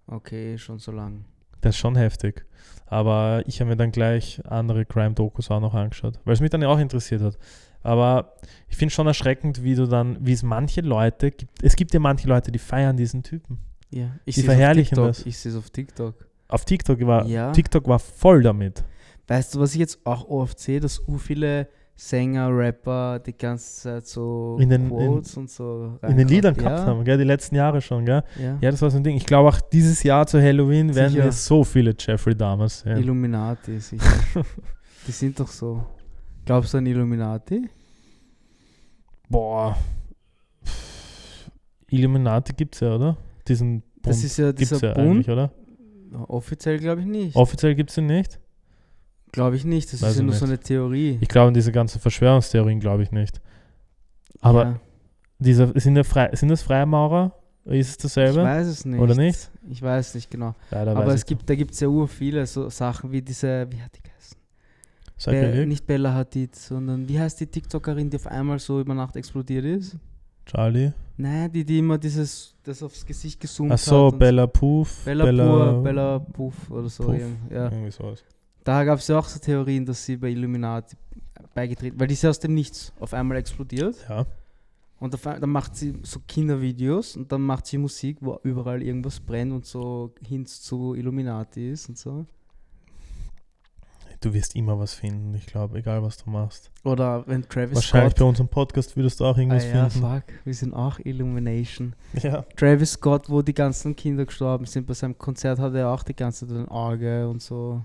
Okay, 0.06 0.56
schon 0.58 0.78
so 0.78 0.90
lang. 0.92 1.24
das 1.60 1.74
ist 1.76 1.78
schon 1.80 1.94
heftig. 1.96 2.44
Aber 2.86 3.42
ich 3.46 3.60
habe 3.60 3.70
mir 3.70 3.76
dann 3.76 3.92
gleich 3.92 4.40
andere 4.46 4.84
Crime-Dokus 4.84 5.50
auch 5.50 5.60
noch 5.60 5.74
angeschaut, 5.74 6.18
weil 6.24 6.34
es 6.34 6.40
mich 6.40 6.50
dann 6.50 6.62
ja 6.62 6.68
auch 6.68 6.78
interessiert 6.78 7.22
hat. 7.22 7.38
Aber 7.82 8.34
ich 8.68 8.76
finde 8.76 8.92
schon 8.92 9.06
erschreckend, 9.06 9.62
wie 9.62 9.74
du 9.74 9.86
dann, 9.86 10.16
wie 10.26 10.32
es 10.32 10.42
manche 10.42 10.80
Leute 10.80 11.30
gibt. 11.30 11.62
Es 11.62 11.76
gibt 11.76 11.94
ja 11.94 12.00
manche 12.00 12.26
Leute, 12.28 12.50
die 12.50 12.58
feiern 12.58 12.96
diesen 12.96 13.22
Typen. 13.22 13.58
Ja, 13.90 14.10
ich 14.24 14.34
Die 14.36 14.42
verherrlichen 14.42 14.96
das. 14.96 15.24
Ich 15.26 15.38
sehe 15.38 15.52
es 15.52 15.58
auf 15.58 15.70
TikTok. 15.70 16.14
Auf 16.48 16.64
TikTok 16.64 17.00
war, 17.06 17.26
Ja. 17.26 17.52
TikTok 17.52 17.86
war 17.86 17.98
voll 17.98 18.42
damit. 18.42 18.82
Weißt 19.28 19.54
du, 19.54 19.60
was 19.60 19.72
ich 19.74 19.78
jetzt 19.80 20.04
auch 20.04 20.28
oft 20.28 20.58
sehe, 20.58 20.80
dass 20.80 20.98
u 21.06 21.18
viele 21.18 21.68
Sänger, 22.02 22.48
Rapper 22.56 23.18
die 23.18 23.36
ganze 23.36 23.82
Zeit 23.82 24.06
so 24.06 24.56
In 24.58 24.70
den- 24.70 24.88
Quotes 24.88 25.36
und 25.36 25.50
so 25.50 25.98
In 26.08 26.16
den. 26.16 26.28
Liedern 26.28 26.54
gehabt 26.54 26.78
ja, 26.78 26.86
haben, 26.86 27.04
gell? 27.04 27.18
Die 27.18 27.24
letzten 27.24 27.56
Jahre 27.56 27.82
schon, 27.82 28.06
gell? 28.06 28.22
Ja. 28.40 28.56
Ja, 28.58 28.70
das 28.70 28.80
war 28.80 28.90
so 28.90 28.96
ein 28.96 29.04
Ding. 29.04 29.16
Ich 29.16 29.26
glaube 29.26 29.50
auch 29.50 29.60
dieses 29.60 30.02
Jahr 30.02 30.26
zu 30.26 30.40
Halloween 30.40 30.94
werden 30.94 31.10
Sicher. 31.12 31.24
wir 31.24 31.32
so 31.32 31.62
viele 31.62 31.94
Jeffrey 31.98 32.34
Dahmers 32.34 32.80
sehen. 32.80 32.96
Illuminati, 32.96 33.78
sicher. 33.80 34.02
die 35.06 35.12
sind 35.12 35.38
doch 35.38 35.48
so. 35.48 35.84
Glaubst 36.46 36.72
du 36.72 36.78
an 36.78 36.86
Illuminati? 36.86 37.68
Boah. 39.28 39.76
Illuminati 41.90 42.52
gibt's 42.54 42.80
ja, 42.80 42.94
oder? 42.94 43.16
Diesen 43.46 43.82
Das 44.02 44.16
Bund 44.16 44.24
ist 44.24 44.36
ja 44.38 44.52
gibt's 44.52 44.68
dieser 44.70 44.88
ja 44.88 44.94
Bund. 44.94 45.06
eigentlich, 45.10 45.28
oder? 45.30 45.50
Offiziell 46.28 46.78
glaube 46.78 47.02
ich 47.02 47.06
nicht. 47.06 47.36
Offiziell 47.36 47.74
gibt's 47.74 47.94
den 47.96 48.06
nicht. 48.06 48.40
Glaube 49.32 49.56
ich 49.56 49.64
nicht. 49.64 49.92
Das 49.92 50.02
Weiß 50.02 50.10
ist 50.10 50.16
ja 50.16 50.22
ich 50.22 50.26
nur 50.26 50.34
so 50.34 50.46
nicht. 50.46 50.52
eine 50.54 50.60
Theorie. 50.60 51.18
Ich 51.20 51.28
glaube 51.28 51.48
an 51.48 51.54
diese 51.54 51.72
ganzen 51.72 52.00
Verschwörungstheorien 52.00 52.80
glaube 52.80 53.02
ich 53.02 53.12
nicht. 53.12 53.40
Aber 54.40 54.64
ja, 54.64 54.80
diese, 55.38 55.72
sind, 55.76 55.94
der 55.94 56.04
Frei, 56.04 56.34
sind 56.34 56.48
das 56.48 56.62
Freimaurer? 56.62 57.32
Ist 57.64 57.88
es 57.88 57.92
ich 57.92 58.02
dasselbe? 58.02 58.42
weiß 58.42 58.66
es 58.66 58.84
nicht. 58.84 59.00
Oder 59.00 59.14
nicht? 59.14 59.50
Ich 59.68 59.82
weiß 59.82 60.14
nicht 60.14 60.30
genau. 60.30 60.54
Leider 60.70 60.96
Aber 60.96 61.14
es 61.14 61.20
ich 61.20 61.26
gibt, 61.26 61.48
da 61.48 61.54
gibt 61.54 61.72
es 61.72 61.80
ja 61.80 61.88
ur 61.88 62.08
viele 62.08 62.46
so 62.46 62.68
Sachen 62.70 63.12
wie 63.12 63.22
diese, 63.22 63.66
wie 63.70 63.80
hat 63.80 63.92
die 63.96 64.02
geheißen? 64.02 64.36
Be 65.26 65.66
nicht 65.66 65.86
Bella 65.86 66.14
Hadid, 66.14 66.56
sondern 66.56 67.06
wie 67.08 67.20
heißt 67.20 67.38
die 67.40 67.46
TikTokerin, 67.46 68.08
die 68.08 68.16
auf 68.16 68.26
einmal 68.26 68.58
so 68.58 68.80
über 68.80 68.94
Nacht 68.94 69.16
explodiert 69.16 69.64
ist? 69.64 69.96
Charlie. 70.46 70.92
Nein, 71.16 71.52
die, 71.52 71.64
die 71.64 71.78
immer 71.78 71.98
dieses, 71.98 72.54
das 72.64 72.82
aufs 72.82 73.04
Gesicht 73.04 73.38
gezoomt 73.38 73.72
Ach 73.72 73.78
so, 73.78 74.06
hat. 74.06 74.14
und 74.14 74.18
Bella 74.18 74.46
Puff. 74.46 75.04
Bella, 75.04 75.24
Pur, 75.24 75.82
Bella 75.82 76.18
Puff 76.18 76.70
oder 76.70 76.88
so. 76.88 77.04
Puff. 77.04 77.20
Ja. 77.50 77.70
Irgendwie 77.70 77.90
sowas. 77.90 78.24
Da 78.64 78.84
gab 78.84 78.98
es 78.98 79.08
ja 79.08 79.18
auch 79.18 79.26
so 79.26 79.38
Theorien, 79.38 79.86
dass 79.86 80.04
sie 80.04 80.16
bei 80.16 80.28
Illuminati 80.28 80.96
beigetreten, 81.54 81.98
weil 81.98 82.06
die 82.06 82.14
ist 82.14 82.22
ja 82.22 82.30
aus 82.30 82.38
dem 82.40 82.54
Nichts 82.54 82.92
auf 83.00 83.14
einmal 83.14 83.38
explodiert 83.38 83.96
Ja. 84.08 84.26
und 85.00 85.14
auf, 85.14 85.22
dann 85.22 85.50
macht 85.50 85.74
sie 85.76 85.94
so 86.02 86.20
Kindervideos 86.28 87.16
und 87.16 87.32
dann 87.32 87.40
macht 87.42 87.66
sie 87.66 87.78
Musik, 87.78 88.18
wo 88.20 88.38
überall 88.44 88.82
irgendwas 88.82 89.18
brennt 89.20 89.52
und 89.52 89.64
so 89.66 90.12
Hints 90.26 90.60
zu 90.62 90.94
Illuminati 90.94 91.70
ist 91.72 91.88
und 91.88 91.98
so. 91.98 92.26
Du 94.22 94.34
wirst 94.34 94.54
immer 94.54 94.78
was 94.78 94.92
finden, 94.92 95.34
ich 95.34 95.46
glaube, 95.46 95.78
egal 95.78 96.02
was 96.02 96.18
du 96.18 96.28
machst. 96.28 96.70
Oder 96.84 97.26
wenn 97.26 97.42
Travis 97.48 97.76
Wahrscheinlich 97.76 98.12
bei 98.12 98.18
Scott. 98.18 98.28
unserem 98.28 98.48
Podcast 98.48 98.94
würdest 98.94 99.18
du 99.18 99.24
auch 99.24 99.34
Ah, 99.34 99.40
irgendwas 99.40 99.64
ja, 99.64 99.88
finden. 99.88 100.06
fuck, 100.06 100.24
wir 100.44 100.54
sind 100.54 100.74
auch 100.74 100.98
Illumination. 100.98 101.94
Ja. 102.22 102.42
Travis 102.54 102.92
Scott, 102.92 103.30
wo 103.30 103.40
die 103.40 103.54
ganzen 103.54 103.96
Kinder 103.96 104.26
gestorben 104.26 104.66
sind, 104.66 104.86
bei 104.86 104.92
seinem 104.92 105.16
Konzert 105.16 105.58
hatte 105.58 105.78
er 105.78 105.88
auch 105.88 106.02
die 106.02 106.14
ganze 106.14 106.46
Zeit 106.46 106.54
ein 106.58 106.68
Auge 106.68 107.26
und 107.30 107.40
so. 107.40 107.82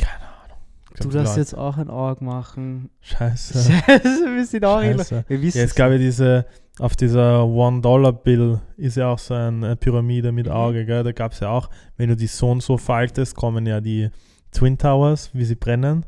Keine 0.00 0.14
Ahnung. 0.16 0.56
Du 1.00 1.08
darfst 1.08 1.36
jetzt 1.36 1.54
auch 1.56 1.76
ein 1.78 1.88
Auge 1.88 2.24
machen. 2.24 2.90
Scheiße. 3.00 3.58
Scheiße, 3.86 4.02
wir 4.34 4.44
sind 4.46 4.64
auch 4.64 4.80
Scheiße. 4.82 5.24
Wir 5.28 5.40
wissen 5.42 5.58
Ja, 5.58 5.64
es 5.64 5.74
gab 5.74 5.90
ja 5.90 5.98
diese, 5.98 6.46
auf 6.78 6.96
dieser 6.96 7.46
One-Dollar-Bill 7.46 8.60
ist 8.76 8.96
ja 8.96 9.08
auch 9.08 9.18
so 9.18 9.34
eine 9.34 9.76
Pyramide 9.76 10.32
mit 10.32 10.46
Mhm. 10.46 10.52
Auge, 10.52 10.84
gell? 10.84 11.02
Da 11.04 11.12
gab 11.12 11.32
es 11.32 11.40
ja 11.40 11.48
auch, 11.50 11.70
wenn 11.96 12.08
du 12.08 12.16
die 12.16 12.26
so 12.26 12.50
und 12.50 12.62
so 12.62 12.76
faltest, 12.76 13.34
kommen 13.36 13.66
ja 13.66 13.80
die 13.80 14.10
Twin 14.52 14.76
Towers, 14.76 15.30
wie 15.32 15.44
sie 15.44 15.54
brennen. 15.54 16.04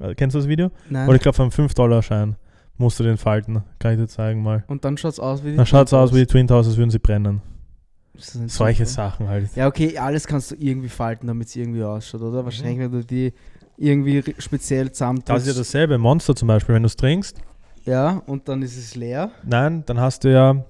Äh, 0.00 0.14
Kennst 0.14 0.34
du 0.34 0.38
das 0.40 0.48
Video? 0.48 0.70
Nein. 0.88 1.06
Oder 1.08 1.16
ich 1.16 1.22
glaube, 1.22 1.40
einen 1.42 1.50
5-Dollar-Schein 1.52 2.36
musst 2.78 2.98
du 2.98 3.04
den 3.04 3.18
falten. 3.18 3.62
Kann 3.78 3.92
ich 3.92 3.98
dir 3.98 4.08
zeigen 4.08 4.42
mal. 4.42 4.64
Und 4.66 4.84
dann 4.84 4.96
schaut 4.96 5.12
es 5.12 5.20
aus 5.20 5.44
wie 5.44 5.50
die 5.50 5.56
Dann 5.56 5.66
schaut 5.66 5.86
es 5.88 5.92
aus 5.94 6.12
wie 6.12 6.18
die. 6.20 6.26
Twin 6.26 6.48
Towers, 6.48 6.66
als 6.66 6.76
würden 6.76 6.90
sie 6.90 6.98
brennen. 6.98 7.42
Solche. 8.14 8.84
Sachen 8.86 9.28
halt. 9.28 9.54
Ja, 9.56 9.66
okay, 9.66 9.96
alles 9.98 10.26
kannst 10.26 10.50
du 10.50 10.54
irgendwie 10.56 10.88
falten, 10.90 11.26
damit 11.26 11.48
es 11.48 11.56
irgendwie 11.56 11.82
ausschaut, 11.82 12.20
Mhm. 12.20 12.26
oder? 12.28 12.44
Wahrscheinlich, 12.44 12.78
wenn 12.78 12.92
du 12.92 13.04
die 13.04 13.32
irgendwie 13.78 14.22
speziell 14.38 14.92
zusammentust. 14.92 15.30
Das 15.30 15.42
ist 15.46 15.54
ja 15.54 15.58
dasselbe. 15.60 15.98
Monster 15.98 16.34
zum 16.36 16.48
Beispiel, 16.48 16.74
wenn 16.74 16.82
du 16.82 16.86
es 16.88 16.96
trinkst, 16.96 17.38
Ja, 17.84 18.22
und 18.26 18.48
dann 18.48 18.62
ist 18.62 18.76
es 18.76 18.94
leer. 18.94 19.30
nein, 19.44 19.82
dann 19.86 19.98
hast 19.98 20.24
du 20.24 20.32
ja 20.32 20.64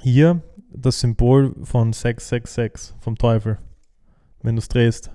hier 0.00 0.42
das 0.70 1.00
Symbol 1.00 1.54
von 1.64 1.92
666, 1.92 2.94
vom 3.00 3.16
Teufel. 3.16 3.58
Wenn 4.42 4.56
du 4.56 4.60
es 4.60 4.68
drehst. 4.68 5.10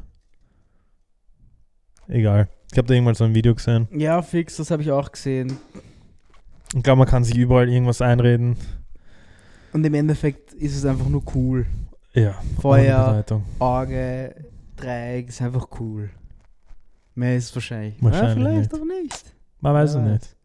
Egal. 2.07 2.49
Ich 2.71 2.77
habe 2.77 2.87
da 2.87 2.93
irgendwann 2.93 3.15
so 3.15 3.23
ein 3.23 3.35
Video 3.35 3.53
gesehen. 3.53 3.87
Ja, 3.91 4.21
fix, 4.21 4.57
das 4.57 4.71
habe 4.71 4.81
ich 4.81 4.91
auch 4.91 5.11
gesehen. 5.11 5.57
Ich 6.75 6.83
glaube, 6.83 6.99
man 6.99 7.07
kann 7.07 7.23
sich 7.23 7.35
überall 7.37 7.69
irgendwas 7.69 8.01
einreden. 8.01 8.57
Und 9.73 9.85
im 9.85 9.93
Endeffekt 9.93 10.53
ist 10.53 10.75
es 10.75 10.85
einfach 10.85 11.07
nur 11.07 11.23
cool. 11.35 11.65
Ja. 12.13 12.35
Feuer. 12.59 13.23
Auge, 13.59 14.35
Dreieck, 14.75 15.29
ist 15.29 15.41
einfach 15.41 15.67
cool. 15.79 16.09
Mehr 17.15 17.37
ist 17.37 17.45
es 17.45 17.55
wahrscheinlich. 17.55 18.01
Wahrscheinlich 18.01 18.37
ja, 18.37 18.49
vielleicht 18.49 18.71
nicht. 18.71 18.81
auch 18.81 18.85
nicht. 18.85 19.35
Man 19.59 19.73
weiß 19.73 19.89
es 19.91 19.95
Wer 19.95 20.01
nicht. 20.03 20.35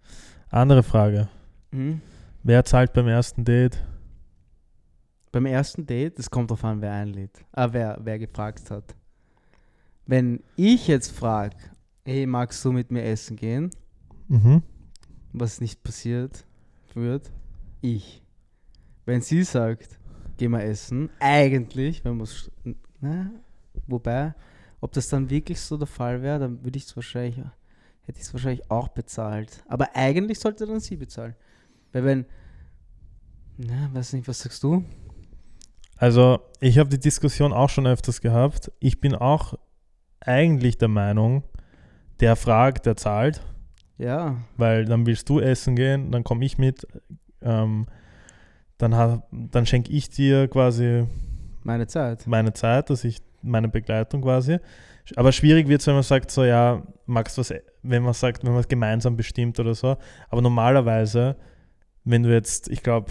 Andere 0.50 0.82
Frage. 0.82 1.28
Mhm. 1.70 2.00
Wer 2.42 2.64
zahlt 2.64 2.92
beim 2.92 3.08
ersten 3.08 3.44
Date? 3.44 3.82
Beim 5.32 5.46
ersten 5.46 5.86
Date, 5.86 6.18
das 6.18 6.30
kommt 6.30 6.50
drauf 6.50 6.64
an, 6.64 6.80
wer 6.80 6.92
einlädt. 6.92 7.44
Ah, 7.52 7.68
wer, 7.72 7.98
wer 8.02 8.18
gefragt 8.18 8.70
hat. 8.70 8.94
Wenn 10.06 10.42
ich 10.56 10.86
jetzt 10.86 11.10
frage, 11.10 11.56
hey, 12.04 12.26
magst 12.26 12.64
du 12.64 12.72
mit 12.72 12.90
mir 12.92 13.02
essen 13.04 13.36
gehen? 13.36 13.70
Mhm. 14.28 14.62
Was 15.32 15.60
nicht 15.60 15.82
passiert 15.82 16.44
wird, 16.94 17.30
ich. 17.80 18.23
Wenn 19.04 19.20
sie 19.20 19.42
sagt, 19.42 19.98
geh 20.36 20.48
mal 20.48 20.62
essen, 20.62 21.10
eigentlich, 21.20 22.04
wenn 22.04 22.16
man 22.16 22.24
es. 22.24 22.50
Na, 23.00 23.30
wobei, 23.86 24.34
ob 24.80 24.92
das 24.92 25.08
dann 25.08 25.28
wirklich 25.30 25.60
so 25.60 25.76
der 25.76 25.86
Fall 25.86 26.22
wäre, 26.22 26.38
dann 26.38 26.64
würde 26.64 26.78
ich 26.78 26.84
es 26.86 26.96
wahrscheinlich, 26.96 27.36
hätte 27.36 28.18
ich 28.18 28.24
es 28.24 28.32
wahrscheinlich 28.32 28.70
auch 28.70 28.88
bezahlt. 28.88 29.62
Aber 29.68 29.94
eigentlich 29.94 30.38
sollte 30.38 30.66
dann 30.66 30.80
sie 30.80 30.96
bezahlen. 30.96 31.34
Weil 31.92 32.04
wenn, 32.04 32.26
na, 33.56 33.90
weiß 33.92 34.14
nicht, 34.14 34.26
was 34.26 34.40
sagst 34.40 34.62
du? 34.62 34.84
Also, 35.96 36.40
ich 36.60 36.78
habe 36.78 36.88
die 36.88 36.98
Diskussion 36.98 37.52
auch 37.52 37.70
schon 37.70 37.86
öfters 37.86 38.20
gehabt. 38.20 38.72
Ich 38.80 39.00
bin 39.00 39.14
auch 39.14 39.54
eigentlich 40.20 40.76
der 40.78 40.88
Meinung, 40.88 41.44
der 42.20 42.36
fragt, 42.36 42.86
der 42.86 42.96
zahlt, 42.96 43.42
Ja, 43.98 44.36
weil 44.56 44.86
dann 44.86 45.06
willst 45.06 45.28
du 45.28 45.40
essen 45.40 45.76
gehen, 45.76 46.10
dann 46.10 46.24
komme 46.24 46.44
ich 46.44 46.58
mit, 46.58 46.86
ähm, 47.42 47.86
dann, 48.90 49.22
dann 49.30 49.66
schenke 49.66 49.90
ich 49.92 50.10
dir 50.10 50.48
quasi 50.48 51.06
meine 51.62 51.86
Zeit. 51.86 52.26
meine 52.26 52.52
Zeit, 52.52 52.90
dass 52.90 53.04
ich 53.04 53.18
meine 53.42 53.68
Begleitung 53.68 54.22
quasi. 54.22 54.58
Aber 55.16 55.32
schwierig 55.32 55.68
wird 55.68 55.80
es, 55.80 55.86
wenn 55.86 55.94
man 55.94 56.02
sagt, 56.02 56.30
so 56.30 56.44
ja, 56.44 56.82
magst 57.06 57.36
du 57.36 57.40
was, 57.40 57.52
wenn 57.82 58.02
man 58.02 58.14
sagt, 58.14 58.44
wenn 58.44 58.52
man 58.52 58.60
es 58.60 58.68
gemeinsam 58.68 59.16
bestimmt 59.16 59.60
oder 59.60 59.74
so. 59.74 59.96
Aber 60.30 60.40
normalerweise, 60.40 61.36
wenn 62.04 62.22
du 62.22 62.32
jetzt, 62.32 62.68
ich 62.68 62.82
glaube, 62.82 63.10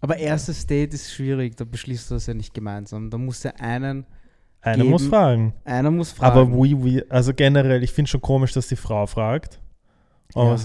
Aber 0.00 0.16
erstes 0.16 0.66
Date 0.66 0.94
ist 0.94 1.12
schwierig, 1.12 1.56
da 1.56 1.64
beschließt 1.64 2.10
du 2.10 2.14
das 2.14 2.26
ja 2.26 2.34
nicht 2.34 2.54
gemeinsam. 2.54 3.10
Da 3.10 3.18
muss 3.18 3.42
ja 3.42 3.52
einen, 3.58 4.06
einer 4.60 4.76
Geben. 4.76 4.90
muss 4.90 5.06
fragen. 5.06 5.54
einer 5.64 5.90
muss 5.90 6.12
fragen. 6.12 6.38
Aber 6.38 6.52
we, 6.52 6.84
we, 6.84 7.04
also 7.08 7.34
generell, 7.34 7.82
ich 7.82 7.92
finde 7.92 8.10
schon 8.10 8.20
komisch, 8.20 8.52
dass 8.52 8.68
die 8.68 8.76
Frau 8.76 9.06
fragt. 9.06 9.60
Aber 10.34 10.56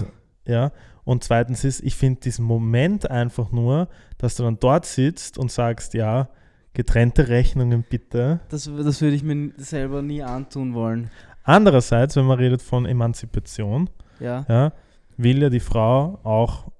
Ja. 0.46 0.52
ja. 0.52 0.72
Und 1.04 1.24
zweitens 1.24 1.64
ist, 1.64 1.82
ich 1.82 1.96
finde 1.96 2.20
diesen 2.20 2.44
Moment 2.44 3.10
einfach 3.10 3.52
nur, 3.52 3.88
dass 4.18 4.34
du 4.36 4.42
dann 4.42 4.58
dort 4.60 4.86
sitzt 4.86 5.38
und 5.38 5.50
sagst, 5.50 5.94
ja, 5.94 6.28
getrennte 6.74 7.28
Rechnungen 7.28 7.84
bitte. 7.88 8.40
Das, 8.48 8.64
das 8.64 9.00
würde 9.00 9.16
ich 9.16 9.22
mir 9.22 9.52
selber 9.56 10.02
nie 10.02 10.22
antun 10.22 10.74
wollen. 10.74 11.10
Andererseits, 11.42 12.16
wenn 12.16 12.26
man 12.26 12.38
redet 12.38 12.62
von 12.62 12.86
Emanzipation, 12.86 13.88
Ja. 14.20 14.44
ja, 14.48 14.72
will 15.16 15.42
ja 15.42 15.50
die 15.50 15.60
Frau 15.60 16.20
auch 16.22 16.70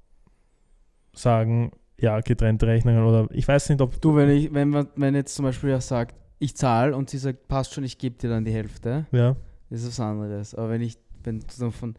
sagen, 1.13 1.73
ja, 1.99 2.21
getrennte 2.21 2.67
Rechnungen 2.67 3.05
oder 3.05 3.27
ich 3.33 3.47
weiß 3.47 3.69
nicht, 3.71 3.81
ob 3.81 4.01
Du, 4.01 4.17
wenn 4.17 4.31
ich, 4.31 4.53
wenn 4.55 4.71
man, 4.71 4.89
wenn 4.97 5.15
jetzt 5.15 5.35
zum 5.35 5.45
Beispiel 5.45 5.71
ja 5.71 5.81
sagt, 5.81 6.15
ich 6.39 6.57
zahle 6.57 6.97
und 6.97 7.11
sie 7.11 7.19
sagt, 7.19 7.49
passt 7.49 7.75
schon, 7.75 7.85
ich 7.85 7.99
gebe 7.99 8.17
dir 8.17 8.31
dann 8.31 8.45
die 8.45 8.53
Hälfte, 8.53 9.07
ja, 9.13 9.37
ist 9.69 9.87
was 9.87 10.01
anderes. 10.01 10.55
Aber 10.55 10.71
wenn 10.71 10.81
ich, 10.81 10.97
wenn 11.23 11.41
du 11.41 11.47
so 11.51 11.71
von 11.71 11.95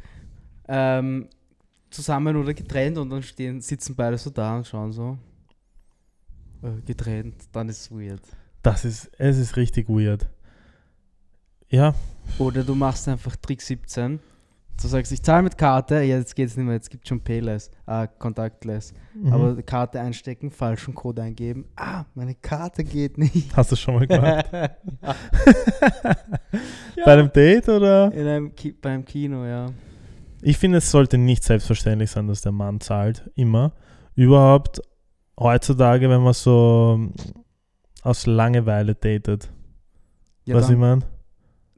ähm, 0.68 1.28
zusammen 1.92 2.36
oder 2.36 2.54
getrennt 2.54 2.98
und 2.98 3.10
dann 3.10 3.22
stehen, 3.24 3.62
sitzen 3.62 3.96
beide 3.96 4.18
so 4.18 4.30
da 4.30 4.58
und 4.58 4.66
schauen 4.68 4.92
so. 4.92 5.18
äh, 6.64 6.82
Getrennt, 6.86 7.36
dann 7.52 7.70
ist 7.70 7.82
es 7.82 7.92
weird. 7.92 8.22
das 8.64 8.86
ist, 8.86 9.12
es 9.18 9.38
ist 9.38 9.56
richtig 9.58 9.88
weird. 9.90 10.28
Ja, 11.70 11.94
Oder 12.38 12.64
du 12.64 12.76
machst 12.76 13.08
einfach 13.08 13.36
Trick 13.38 13.62
17. 13.62 14.20
Du 14.82 14.88
sagst, 14.88 15.12
ich 15.12 15.22
zahle 15.22 15.44
mit 15.44 15.58
Karte, 15.58 15.96
ja, 15.96 16.18
jetzt 16.18 16.36
geht's 16.36 16.58
nicht 16.58 16.66
mehr, 16.66 16.74
jetzt 16.74 16.90
gibt 16.90 17.08
schon 17.08 17.22
Payless, 17.22 17.70
äh, 17.86 18.08
Contactless. 18.18 18.94
mhm. 19.14 19.32
Aber 19.32 19.62
Karte 19.62 20.00
einstecken, 20.02 20.50
falschen 20.50 20.96
Code 20.96 21.22
eingeben. 21.22 21.66
Ah, 21.76 22.06
meine 22.16 22.34
Karte 22.36 22.84
geht 22.84 23.18
nicht. 23.18 23.56
hast 23.56 23.72
du 23.72 23.76
schon 23.76 23.96
mal 23.96 24.08
gemacht? 24.08 24.48
ja. 24.52 25.16
Bei 27.06 27.14
einem 27.14 27.32
Date 27.32 27.70
oder? 27.70 28.12
In 28.12 28.28
einem 28.28 28.56
Ki 28.56 28.72
beim 28.74 29.06
Kino, 29.06 29.46
ja. 29.46 29.68
Ich 30.42 30.58
finde, 30.58 30.80
es 30.80 30.92
sollte 30.92 31.18
nicht 31.18 31.44
selbstverständlich 31.44 32.12
sein, 32.12 32.28
dass 32.28 32.42
der 32.42 32.52
Mann 32.52 32.80
zahlt, 32.82 33.30
immer. 33.36 33.74
Überhaupt 34.16 34.82
heutzutage, 35.40 36.10
wenn 36.10 36.22
man 36.22 36.34
so 36.34 36.96
ähm, 36.98 37.14
aus 38.04 38.26
Langeweile 38.26 38.96
datet. 38.96 39.52
ja 40.46 40.56
was 40.56 40.66
ich 40.66 40.72
dann, 40.72 40.80
meine? 40.80 41.02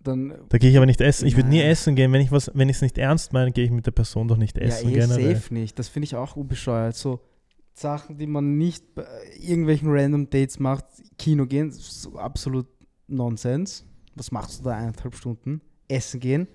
dann 0.04 0.34
Da 0.50 0.58
gehe 0.58 0.70
ich 0.70 0.78
aber 0.78 0.86
nicht 0.86 1.02
essen. 1.02 1.28
Ich 1.28 1.36
würde 1.36 1.50
nie 1.50 1.62
essen 1.62 1.96
gehen, 1.96 2.12
wenn 2.12 2.22
ich 2.22 2.32
was, 2.32 2.52
wenn 2.54 2.70
ich 2.70 2.78
es 2.78 2.82
nicht 2.82 2.98
ernst 2.98 3.34
meine, 3.34 3.52
gehe 3.52 3.66
ich 3.66 3.72
mit 3.72 3.86
der 3.86 3.92
Person 3.92 4.28
doch 4.28 4.38
nicht 4.38 4.58
essen 4.58 4.90
ja, 4.90 4.98
eh 4.98 5.00
generell. 5.00 5.36
safe 5.36 5.54
nicht. 5.54 5.78
Das 5.80 5.88
finde 5.88 6.06
ich 6.06 6.16
auch 6.16 6.36
unbescheuert. 6.36 6.96
So 6.96 7.20
Sachen, 7.74 8.18
die 8.18 8.28
man 8.28 8.58
nicht 8.58 8.96
bei 8.96 9.06
irgendwelchen 9.40 9.90
random 9.90 10.30
Dates 10.30 10.60
macht, 10.60 10.86
Kino 11.18 11.46
gehen, 11.46 11.72
so 11.72 12.18
absolut 12.18 12.68
Nonsens. 13.08 13.86
Was 14.16 14.32
machst 14.32 14.60
du 14.60 14.64
da 14.66 14.72
eineinhalb 14.72 15.16
Stunden? 15.16 15.62
Essen 15.88 16.20
gehen, 16.20 16.48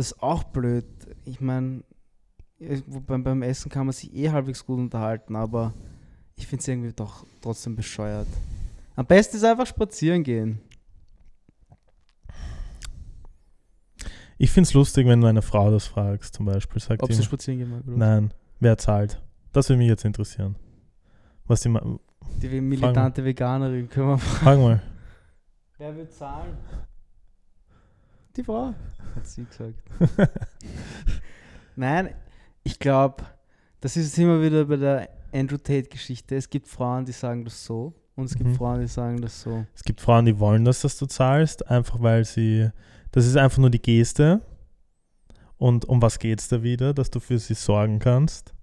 das 0.00 0.12
ist 0.12 0.22
auch 0.22 0.44
blöd. 0.44 0.86
Ich 1.26 1.42
meine, 1.42 1.82
beim, 3.06 3.22
beim 3.22 3.42
Essen 3.42 3.70
kann 3.70 3.84
man 3.84 3.92
sich 3.92 4.14
eh 4.14 4.30
halbwegs 4.30 4.64
gut 4.64 4.78
unterhalten, 4.78 5.36
aber 5.36 5.74
ich 6.36 6.46
finde 6.46 6.62
es 6.62 6.68
irgendwie 6.68 6.92
doch 6.94 7.26
trotzdem 7.42 7.76
bescheuert. 7.76 8.26
Am 8.96 9.04
besten 9.04 9.36
ist 9.36 9.44
einfach 9.44 9.66
spazieren 9.66 10.22
gehen. 10.22 10.58
Ich 14.38 14.50
finde 14.50 14.68
es 14.68 14.72
lustig, 14.72 15.06
wenn 15.06 15.20
du 15.20 15.26
eine 15.26 15.42
Frau 15.42 15.70
das 15.70 15.86
fragst, 15.86 16.34
zum 16.34 16.46
Beispiel. 16.46 16.80
Sagt 16.80 17.02
Ob 17.02 17.12
sie 17.12 17.22
spazieren 17.22 17.58
gehen 17.58 17.70
mag. 17.70 17.82
nein, 17.84 18.32
wer 18.58 18.78
zahlt? 18.78 19.20
Das 19.52 19.68
würde 19.68 19.80
mich 19.80 19.88
jetzt 19.88 20.06
interessieren. 20.06 20.56
Was 21.44 21.60
die 21.60 21.68
ma- 21.68 21.98
Die 22.40 22.58
militante 22.60 23.22
Veganerin 23.22 23.86
können 23.90 24.08
wir 24.08 24.18
Frag 24.18 24.58
mal. 24.58 24.82
Wer 25.76 25.94
will 25.94 26.08
zahlen? 26.08 26.56
Die 28.36 28.44
Frau, 28.44 28.74
hat 29.16 29.26
sie 29.26 29.44
gesagt. 29.44 29.74
Nein, 31.76 32.14
ich 32.62 32.78
glaube, 32.78 33.24
das 33.80 33.96
ist 33.96 34.16
immer 34.18 34.40
wieder 34.42 34.64
bei 34.64 34.76
der 34.76 35.08
Andrew 35.32 35.56
Tate-Geschichte. 35.56 36.36
Es 36.36 36.48
gibt 36.50 36.68
Frauen, 36.68 37.04
die 37.04 37.12
sagen 37.12 37.44
das 37.44 37.64
so 37.64 37.94
und 38.16 38.24
es 38.26 38.34
gibt 38.34 38.50
Mhm. 38.50 38.54
Frauen, 38.54 38.80
die 38.80 38.86
sagen 38.86 39.20
das 39.20 39.40
so. 39.40 39.64
Es 39.74 39.82
gibt 39.82 40.00
Frauen, 40.00 40.26
die 40.26 40.38
wollen 40.38 40.64
das, 40.64 40.80
dass 40.82 40.96
du 40.98 41.06
zahlst, 41.06 41.68
einfach 41.68 42.00
weil 42.00 42.24
sie. 42.24 42.70
Das 43.12 43.26
ist 43.26 43.36
einfach 43.36 43.58
nur 43.58 43.70
die 43.70 43.82
Geste. 43.82 44.40
Und 45.58 45.84
um 45.86 46.00
was 46.00 46.18
geht 46.18 46.40
es 46.40 46.48
da 46.48 46.62
wieder, 46.62 46.94
dass 46.94 47.10
du 47.10 47.20
für 47.20 47.38
sie 47.38 47.54
sorgen 47.54 47.98
kannst? 47.98 48.54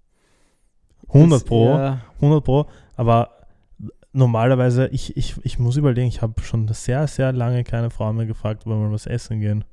100 1.10 1.42
Das- 1.42 1.44
Pro, 1.44 1.70
Ja, 1.76 2.02
100 2.22 2.44
Pro. 2.44 2.66
Aber 2.96 3.37
normalerweise, 4.18 4.88
ich, 4.88 5.16
ich, 5.16 5.36
ich 5.44 5.60
muss 5.60 5.78
überlegen, 5.78 6.08
ich 6.08 6.22
habe 6.22 6.42
schon 6.42 6.68
sehr, 6.70 7.08
sehr 7.08 7.32
lange 7.32 7.64
keine 7.64 7.90
Frau 7.90 8.12
mehr 8.14 8.26
gefragt, 8.26 8.64
ob 8.66 8.72
wir 8.72 8.76
mal 8.78 8.92
was 8.92 9.06
essen 9.06 9.40
gehen. 9.40 9.64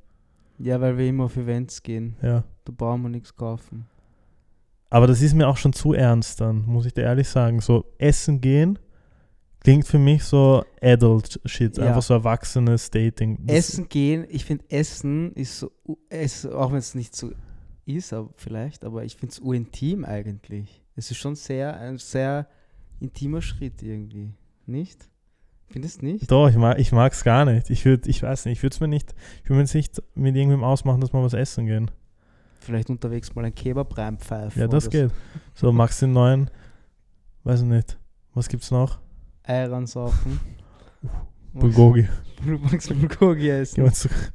ja, 0.59 0.79
weil 0.79 0.97
wir 0.97 1.07
immer 1.07 1.25
auf 1.25 1.35
Events 1.37 1.81
gehen. 1.83 2.15
Ja. 2.21 2.43
Da 2.63 2.73
brauchen 2.75 3.01
wir 3.03 3.09
nichts 3.09 3.35
kaufen. 3.35 3.85
Aber 4.89 5.07
das 5.07 5.21
ist 5.21 5.33
mir 5.33 5.47
auch 5.47 5.57
schon 5.57 5.73
zu 5.73 5.93
ernst 5.93 6.39
dann, 6.41 6.65
muss 6.65 6.85
ich 6.85 6.93
dir 6.93 7.01
ehrlich 7.03 7.27
sagen. 7.27 7.59
So 7.59 7.85
essen 7.97 8.39
gehen 8.39 8.79
klingt 9.61 9.87
für 9.87 9.97
mich 9.97 10.23
so 10.23 10.63
adult 10.79 11.41
shit, 11.45 11.75
Ja. 11.77 11.87
einfach 11.87 12.03
so 12.03 12.13
erwachsenes 12.13 12.91
Dating. 12.91 13.39
Das- 13.47 13.55
Essen 13.57 13.89
gehen, 13.89 14.25
ich 14.29 14.45
finde 14.45 14.63
Essen 14.69 15.33
ist 15.33 15.57
so, 15.59 15.71
es, 16.07 16.45
auch 16.45 16.69
wenn 16.71 16.77
es 16.77 16.93
nicht 16.93 17.15
so 17.15 17.31
ist, 17.85 18.13
aber 18.13 18.29
vielleicht, 18.35 18.85
aber 18.85 19.03
ich 19.03 19.15
finde 19.15 19.33
es 19.33 19.39
urintim 19.39 20.05
eigentlich. 20.05 20.83
Es 20.95 21.09
ist 21.09 21.17
schon 21.17 21.33
sehr, 21.35 21.75
ein 21.79 21.97
sehr 21.97 22.47
intimer 22.99 23.41
Schritt 23.41 23.81
irgendwie. 23.83 24.33
Nicht? 24.65 25.09
Findest 25.67 26.01
du 26.01 26.05
nicht? 26.05 26.29
Doch, 26.29 26.47
ich 26.49 26.55
mag 26.55 26.79
ich 26.79 26.91
mag's 26.91 27.23
gar 27.23 27.45
nicht. 27.45 27.69
Ich 27.69 27.85
würde, 27.85 28.09
ich 28.09 28.21
weiß 28.21 28.45
nicht, 28.45 28.57
ich 28.57 28.63
würde 28.63 28.73
es 28.75 28.79
mir 28.79 28.87
nicht, 28.87 29.15
ich 29.43 29.49
würde 29.49 29.55
mir 29.57 29.61
jetzt 29.63 29.73
nicht 29.73 30.01
mit 30.13 30.35
irgendwem 30.35 30.63
ausmachen, 30.63 31.01
dass 31.01 31.11
wir 31.13 31.23
was 31.23 31.33
essen 31.33 31.65
gehen. 31.65 31.91
Vielleicht 32.59 32.89
unterwegs 32.89 33.33
mal 33.35 33.45
ein 33.45 33.53
Kebab 33.53 33.97
reinpfeifen. 33.97 34.59
Ja, 34.61 34.67
das 34.67 34.89
geht. 34.89 35.11
So, 35.53 35.71
magst 35.71 36.01
du 36.01 36.07
den 36.07 36.13
neuen, 36.13 36.49
weiß 37.43 37.61
ich 37.61 37.67
nicht. 37.67 37.97
Was 38.33 38.47
gibt's 38.47 38.71
noch? 38.71 38.99
Ei 39.43 39.65
ransaufen. 39.65 40.39
Bulgogi. 41.53 42.07
Du 42.43 42.57
magst 42.57 42.89
Bulgogi 42.89 43.49
essen. 43.49 43.91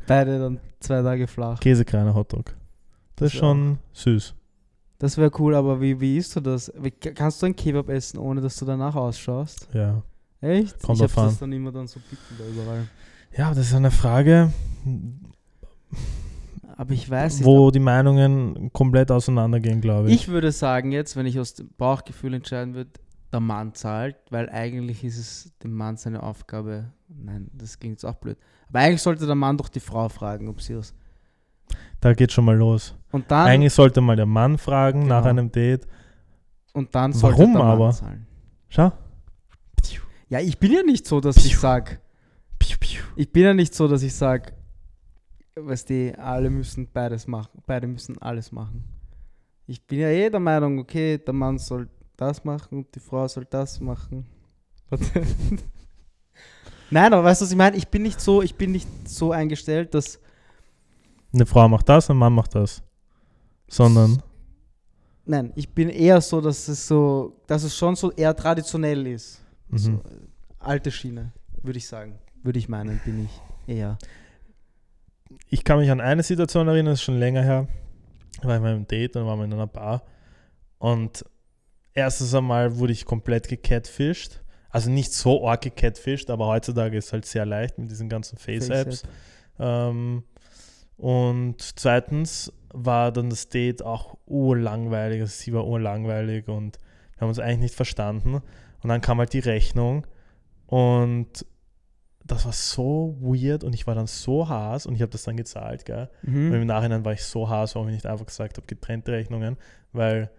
Beide 0.06 0.38
dann 0.38 0.60
zwei 0.80 1.02
Tage 1.02 1.26
flach. 1.26 1.60
Käsekreiner 1.60 2.14
Hotdog. 2.14 2.56
Das 3.16 3.26
ist 3.26 3.34
Das 3.34 3.40
schon 3.40 3.78
süß. 3.92 4.34
Das 5.00 5.16
wäre 5.16 5.30
cool, 5.38 5.54
aber 5.54 5.80
wie, 5.80 5.98
wie 5.98 6.18
isst 6.18 6.36
du 6.36 6.40
das? 6.40 6.70
Wie, 6.78 6.90
kannst 6.90 7.40
du 7.40 7.46
ein 7.46 7.56
Kebab 7.56 7.88
essen, 7.88 8.18
ohne 8.18 8.42
dass 8.42 8.56
du 8.56 8.66
danach 8.66 8.94
ausschaust? 8.94 9.66
Ja. 9.72 10.02
Echt? 10.42 10.82
Kommt 10.82 10.98
ich 10.98 11.02
hab 11.04 11.14
das 11.14 11.38
dann 11.38 11.50
immer 11.52 11.72
dann 11.72 11.86
so 11.86 11.98
bitten 12.00 12.34
da 12.38 12.44
überall. 12.46 12.86
Ja, 13.34 13.46
aber 13.46 13.54
das 13.54 13.68
ist 13.68 13.74
eine 13.74 13.90
Frage, 13.90 14.52
Aber 16.76 16.92
ich 16.92 17.08
weiß 17.08 17.38
nicht. 17.38 17.46
wo 17.46 17.70
die 17.70 17.78
Meinungen 17.80 18.70
komplett 18.74 19.10
auseinandergehen, 19.10 19.80
glaube 19.80 20.08
ich. 20.08 20.14
Ich 20.14 20.28
würde 20.28 20.52
sagen 20.52 20.92
jetzt, 20.92 21.16
wenn 21.16 21.24
ich 21.24 21.40
aus 21.40 21.54
dem 21.54 21.70
Bauchgefühl 21.78 22.34
entscheiden 22.34 22.74
würde, 22.74 22.90
der 23.32 23.40
Mann 23.40 23.72
zahlt, 23.74 24.16
weil 24.28 24.50
eigentlich 24.50 25.02
ist 25.02 25.18
es 25.18 25.52
dem 25.62 25.72
Mann 25.72 25.96
seine 25.96 26.22
Aufgabe. 26.22 26.92
Nein, 27.08 27.50
das 27.54 27.78
klingt 27.78 27.94
jetzt 27.94 28.04
auch 28.04 28.16
blöd. 28.16 28.36
Aber 28.68 28.80
eigentlich 28.80 29.02
sollte 29.02 29.24
der 29.24 29.34
Mann 29.34 29.56
doch 29.56 29.68
die 29.70 29.80
Frau 29.80 30.10
fragen, 30.10 30.48
ob 30.48 30.60
sie 30.60 30.74
das. 30.74 30.92
Da 32.00 32.14
geht 32.14 32.32
schon 32.32 32.44
mal 32.44 32.56
los. 32.56 32.94
Und 33.12 33.30
dann, 33.30 33.46
Eigentlich 33.46 33.72
sollte 33.72 34.00
mal 34.00 34.16
der 34.16 34.26
Mann 34.26 34.56
fragen 34.58 35.06
nach 35.06 35.22
Genau. 35.22 35.30
einem 35.30 35.52
Date. 35.52 35.86
und 36.72 36.94
dann 36.94 37.12
sollte 37.12 37.38
Warum 37.38 37.52
der 37.54 37.62
Mann 37.62 37.72
aber? 37.72 37.90
zahlen. 37.92 38.26
Schau. 38.68 38.92
Ja, 40.28 40.38
ich 40.38 40.58
bin 40.58 40.72
ja 40.72 40.82
nicht 40.84 41.06
so, 41.06 41.20
dass 41.20 41.36
ich 41.44 41.56
piu. 41.58 43.02
ich 43.16 43.32
bin 43.32 43.42
ja 43.42 43.52
nicht 43.52 43.74
so, 43.74 43.88
dass 43.88 44.02
ich 44.04 44.14
sage, 44.14 44.52
weißt 45.56 45.90
du, 45.90 46.16
alle 46.18 46.48
müssen 46.50 46.88
beides 46.92 47.26
machen, 47.26 47.60
beide 47.66 47.88
müssen 47.88 48.16
alles 48.22 48.52
machen. 48.52 48.84
Ich 49.66 49.84
bin 49.84 49.98
ja 49.98 50.08
eh 50.08 50.30
der 50.30 50.38
Meinung, 50.38 50.78
okay, 50.78 51.18
der 51.18 51.34
Mann 51.34 51.58
soll 51.58 51.88
das 52.16 52.44
machen 52.44 52.78
und 52.78 52.94
die 52.94 53.00
Frau 53.00 53.26
soll 53.26 53.44
das 53.44 53.80
machen. 53.80 54.26
Nein, 56.90 57.12
aber 57.12 57.24
weißt 57.24 57.40
du, 57.40 57.44
was 57.44 57.52
ich 57.52 57.56
meine? 57.58 57.76
Ich 57.76 57.88
bin 57.88 58.02
nicht 58.02 58.20
so, 58.20 58.42
ich 58.42 58.54
bin 58.56 58.72
nicht 58.72 58.88
so 59.08 59.32
eingestellt, 59.32 59.94
dass 59.94 60.20
Eine 61.32 61.46
Frau 61.46 61.68
macht 61.68 61.88
das, 61.88 62.10
ein 62.10 62.16
Mann 62.16 62.32
macht 62.32 62.54
das. 62.54 62.82
Sondern, 63.68 64.22
nein, 65.24 65.52
ich 65.54 65.68
bin 65.72 65.88
eher 65.88 66.20
so, 66.20 66.40
dass 66.40 66.66
es 66.68 66.88
so, 66.88 67.40
dass 67.46 67.62
es 67.62 67.76
schon 67.76 67.94
so 67.94 68.10
eher 68.12 68.34
traditionell 68.34 69.06
ist. 69.06 69.44
mhm. 69.68 69.78
So, 69.78 70.02
alte 70.58 70.90
Schiene, 70.90 71.32
würde 71.62 71.78
ich 71.78 71.86
sagen. 71.86 72.18
Würde 72.42 72.58
ich 72.58 72.68
meinen, 72.68 73.00
bin 73.04 73.24
ich 73.24 73.40
eher. 73.66 73.98
Ich 75.48 75.62
kann 75.62 75.78
mich 75.78 75.90
an 75.90 76.00
eine 76.00 76.22
Situation 76.22 76.66
erinnern, 76.66 76.92
das 76.92 77.00
ist 77.00 77.04
schon 77.04 77.18
länger 77.18 77.42
her. 77.42 77.68
Da 78.40 78.48
war 78.48 78.56
ich 78.56 78.62
mal 78.62 78.74
im 78.74 78.86
Date, 78.86 79.14
dann 79.14 79.26
waren 79.26 79.38
wir 79.38 79.44
in 79.44 79.52
einer 79.52 79.66
Bar. 79.66 80.02
Und 80.78 81.24
erstens 81.92 82.34
einmal 82.34 82.78
wurde 82.78 82.92
ich 82.92 83.04
komplett 83.04 83.48
gecatfished. 83.48 84.42
Also 84.70 84.90
nicht 84.90 85.12
so 85.12 85.46
arg 85.46 85.60
gecatfished, 85.62 86.30
aber 86.30 86.46
heutzutage 86.46 86.96
ist 86.96 87.06
es 87.06 87.12
halt 87.12 87.26
sehr 87.26 87.44
leicht 87.44 87.78
mit 87.78 87.90
diesen 87.90 88.08
ganzen 88.08 88.38
Face-Apps. 88.38 89.02
Ähm, 89.58 90.24
und 91.00 91.56
zweitens 91.76 92.52
war 92.74 93.10
dann 93.10 93.30
das 93.30 93.48
Date 93.48 93.82
auch 93.82 94.18
urlangweilig. 94.26 95.22
Also 95.22 95.32
sie 95.32 95.54
war 95.54 95.66
urlangweilig 95.66 96.46
und 96.46 96.76
wir 97.14 97.22
haben 97.22 97.28
uns 97.30 97.38
eigentlich 97.38 97.60
nicht 97.60 97.74
verstanden. 97.74 98.34
Und 98.34 98.88
dann 98.88 99.00
kam 99.00 99.18
halt 99.18 99.32
die 99.32 99.38
Rechnung 99.38 100.06
und 100.66 101.46
das 102.22 102.44
war 102.44 102.52
so 102.52 103.16
weird 103.18 103.64
und 103.64 103.74
ich 103.74 103.86
war 103.86 103.94
dann 103.94 104.06
so 104.06 104.50
haas 104.50 104.84
und 104.84 104.94
ich 104.94 105.00
habe 105.00 105.10
das 105.10 105.22
dann 105.22 105.38
gezahlt, 105.38 105.86
gell? 105.86 106.10
Mhm. 106.22 106.52
Und 106.52 106.54
im 106.60 106.66
Nachhinein 106.66 107.02
war 107.02 107.14
ich 107.14 107.24
so 107.24 107.48
haas, 107.48 107.74
warum 107.74 107.88
ich 107.88 107.94
nicht 107.94 108.06
einfach 108.06 108.26
gesagt 108.26 108.58
habe, 108.58 108.66
getrennte 108.66 109.12
Rechnungen, 109.12 109.56
weil 109.92 110.30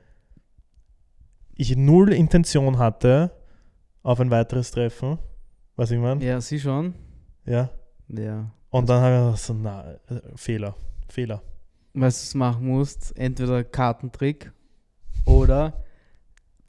ich 1.55 1.75
null 1.75 2.13
Intention 2.13 2.77
hatte 2.77 3.31
auf 4.03 4.19
ein 4.19 4.29
weiteres 4.29 4.69
Treffen. 4.69 5.17
Was 5.75 5.89
ich 5.89 5.99
meine? 5.99 6.23
Ja, 6.23 6.39
sie 6.39 6.59
schon. 6.59 6.93
Ja. 7.45 7.71
Ja. 8.09 8.51
Und 8.71 8.89
dann 8.89 9.03
habe 9.03 9.13
ich 9.13 9.21
gedacht, 9.21 9.41
so, 9.41 9.53
na, 9.53 9.93
äh, 10.09 10.21
Fehler, 10.35 10.75
Fehler. 11.09 11.43
Was 11.93 12.31
du 12.31 12.37
machen 12.37 12.65
musst, 12.65 13.15
entweder 13.17 13.65
Kartentrick 13.65 14.51
oder 15.25 15.83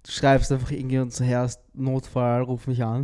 du 0.03 0.11
schreibst 0.11 0.51
einfach 0.51 0.73
so 1.11 1.25
her, 1.25 1.49
Notfall, 1.75 2.43
ruf 2.43 2.67
mich 2.67 2.83
an. 2.83 3.03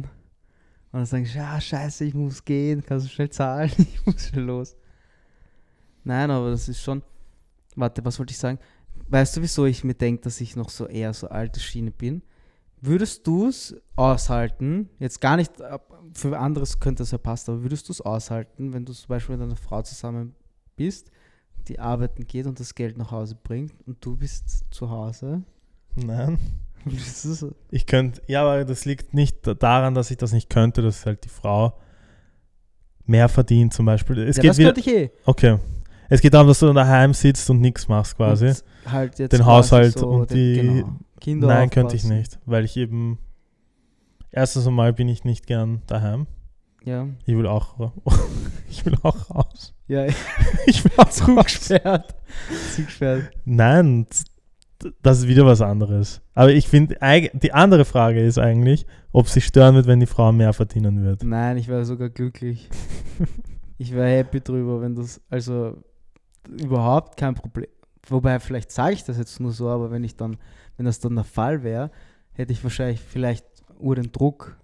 Und 0.91 1.01
dann 1.01 1.07
sagst 1.07 1.35
du, 1.35 1.39
ja, 1.39 1.61
scheiße, 1.61 2.05
ich 2.07 2.15
muss 2.15 2.45
gehen, 2.45 2.85
kannst 2.85 3.07
du 3.07 3.11
schnell 3.11 3.31
zahlen, 3.31 3.71
ich 3.79 4.05
muss 4.05 4.29
schnell 4.29 4.45
los. 4.45 4.77
Nein, 6.03 6.31
aber 6.31 6.51
das 6.51 6.69
ist 6.69 6.83
schon. 6.83 7.03
Warte, 7.77 8.05
was 8.05 8.19
wollte 8.19 8.33
ich 8.33 8.39
sagen? 8.39 8.59
Weißt 9.09 9.37
du, 9.37 9.43
wieso 9.43 9.65
ich 9.67 9.85
mir 9.85 9.95
denke, 9.95 10.23
dass 10.23 10.41
ich 10.41 10.57
noch 10.57 10.71
so 10.71 10.87
eher 10.87 11.15
so 11.15 11.29
alte 11.29 11.61
Schiene 11.61 11.93
bin? 11.93 12.23
Würdest 12.81 13.27
du 13.27 13.49
es 13.49 13.75
aushalten, 13.97 14.89
jetzt 14.99 15.21
gar 15.21 15.37
nicht, 15.37 15.61
ab- 15.63 15.93
für 16.15 16.39
anderes 16.39 16.79
könnte 16.81 17.03
es 17.03 17.11
ja 17.11 17.19
passen, 17.19 17.51
aber 17.53 17.63
würdest 17.63 17.89
du 17.89 17.93
es 17.93 18.01
aushalten, 18.01 18.73
wenn 18.73 18.85
du 18.85 18.93
zum 18.93 19.09
Beispiel 19.09 19.37
mit 19.37 19.45
einer 19.47 19.57
Frau 19.57 19.83
zusammen 19.83 20.35
bist, 20.77 21.11
die 21.67 21.79
arbeiten 21.79 22.27
geht 22.27 22.47
und 22.47 22.59
das 22.61 22.75
Geld 22.75 22.97
nach 22.97 23.11
Hause 23.11 23.37
bringt 23.43 23.75
und 23.87 24.03
du 24.05 24.17
bist 24.17 24.65
zu 24.71 24.89
Hause? 24.91 25.43
Nein. 25.97 26.39
Ich 27.71 27.85
könnte, 27.87 28.23
ja, 28.29 28.43
aber 28.43 28.65
das 28.65 28.85
liegt 28.85 29.13
nicht 29.13 29.39
daran, 29.61 29.95
dass 29.95 30.11
ich 30.13 30.17
das 30.17 30.33
nicht 30.33 30.49
könnte, 30.49 30.81
dass 30.81 31.05
halt 31.05 31.25
die 31.25 31.29
Frau 31.29 31.77
mehr 33.05 33.29
verdient 33.29 33.75
zum 33.75 33.85
Beispiel. 33.87 34.19
Es 34.21 34.37
ja, 34.37 34.43
geht 34.43 34.51
das 34.51 34.59
wieder, 34.59 34.73
könnte 34.73 34.91
ich 34.91 34.97
eh. 34.97 35.11
okay. 35.25 35.59
Es 36.09 36.21
geht 36.23 36.33
darum, 36.33 36.47
dass 36.49 36.61
du 36.61 36.67
dann 36.67 36.77
daheim 36.77 37.13
sitzt 37.13 37.51
und 37.51 37.61
nichts 37.61 37.87
machst 37.89 38.17
quasi. 38.17 38.47
Und 38.47 38.63
halt 38.87 39.19
jetzt 39.19 39.33
Den 39.33 39.45
Haushalt 39.45 39.99
so 39.99 40.09
und 40.09 40.31
den- 40.31 40.37
die- 40.37 40.63
genau, 40.83 40.97
Kinder 41.21 41.49
Nein, 41.49 41.71
könnte 41.71 41.95
ich 41.97 42.03
aufpassen. 42.03 42.19
nicht, 42.19 42.39
weil 42.47 42.65
ich 42.65 42.77
eben 42.77 43.19
erstens 44.31 44.67
einmal 44.67 44.93
bin 44.93 45.09
ich 45.09 45.25
nicht 45.25 45.47
gern 45.47 45.83
daheim. 45.87 46.27
Ja, 46.85 47.07
Ich 47.27 47.37
will 47.37 47.47
auch, 47.47 47.93
ich 48.71 48.85
will 48.87 48.95
auch 49.03 49.31
raus. 49.31 49.75
ja, 49.89 50.07
Ich 50.67 50.85
will 50.85 50.93
auch 50.97 51.09
zugesperrt. 51.11 52.15
zugesperrt. 52.75 53.31
Nein, 53.45 54.07
das 55.03 55.19
ist 55.19 55.29
wieder 55.29 55.45
was 55.45 55.61
anderes. 55.61 56.21
Aber 56.35 56.53
ich 56.53 56.69
finde, 56.69 56.97
die 57.35 57.53
andere 57.53 57.85
Frage 57.85 58.21
ist 58.21 58.39
eigentlich, 58.39 58.87
ob 59.13 59.29
sie 59.29 59.41
stören 59.41 59.75
wird, 59.75 59.87
wenn 59.87 60.01
die 60.01 60.07
Frau 60.07 60.31
mehr 60.33 60.53
verdienen 60.53 61.03
wird. 61.05 61.25
Nein, 61.25 61.57
ich 61.59 61.67
wäre 61.69 61.85
sogar 61.85 62.09
glücklich. 62.11 62.69
ich 63.79 63.93
wäre 63.93 64.09
happy 64.09 64.41
drüber, 64.41 64.81
wenn 64.81 64.95
das, 64.95 65.21
also 65.29 65.77
überhaupt 66.49 67.17
kein 67.19 67.35
Problem. 67.35 67.67
Wobei, 68.09 68.39
vielleicht 68.41 68.71
sage 68.71 68.95
ich 68.95 69.05
das 69.05 69.19
jetzt 69.19 69.41
nur 69.41 69.53
so, 69.53 69.69
aber 69.69 69.91
wenn 69.91 70.05
ich 70.05 70.17
dann, 70.17 70.37
wenn 70.79 70.87
das 70.87 71.01
dann 71.01 71.17
der 71.17 71.25
Fall 71.25 71.63
wäre, 71.63 71.91
hätte 72.33 72.53
ich 72.53 72.63
wahrscheinlich 72.63 73.01
vielleicht 73.01 73.45
ur 73.79 73.97
den 73.97 74.11
Druck, 74.13 74.57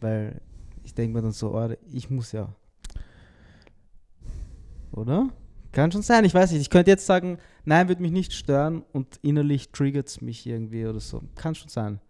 weil 0.00 0.40
ich 0.84 0.94
denke 0.94 1.16
mir 1.16 1.22
dann 1.22 1.32
so, 1.32 1.54
oh, 1.54 1.70
ich 1.90 2.10
muss 2.10 2.30
ja. 2.30 2.54
Oder? 4.92 5.30
Kann 5.72 5.90
schon 5.90 6.02
sein, 6.02 6.24
ich 6.24 6.34
weiß 6.34 6.52
nicht. 6.52 6.60
Ich 6.60 6.70
könnte 6.70 6.90
jetzt 6.90 7.06
sagen, 7.06 7.38
nein, 7.64 7.88
wird 7.88 8.00
mich 8.00 8.12
nicht 8.12 8.32
stören 8.32 8.84
und 8.92 9.18
innerlich 9.22 9.70
triggert 9.70 10.06
es 10.08 10.20
mich 10.20 10.46
irgendwie 10.46 10.86
oder 10.86 11.00
so. 11.00 11.22
Kann 11.34 11.54
schon 11.54 11.68
sein. 11.68 12.00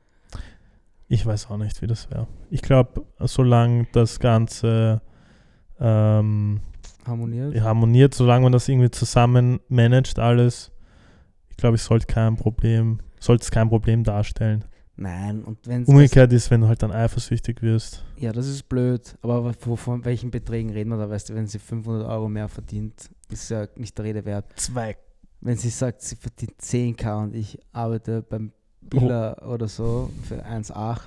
Ich 1.08 1.24
weiß 1.24 1.50
auch 1.50 1.56
nicht, 1.56 1.80
wie 1.80 1.86
das 1.86 2.10
wäre. 2.10 2.26
Ich 2.50 2.62
glaube, 2.62 3.04
solange 3.20 3.86
das 3.92 4.20
Ganze 4.20 5.00
ähm, 5.80 6.60
Harmoniert. 7.06 7.60
harmoniert, 7.60 8.14
solange 8.14 8.42
man 8.44 8.52
das 8.52 8.68
irgendwie 8.68 8.90
zusammen 8.90 9.60
managt, 9.68 10.18
alles, 10.18 10.70
ich 11.48 11.56
glaube, 11.56 11.76
ich 11.76 11.82
sollte 11.82 12.06
kein 12.06 12.36
Problem, 12.36 13.00
sollte 13.20 13.42
es 13.42 13.50
kein 13.50 13.68
Problem 13.68 14.04
darstellen. 14.04 14.64
Nein, 14.96 15.44
und 15.44 15.58
wenn 15.66 15.82
es 15.82 15.88
Umgekehrt 15.88 16.32
ist, 16.32 16.50
wenn 16.50 16.60
du 16.60 16.66
halt 16.68 16.82
dann 16.82 16.90
eifersüchtig 16.90 17.62
wirst. 17.62 18.04
Ja, 18.16 18.32
das 18.32 18.48
ist 18.48 18.68
blöd. 18.68 19.16
Aber 19.22 19.54
wo- 19.60 19.76
von 19.76 20.04
welchen 20.04 20.30
Beträgen 20.32 20.70
reden 20.70 20.90
wir 20.90 20.96
da? 20.96 21.08
Weißt 21.08 21.28
du, 21.28 21.34
wenn 21.34 21.46
sie 21.46 21.60
500 21.60 22.08
Euro 22.08 22.28
mehr 22.28 22.48
verdient, 22.48 23.08
ist 23.30 23.48
ja 23.48 23.68
nicht 23.76 23.96
der 23.96 24.04
Rede 24.06 24.24
wert. 24.24 24.46
Zwei. 24.56 24.96
Wenn 25.40 25.56
sie 25.56 25.68
sagt, 25.68 26.02
sie 26.02 26.16
verdient 26.16 26.60
10k 26.60 27.22
und 27.22 27.34
ich 27.36 27.60
arbeite 27.72 28.22
beim 28.22 28.50
Billa 28.80 29.40
oder 29.46 29.68
so 29.68 30.10
für 30.24 30.44
1,8, 30.44 31.00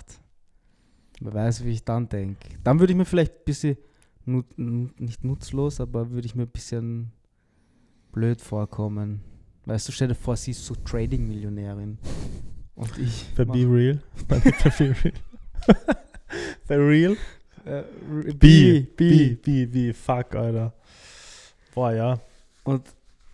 wer 1.20 1.34
weiß, 1.34 1.66
wie 1.66 1.72
ich 1.72 1.84
dann 1.84 2.08
denke. 2.08 2.48
Dann 2.64 2.80
würde 2.80 2.94
ich 2.94 2.98
mir 2.98 3.04
vielleicht 3.06 3.34
ein 3.34 3.44
bisschen, 3.46 3.76
nut, 4.24 4.58
nicht 4.58 5.26
nutzlos, 5.26 5.82
aber 5.82 6.12
würde 6.12 6.28
ich 6.28 6.36
mir 6.36 6.44
ein 6.44 6.50
bisschen 6.50 7.12
blöd 8.14 8.40
vorkommen. 8.40 9.22
Weißt 9.66 9.88
du, 9.88 9.92
stell 9.92 10.08
dir 10.08 10.16
vor, 10.16 10.36
sie 10.36 10.52
ist 10.52 10.66
so 10.66 10.76
Trading-Millionärin. 10.76 11.98
Und 12.76 12.98
ich. 12.98 13.28
Bei 13.36 13.46
Be 13.46 13.60
Real. 13.60 14.02
Bei 14.28 14.40
Be 14.40 14.52
Real. 14.80 15.14
bei 16.68 16.76
Real? 16.76 17.18
Äh, 17.66 17.84
B, 18.34 18.82
B, 18.82 18.86
B, 18.96 19.36
B, 19.36 19.66
B, 19.66 19.94
fuck, 19.94 20.36
Alter. 20.36 20.74
Boah, 21.76 21.94
ja. 21.94 22.20
Und 22.64 22.84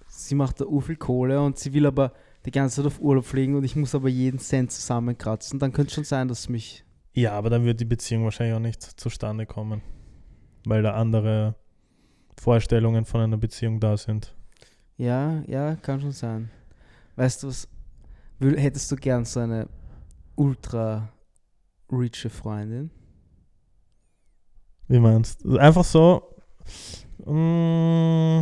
sie 0.10 0.36
macht 0.36 0.60
da 0.60 0.66
u 0.66 0.82
viel 0.82 0.98
Kohle 0.98 1.42
und 1.42 1.58
sie 1.58 1.74
will 1.74 1.86
aber 1.86 2.12
die 2.46 2.52
ganze 2.52 2.78
Zeit 2.78 2.86
auf 2.86 3.00
Urlaub 3.00 3.26
fliegen 3.26 3.56
und 3.56 3.64
ich 3.64 3.76
muss 3.76 3.96
aber 3.96 4.10
jeden 4.10 4.40
Cent 4.40 4.72
zusammenkratzen. 4.72 5.60
Dann 5.60 5.74
könnte 5.74 5.90
es 5.90 5.94
schon 5.96 6.04
sein, 6.04 6.28
dass 6.28 6.50
mich. 6.50 6.84
Ja, 7.14 7.34
aber 7.34 7.50
dann 7.50 7.66
wird 7.66 7.80
die 7.80 7.86
Beziehung 7.86 8.24
wahrscheinlich 8.24 8.56
auch 8.56 8.62
nicht 8.62 8.82
zustande 8.84 9.46
kommen. 9.46 9.82
Weil 10.66 10.84
da 10.84 10.94
andere 10.94 11.56
Vorstellungen 12.40 13.06
von 13.06 13.22
einer 13.22 13.38
Beziehung 13.38 13.80
da 13.80 13.98
sind. 13.98 14.36
Ja, 14.98 15.44
ja, 15.46 15.76
kann 15.76 16.02
schon 16.02 16.12
sein. 16.12 16.50
Weißt 17.16 17.44
du 17.44 17.48
was? 17.48 17.68
Hättest 18.40 18.92
du 18.92 18.96
gern 18.96 19.26
so 19.26 19.40
eine 19.40 19.68
ultra 20.36 21.10
riche 21.92 22.30
Freundin? 22.30 22.90
Wie 24.88 25.00
meinst 25.00 25.44
du? 25.44 25.58
Einfach 25.58 25.84
so. 25.84 26.24
Mm, 27.26 28.42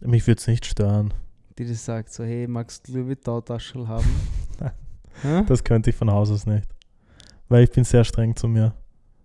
mich 0.00 0.26
würde 0.26 0.38
es 0.38 0.46
nicht 0.46 0.64
stören. 0.64 1.12
Die 1.58 1.64
dir 1.64 1.74
sagt 1.74 2.12
so, 2.12 2.24
hey, 2.24 2.46
magst 2.46 2.88
du 2.88 2.92
Louis 2.92 3.08
Vuitton-Taschel 3.08 3.86
haben? 3.86 4.08
Nein. 5.22 5.46
Das 5.46 5.62
könnte 5.62 5.90
ich 5.90 5.96
von 5.96 6.10
Haus 6.10 6.30
aus 6.30 6.46
nicht. 6.46 6.68
Weil 7.48 7.64
ich 7.64 7.70
bin 7.70 7.84
sehr 7.84 8.04
streng 8.04 8.34
zu 8.34 8.48
mir. 8.48 8.74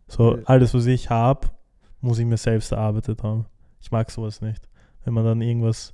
So, 0.07 0.39
alles, 0.45 0.73
was 0.73 0.85
ich 0.85 1.09
habe, 1.09 1.47
muss 2.01 2.19
ich 2.19 2.25
mir 2.25 2.37
selbst 2.37 2.71
erarbeitet 2.71 3.23
haben. 3.23 3.45
Ich 3.79 3.91
mag 3.91 4.11
sowas 4.11 4.41
nicht. 4.41 4.67
Wenn 5.03 5.13
man 5.13 5.23
dann 5.23 5.41
irgendwas 5.41 5.93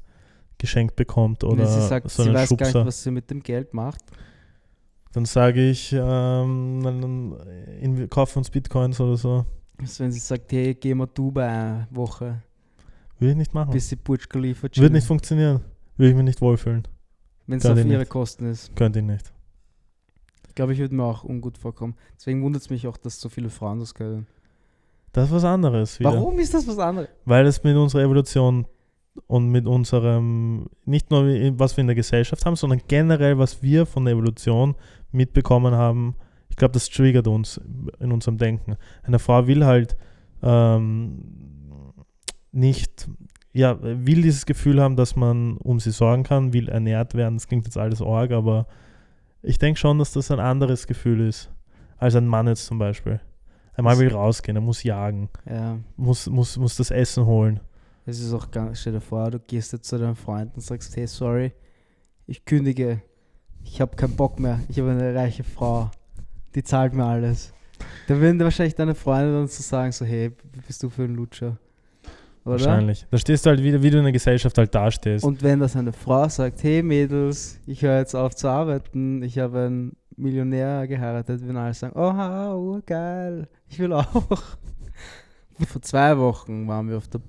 geschenkt 0.58 0.96
bekommt 0.96 1.44
oder 1.44 1.58
Wenn 1.60 1.68
sie 1.68 1.88
sagt, 1.88 2.10
so 2.10 2.24
sie 2.24 2.30
einen 2.30 2.38
weiß 2.38 2.50
gar 2.50 2.58
Schubser, 2.66 2.80
nicht, 2.80 2.88
was 2.88 3.04
sie 3.04 3.12
mit 3.12 3.30
dem 3.30 3.42
Geld 3.42 3.74
macht. 3.74 4.02
dann 5.12 5.26
sage 5.26 5.70
ich, 5.70 5.92
ähm, 5.94 6.82
dann, 6.84 7.36
in, 7.82 8.10
kaufen 8.10 8.40
uns 8.40 8.50
Bitcoins 8.50 9.00
oder 9.00 9.18
so. 9.18 9.46
Also 9.80 10.04
wenn 10.04 10.12
sie 10.12 10.20
sagt, 10.20 10.52
hey, 10.52 10.74
geh 10.76 10.94
mal 10.94 11.08
Dubai 11.08 11.48
eine 11.48 11.88
Woche, 11.92 12.42
Würde 13.20 13.32
ich 13.32 13.38
nicht 13.38 13.54
machen. 13.54 13.72
bis 13.72 13.90
sie 13.90 13.96
Burj 13.96 14.28
Khalifa 14.30 14.64
Würde 14.64 14.74
chillen. 14.74 14.94
nicht 14.94 15.08
funktionieren. 15.08 15.62
Würde 15.98 16.10
ich 16.12 16.16
mich 16.16 16.26
nicht 16.26 16.42
wohlfühlen. 16.42 16.88
Wenn 17.48 17.58
es 17.60 17.66
auf 17.66 17.78
ihre 17.78 18.00
nicht. 18.00 18.10
Kosten 18.10 18.46
ist. 18.50 18.76
Könnte 18.76 19.00
ich 19.00 19.06
nicht. 19.06 19.32
Ich 20.48 20.56
glaube, 20.56 20.74
ich 20.74 20.80
würde 20.80 20.96
mir 20.96 21.04
auch 21.04 21.24
ungut 21.24 21.58
vorkommen. 21.58 21.96
Deswegen 22.16 22.42
wundert 22.44 22.62
es 22.62 22.70
mich 22.70 22.88
auch, 22.88 22.96
dass 22.98 23.20
so 23.20 23.28
viele 23.28 23.50
Frauen 23.50 23.80
das 23.80 23.94
können. 23.94 24.28
Das 25.12 25.26
ist 25.30 25.34
was 25.36 25.44
anderes 25.44 26.00
wieder. 26.00 26.14
Warum 26.14 26.40
ist 26.40 26.54
das 26.54 26.68
was 26.68 26.80
anderes? 26.80 27.10
Weil 27.26 27.46
es 27.46 27.64
mit 27.64 27.76
unserer 27.76 28.02
Evolution 28.04 28.66
und 29.28 29.50
mit 29.50 29.68
unserem, 29.68 30.68
nicht 30.86 31.12
nur 31.12 31.24
was 31.60 31.78
wir 31.78 31.82
in 31.82 31.88
der 31.88 31.96
Gesellschaft 31.96 32.46
haben, 32.46 32.56
sondern 32.56 32.82
generell, 32.88 33.38
was 33.38 33.62
wir 33.62 33.86
von 33.86 34.06
der 34.06 34.14
Evolution 34.14 34.76
mitbekommen 35.12 35.74
haben, 35.76 36.16
ich 36.50 36.56
glaube, 36.56 36.74
das 36.74 36.90
triggert 36.90 37.28
uns 37.28 37.60
in 38.00 38.12
unserem 38.12 38.38
Denken. 38.38 38.76
Eine 39.04 39.20
Frau 39.20 39.48
will 39.48 39.66
halt 39.66 39.98
ähm, 40.42 41.24
nicht, 42.52 43.08
ja, 43.54 43.78
will 43.82 44.22
dieses 44.22 44.46
Gefühl 44.46 44.82
haben, 44.82 44.96
dass 44.96 45.16
man 45.16 45.58
um 45.58 45.80
sie 45.80 45.92
sorgen 45.92 46.24
kann, 46.24 46.54
will 46.54 46.70
ernährt 46.70 47.16
werden. 47.16 47.36
Das 47.36 47.48
klingt 47.48 47.66
jetzt 47.66 47.78
alles 47.78 48.02
arg, 48.02 48.32
aber 48.32 48.68
ich 49.42 49.58
denke 49.58 49.80
schon, 49.80 50.00
dass 50.00 50.14
das 50.14 50.32
ein 50.32 50.40
anderes 50.40 50.88
Gefühl 50.88 51.22
ist 51.22 51.52
als 51.98 52.16
ein 52.16 52.28
Mann 52.28 52.48
jetzt 52.48 52.66
zum 52.66 52.78
Beispiel. 52.80 53.20
Einmal 53.76 53.98
will 53.98 54.10
rausgehen, 54.10 54.56
er 54.56 54.62
muss 54.62 54.84
jagen, 54.84 55.30
Ja. 55.50 55.80
muss, 55.98 56.28
muss, 56.30 56.58
muss 56.58 56.76
das 56.76 56.92
Essen 56.92 57.26
holen. 57.26 57.60
Es 58.06 58.20
ist 58.20 58.34
auch 58.34 58.52
ganz, 58.52 58.82
stell 58.82 58.94
dir 58.94 59.02
vor, 59.02 59.32
du 59.32 59.40
gehst 59.40 59.72
jetzt 59.72 59.88
zu 59.88 59.98
deinem 59.98 60.16
Freund 60.16 60.54
und 60.56 60.62
sagst, 60.62 60.96
hey, 60.98 61.08
sorry, 61.08 61.54
ich 62.28 62.44
kündige, 62.44 63.02
ich 63.64 63.80
habe 63.80 63.96
keinen 63.96 64.16
Bock 64.16 64.40
mehr, 64.40 64.60
ich 64.68 64.78
habe 64.80 64.92
eine 64.92 65.16
reiche 65.16 65.44
Frau, 65.44 65.90
die 66.54 66.64
zahlt 66.64 66.94
mir 66.94 67.06
alles. 67.06 67.54
Da 68.08 68.20
würden 68.20 68.40
wahrscheinlich 68.40 68.76
deine 68.76 68.96
Freunde 68.96 69.34
dann 69.34 69.48
so 69.48 69.64
sagen, 69.64 69.92
so, 69.92 70.06
hey, 70.06 70.32
wie 70.52 70.62
bist 70.62 70.84
du 70.84 70.90
für 70.90 71.04
ein 71.04 71.16
Lutscher? 71.16 71.58
Oder? 72.46 72.56
Wahrscheinlich. 72.56 73.08
Da 73.10 73.18
stehst 73.18 73.46
du 73.46 73.52
halt 73.52 73.64
wieder, 73.64 73.82
wie 73.82 73.90
du 73.90 73.98
in 74.00 74.04
der 74.04 74.12
Gesellschaft 74.12 74.58
halt 74.58 74.76
dastehst. 74.76 75.24
Und 75.24 75.42
wenn 75.42 75.60
das 75.60 75.78
eine 75.78 75.94
Frau 75.94 76.28
sagt, 76.28 76.62
hey 76.64 76.84
Mädels, 76.84 77.60
ich 77.66 77.84
höre 77.84 78.00
jetzt 78.00 78.16
auf 78.16 78.36
zu 78.36 78.50
arbeiten, 78.50 79.24
ich 79.24 79.40
habe 79.40 79.60
einen 79.60 79.96
Millionär 80.18 80.88
geheiratet, 80.88 81.42
würden 81.42 81.58
alle 81.58 81.74
sagen, 81.74 81.98
oh, 81.98 82.82
geil, 82.86 83.48
ich 83.70 83.80
will 83.80 83.94
auch. 83.94 84.06
Vor 85.68 85.82
zwei 85.82 86.18
Wochen 86.18 86.68
waren 86.68 86.90
wir 86.90 86.98
auf 86.98 87.08
der 87.08 87.22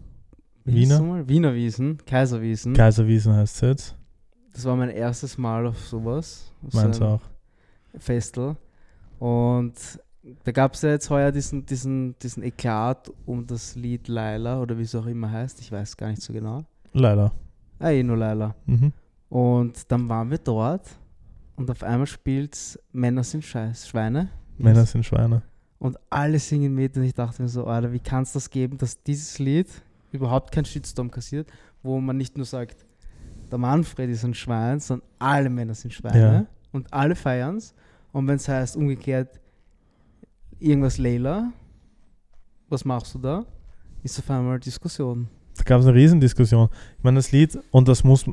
Wiener? 0.64 1.28
Wiener 1.28 1.54
Wiesen, 1.54 1.98
Kaiserwiesen. 2.06 2.72
Kaiserwiesen 2.72 3.34
heißt 3.34 3.56
es 3.56 3.60
jetzt. 3.60 3.96
Das 4.52 4.64
war 4.64 4.76
mein 4.76 4.90
erstes 4.90 5.36
Mal 5.36 5.66
auf 5.66 5.78
sowas. 5.78 6.52
Auf 6.64 6.72
so 6.72 6.78
Meins 6.78 7.00
einem 7.00 7.10
auch. 7.10 7.20
Festel. 7.98 8.56
Und 9.18 9.74
da 10.44 10.52
gab 10.52 10.74
es 10.74 10.82
ja 10.82 10.90
jetzt 10.90 11.10
heuer 11.10 11.32
diesen, 11.32 11.66
diesen, 11.66 12.18
diesen 12.18 12.42
Eklat 12.42 13.12
um 13.26 13.46
das 13.46 13.74
Lied 13.74 14.08
Laila 14.08 14.60
oder 14.60 14.78
wie 14.78 14.82
es 14.82 14.94
auch 14.94 15.06
immer 15.06 15.30
heißt. 15.30 15.60
Ich 15.60 15.70
weiß 15.70 15.96
gar 15.96 16.08
nicht 16.08 16.22
so 16.22 16.32
genau. 16.32 16.64
Leider. 16.92 17.32
Ah, 17.78 17.90
eh 17.90 18.02
nur 18.02 18.16
Laila. 18.16 18.54
Mhm. 18.66 18.92
Und 19.28 19.90
dann 19.90 20.08
waren 20.08 20.30
wir 20.30 20.38
dort 20.38 20.88
und 21.56 21.70
auf 21.70 21.82
einmal 21.82 22.06
spielt's 22.06 22.78
Männer 22.92 23.24
sind 23.24 23.44
Scheiß, 23.44 23.88
Schweine. 23.88 24.30
Männer 24.56 24.86
sind 24.86 25.04
Schweine. 25.04 25.42
Und 25.78 25.98
alle 26.08 26.38
singen 26.38 26.74
mit 26.74 26.96
und 26.96 27.02
ich 27.02 27.14
dachte 27.14 27.42
mir 27.42 27.48
so, 27.48 27.66
Alter, 27.66 27.92
wie 27.92 27.98
kann 27.98 28.22
es 28.22 28.32
das 28.32 28.48
geben, 28.48 28.78
dass 28.78 29.02
dieses 29.02 29.38
Lied 29.38 29.68
überhaupt 30.14 30.52
keinen 30.52 30.64
Shitstorm 30.64 31.10
kassiert, 31.10 31.48
wo 31.82 32.00
man 32.00 32.16
nicht 32.16 32.36
nur 32.36 32.46
sagt, 32.46 32.84
der 33.50 33.58
Manfred 33.58 34.10
ist 34.10 34.24
ein 34.24 34.34
Schwein, 34.34 34.80
sondern 34.80 35.06
alle 35.18 35.50
Männer 35.50 35.74
sind 35.74 35.92
Schweine 35.92 36.18
Ja. 36.20 36.46
und 36.72 36.92
alle 36.92 37.14
feiern's. 37.14 37.74
Und 38.12 38.26
wenn 38.26 38.36
es 38.36 38.48
heißt 38.48 38.76
umgekehrt, 38.76 39.40
irgendwas 40.58 40.98
Leila, 40.98 41.52
was 42.68 42.84
machst 42.84 43.14
du 43.14 43.18
da? 43.18 43.44
Ist 44.02 44.18
auf 44.18 44.30
einmal 44.30 44.58
Diskussion. 44.58 45.28
Da 45.56 45.62
gab 45.64 45.80
es 45.80 45.86
eine 45.86 45.94
Riesendiskussion. 45.94 46.68
Ich 46.98 47.04
meine, 47.04 47.16
das 47.16 47.32
Lied, 47.32 47.58
und 47.70 47.86
das 47.88 48.02
muss, 48.04 48.24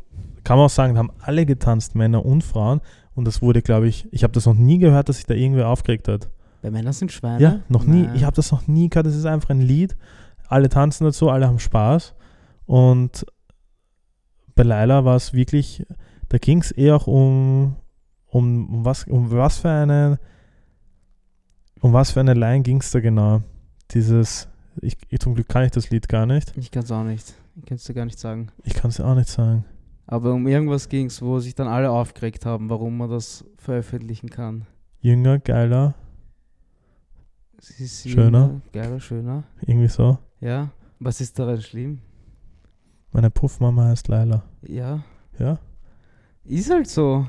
kann 0.43 0.57
man 0.57 0.65
auch 0.65 0.69
sagen, 0.69 0.97
haben 0.97 1.11
alle 1.19 1.45
getanzt, 1.45 1.95
Männer 1.95 2.25
und 2.25 2.43
Frauen. 2.43 2.81
Und 3.13 3.25
das 3.25 3.41
wurde, 3.41 3.61
glaube 3.61 3.87
ich, 3.87 4.07
ich 4.11 4.23
habe 4.23 4.33
das 4.33 4.45
noch 4.45 4.55
nie 4.55 4.79
gehört, 4.79 5.09
dass 5.09 5.17
sich 5.17 5.25
da 5.25 5.33
irgendwer 5.33 5.67
aufgeregt 5.67 6.07
hat. 6.07 6.29
Weil 6.61 6.71
Männer 6.71 6.93
sind 6.93 7.11
Schweine? 7.11 7.41
Ja, 7.43 7.59
noch 7.69 7.85
nie. 7.85 8.03
Nein. 8.03 8.15
Ich 8.15 8.23
habe 8.23 8.35
das 8.35 8.51
noch 8.51 8.67
nie 8.67 8.89
gehört. 8.89 9.05
Das 9.07 9.15
ist 9.15 9.25
einfach 9.25 9.49
ein 9.49 9.61
Lied. 9.61 9.95
Alle 10.51 10.67
tanzen 10.67 11.05
dazu, 11.05 11.29
alle 11.29 11.47
haben 11.47 11.59
Spaß. 11.59 12.13
Und 12.65 13.25
bei 14.53 14.63
Laila 14.63 15.05
war 15.05 15.15
es 15.15 15.33
wirklich, 15.33 15.85
da 16.27 16.37
ging 16.37 16.59
es 16.61 16.71
eher 16.71 16.97
auch 16.97 17.07
um, 17.07 17.77
um, 18.27 18.73
um, 18.73 18.85
was, 18.85 19.05
um 19.05 19.31
was 19.31 19.59
für 19.59 19.69
eine, 19.69 20.19
um 21.79 21.93
was 21.93 22.11
für 22.11 22.19
eine 22.19 22.33
Line 22.33 22.63
ging 22.63 22.81
es 22.81 22.91
da 22.91 22.99
genau? 22.99 23.41
Dieses, 23.91 24.49
ich, 24.81 24.97
ich, 25.07 25.19
zum 25.19 25.35
Glück 25.35 25.47
kann 25.47 25.63
ich 25.63 25.71
das 25.71 25.89
Lied 25.89 26.09
gar 26.09 26.25
nicht. 26.25 26.51
Ich 26.57 26.69
kann 26.69 26.83
es 26.83 26.91
auch 26.91 27.03
nicht. 27.03 27.33
Ich 27.55 27.65
kann 27.65 27.75
es 27.77 27.85
dir 27.85 27.93
gar 27.93 28.05
nicht 28.05 28.19
sagen. 28.19 28.49
Ich 28.63 28.73
kann 28.73 28.89
es 28.89 28.99
auch 28.99 29.15
nicht 29.15 29.29
sagen. 29.29 29.63
Aber 30.05 30.33
um 30.33 30.47
irgendwas 30.47 30.89
ging 30.89 31.05
es, 31.05 31.21
wo 31.21 31.39
sich 31.39 31.55
dann 31.55 31.69
alle 31.69 31.91
aufgeregt 31.91 32.45
haben, 32.45 32.69
warum 32.69 32.97
man 32.97 33.09
das 33.09 33.45
veröffentlichen 33.57 34.29
kann. 34.29 34.65
Jünger, 34.99 35.39
geiler, 35.39 35.95
Schöner. 37.61 38.47
jünger, 38.47 38.61
Geiler, 38.73 38.99
schöner. 38.99 39.43
irgendwie 39.61 39.87
so. 39.87 40.17
Ja. 40.41 40.69
Was 40.99 41.21
ist 41.21 41.39
daran 41.39 41.61
schlimm? 41.61 41.99
Meine 43.11 43.29
Puffmama 43.29 43.85
heißt 43.85 44.07
Laila. 44.07 44.43
Ja. 44.63 45.03
Ja? 45.39 45.59
Ist 46.43 46.69
halt 46.69 46.87
so. 46.87 47.27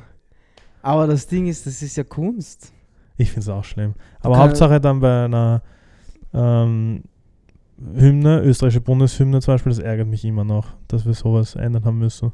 Aber 0.83 1.07
das 1.07 1.27
Ding 1.27 1.47
ist, 1.47 1.67
das 1.67 1.83
ist 1.83 1.97
ja 1.97 2.05
Kunst. 2.05 2.73
Ich 3.17 3.31
finde 3.31 3.41
es 3.41 3.49
auch 3.49 3.65
schlimm. 3.65 3.95
Aber 4.21 4.39
Hauptsache 4.39 4.81
dann 4.81 5.01
bei 5.01 5.27
einer 5.27 5.63
ähm, 6.33 7.05
Hymne, 7.95 8.41
österreichische 8.41 8.81
Bundeshymne 8.81 9.41
zum 9.41 9.55
Beispiel, 9.55 9.71
das 9.71 9.79
ärgert 9.79 10.09
mich 10.09 10.25
immer 10.25 10.45
noch, 10.45 10.75
dass 10.89 11.05
wir 11.05 11.15
sowas 11.15 11.55
ändern 11.55 11.85
haben 11.85 11.99
müssen. 11.99 12.33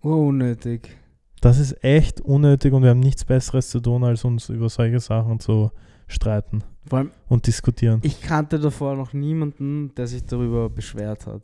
Unnötig. 0.00 0.96
Das 1.40 1.58
ist 1.58 1.84
echt 1.84 2.20
unnötig 2.20 2.72
und 2.72 2.82
wir 2.82 2.90
haben 2.90 3.00
nichts 3.00 3.24
Besseres 3.24 3.70
zu 3.70 3.80
tun, 3.80 4.04
als 4.04 4.24
uns 4.24 4.48
über 4.48 4.68
solche 4.68 5.00
Sachen 5.00 5.38
zu 5.38 5.70
streiten 6.08 6.64
Vor 6.86 6.98
allem, 6.98 7.10
und 7.28 7.46
diskutieren. 7.46 8.00
ich 8.02 8.20
kannte 8.20 8.58
davor 8.58 8.96
noch 8.96 9.12
niemanden, 9.12 9.94
der 9.94 10.06
sich 10.06 10.24
darüber 10.24 10.68
beschwert 10.68 11.26
hat. 11.26 11.42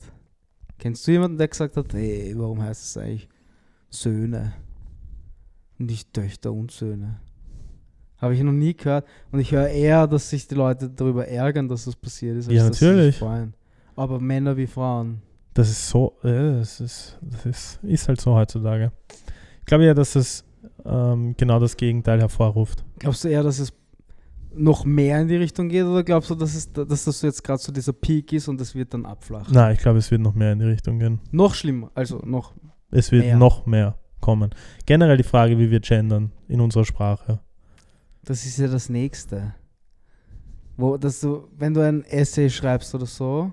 Kennst 0.78 1.06
du 1.06 1.12
jemanden, 1.12 1.38
der 1.38 1.48
gesagt 1.48 1.76
hat, 1.76 1.92
hey, 1.94 2.34
warum 2.36 2.60
heißt 2.60 2.82
es 2.84 2.96
eigentlich 2.96 3.28
Söhne? 3.90 4.54
Nicht 5.78 6.12
Töchter 6.12 6.52
und 6.52 6.70
Söhne. 6.72 7.20
Habe 8.18 8.34
ich 8.34 8.42
noch 8.42 8.52
nie 8.52 8.74
gehört. 8.74 9.06
Und 9.32 9.40
ich 9.40 9.52
höre 9.52 9.68
eher, 9.68 10.06
dass 10.06 10.30
sich 10.30 10.48
die 10.48 10.54
Leute 10.54 10.88
darüber 10.88 11.26
ärgern, 11.28 11.68
dass 11.68 11.84
das 11.84 11.94
passiert 11.94 12.38
ist. 12.38 12.50
Ja, 12.50 12.68
dass 12.68 12.78
sie 12.78 12.84
sich 12.84 12.94
natürlich. 12.94 13.18
freuen. 13.18 13.54
Aber 13.96 14.18
Männer 14.18 14.56
wie 14.56 14.66
Frauen. 14.66 15.20
Das 15.52 15.68
ist 15.70 15.88
so, 15.88 16.16
äh, 16.22 16.58
das, 16.58 16.80
ist, 16.80 17.18
das 17.22 17.46
ist, 17.46 17.78
ist 17.82 18.08
halt 18.08 18.20
so 18.20 18.34
heutzutage. 18.34 18.92
Ich 19.60 19.66
glaube 19.66 19.84
ja, 19.84 19.94
dass 19.94 20.16
es 20.16 20.44
ähm, 20.84 21.34
genau 21.36 21.60
das 21.60 21.76
Gegenteil 21.76 22.20
hervorruft. 22.20 22.84
Glaubst 22.98 23.24
du 23.24 23.28
eher, 23.28 23.42
dass 23.42 23.58
es 23.58 23.72
noch 24.57 24.84
mehr 24.84 25.20
in 25.20 25.28
die 25.28 25.36
Richtung 25.36 25.68
geht 25.68 25.84
oder 25.84 26.02
glaubst 26.02 26.30
du, 26.30 26.34
dass, 26.34 26.55
es, 26.55 26.72
dass 26.72 27.05
das 27.05 27.22
jetzt 27.22 27.42
gerade 27.42 27.61
so 27.61 27.72
dieser 27.72 27.92
Peak 27.92 28.32
ist 28.32 28.48
und 28.48 28.61
es 28.61 28.74
wird 28.74 28.94
dann 28.94 29.05
abflachen? 29.07 29.52
Nein, 29.55 29.74
ich 29.74 29.80
glaube, 29.80 29.98
es 29.98 30.11
wird 30.11 30.20
noch 30.20 30.34
mehr 30.34 30.52
in 30.52 30.59
die 30.59 30.64
Richtung 30.66 30.98
gehen. 30.98 31.20
Noch 31.30 31.55
schlimmer, 31.55 31.90
also 31.94 32.18
noch. 32.24 32.55
Es 32.90 33.11
wird 33.11 33.24
Mehr. 33.24 33.36
noch 33.36 33.66
mehr 33.66 33.98
kommen. 34.20 34.50
Generell 34.86 35.16
die 35.16 35.22
Frage, 35.24 35.59
wie 35.59 35.70
wir 35.70 35.80
gendern 35.80 36.30
in 36.48 36.61
unserer 36.61 36.84
Sprache. 36.84 37.40
Das 38.24 38.46
ist 38.46 38.59
ja 38.59 38.68
das 38.68 38.88
Nächste. 38.88 39.55
Wo, 40.76 40.96
dass 40.96 41.20
du, 41.20 41.48
wenn 41.57 41.74
du 41.74 41.80
ein 41.86 42.05
Essay 42.05 42.48
schreibst 42.50 42.94
oder 42.94 43.07
so, 43.07 43.52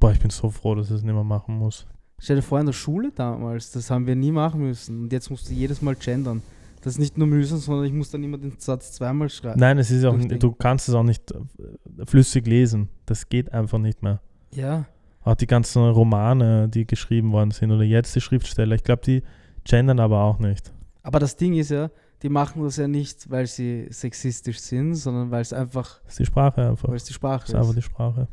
Boah, 0.00 0.12
ich 0.12 0.20
bin 0.20 0.30
so 0.30 0.50
froh, 0.50 0.74
dass 0.74 0.88
ich 0.90 0.96
es 0.96 1.02
nicht 1.02 1.14
mehr 1.14 1.24
machen 1.24 1.56
muss. 1.58 1.86
stell 2.18 2.36
dir 2.36 2.42
vor, 2.42 2.60
in 2.60 2.66
der 2.66 2.72
Schule 2.72 3.10
damals, 3.14 3.72
das 3.72 3.90
haben 3.90 4.06
wir 4.06 4.14
nie 4.16 4.30
machen 4.32 4.60
müssen. 4.60 5.02
Und 5.02 5.12
jetzt 5.12 5.30
musst 5.30 5.48
du 5.50 5.54
jedes 5.54 5.82
Mal 5.82 5.96
gendern. 5.96 6.42
Das 6.82 6.94
ist 6.94 6.98
nicht 6.98 7.18
nur 7.18 7.26
mühsam, 7.26 7.58
sondern 7.58 7.86
ich 7.86 7.92
muss 7.92 8.10
dann 8.10 8.22
immer 8.22 8.38
den 8.38 8.54
Satz 8.58 8.92
zweimal 8.92 9.28
schreiben. 9.28 9.58
Nein, 9.58 9.78
es 9.78 9.90
ist 9.90 10.04
auch, 10.04 10.12
Durchdenken. 10.12 10.38
du 10.40 10.52
kannst 10.52 10.88
es 10.88 10.94
auch 10.94 11.02
nicht 11.02 11.32
äh, 11.32 12.06
flüssig 12.06 12.46
lesen. 12.46 12.88
Das 13.06 13.28
geht 13.28 13.52
einfach 13.52 13.78
nicht 13.78 14.02
mehr. 14.02 14.20
Ja. 14.52 14.86
Auch 15.22 15.34
die 15.34 15.46
ganzen 15.46 15.82
Romane, 15.82 16.68
die 16.68 16.86
geschrieben 16.86 17.32
worden 17.32 17.50
sind 17.50 17.70
oder 17.72 17.82
jetzt 17.82 18.14
die 18.14 18.20
Schriftsteller, 18.20 18.74
ich 18.76 18.84
glaube, 18.84 19.02
die 19.04 19.22
gendern 19.64 19.98
aber 20.00 20.22
auch 20.22 20.38
nicht. 20.38 20.72
Aber 21.02 21.18
das 21.18 21.36
Ding 21.36 21.54
ist 21.54 21.70
ja, 21.70 21.90
die 22.22 22.28
machen 22.28 22.62
das 22.62 22.76
ja 22.76 22.88
nicht, 22.88 23.28
weil 23.30 23.46
sie 23.46 23.86
sexistisch 23.90 24.58
sind, 24.60 24.94
sondern 24.94 25.30
weil 25.30 25.42
es 25.42 25.52
einfach, 25.52 26.00
Das 26.04 26.12
ist 26.14 26.18
die 26.20 26.26
Sprache 26.26 26.68
einfach. 26.68 26.88
weil 26.88 26.96
es 26.96 27.04
die 27.04 27.12
Sprache 27.12 27.40
Das 27.40 27.48
ist 27.50 27.54
einfach 27.56 27.74
die 27.74 27.82
Sprache. 27.82 28.28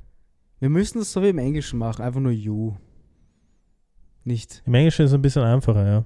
Wir 0.60 0.70
müssen 0.70 1.00
das 1.00 1.12
so 1.12 1.22
wie 1.22 1.30
im 1.30 1.38
Englischen 1.38 1.80
machen, 1.80 2.02
einfach 2.04 2.22
nur 2.22 2.32
you. 2.32 2.74
Nicht. 4.24 4.64
Im 4.66 4.74
Englischen 4.74 5.04
ist 5.06 5.12
es 5.12 5.16
ein 5.16 5.22
bisschen 5.22 5.44
einfacher, 5.44 5.86
ja. 5.86 6.06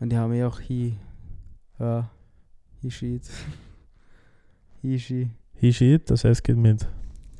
Und 0.00 0.10
die 0.10 0.16
haben 0.16 0.32
ja 0.34 0.48
auch 0.48 0.60
he, 0.60 0.94
he, 2.82 2.90
she. 4.98 5.30
He, 5.54 5.72
she, 5.72 5.98
das 6.04 6.24
heißt, 6.24 6.44
geht 6.44 6.56
mit. 6.56 6.86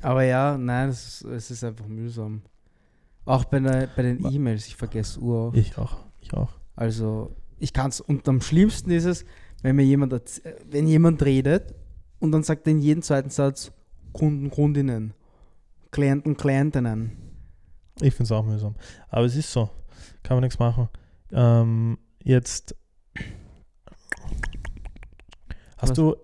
Aber 0.01 0.23
ja, 0.23 0.57
nein, 0.57 0.89
es 0.89 1.21
ist, 1.21 1.23
es 1.25 1.51
ist 1.51 1.63
einfach 1.63 1.87
mühsam. 1.87 2.41
Auch 3.25 3.45
bei, 3.45 3.59
der, 3.59 3.87
bei 3.95 4.03
den 4.03 4.21
Ma- 4.21 4.29
E-Mails, 4.31 4.67
ich 4.67 4.75
vergesse 4.75 5.19
Uhr. 5.19 5.53
Ich 5.55 5.77
auch. 5.77 5.97
Ich 6.21 6.33
auch. 6.33 6.51
Also, 6.75 7.35
ich 7.59 7.73
kann 7.73 7.89
es, 7.89 7.99
und 8.01 8.27
am 8.27 8.41
schlimmsten 8.41 8.91
ist 8.91 9.05
es, 9.05 9.25
wenn 9.61 9.75
mir 9.75 9.83
jemand, 9.83 10.13
wenn 10.69 10.87
jemand 10.87 11.23
redet 11.23 11.73
und 12.19 12.31
dann 12.31 12.43
sagt 12.43 12.67
er 12.67 12.71
in 12.71 12.79
jedem 12.79 13.01
zweiten 13.01 13.29
Satz 13.29 13.71
Kunden, 14.13 14.49
Kundinnen, 14.49 15.13
Klienten, 15.91 16.37
Klientinnen. 16.37 17.11
Ich 17.99 18.13
finde 18.13 18.23
es 18.25 18.31
auch 18.31 18.45
mühsam. 18.45 18.75
Aber 19.09 19.25
es 19.25 19.35
ist 19.35 19.51
so. 19.51 19.69
Kann 20.23 20.37
man 20.37 20.43
nichts 20.43 20.59
machen. 20.59 20.89
Ähm, 21.31 21.97
jetzt. 22.23 22.75
Hast 25.77 25.91
Was? 25.91 25.95
du 25.97 26.15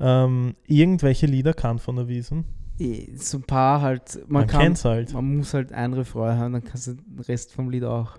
ähm, 0.00 0.54
irgendwelche 0.66 1.26
Lieder 1.26 1.54
kannt 1.54 1.80
von 1.80 1.96
der 1.96 2.08
Wiesen? 2.08 2.44
Eh, 2.78 3.14
So 3.16 3.38
ein 3.38 3.42
paar 3.44 3.80
halt, 3.82 4.16
man, 4.28 4.42
Man, 4.42 4.46
kann, 4.46 4.74
halt. 4.84 5.12
man 5.12 5.36
muss 5.36 5.54
halt 5.54 5.72
ein 5.72 5.92
Refrain 5.92 6.38
hören, 6.38 6.52
dann 6.54 6.64
kannst 6.64 6.86
du 6.86 6.94
den 6.94 7.20
Rest 7.20 7.52
vom 7.52 7.70
Lied 7.70 7.84
auch. 7.84 8.18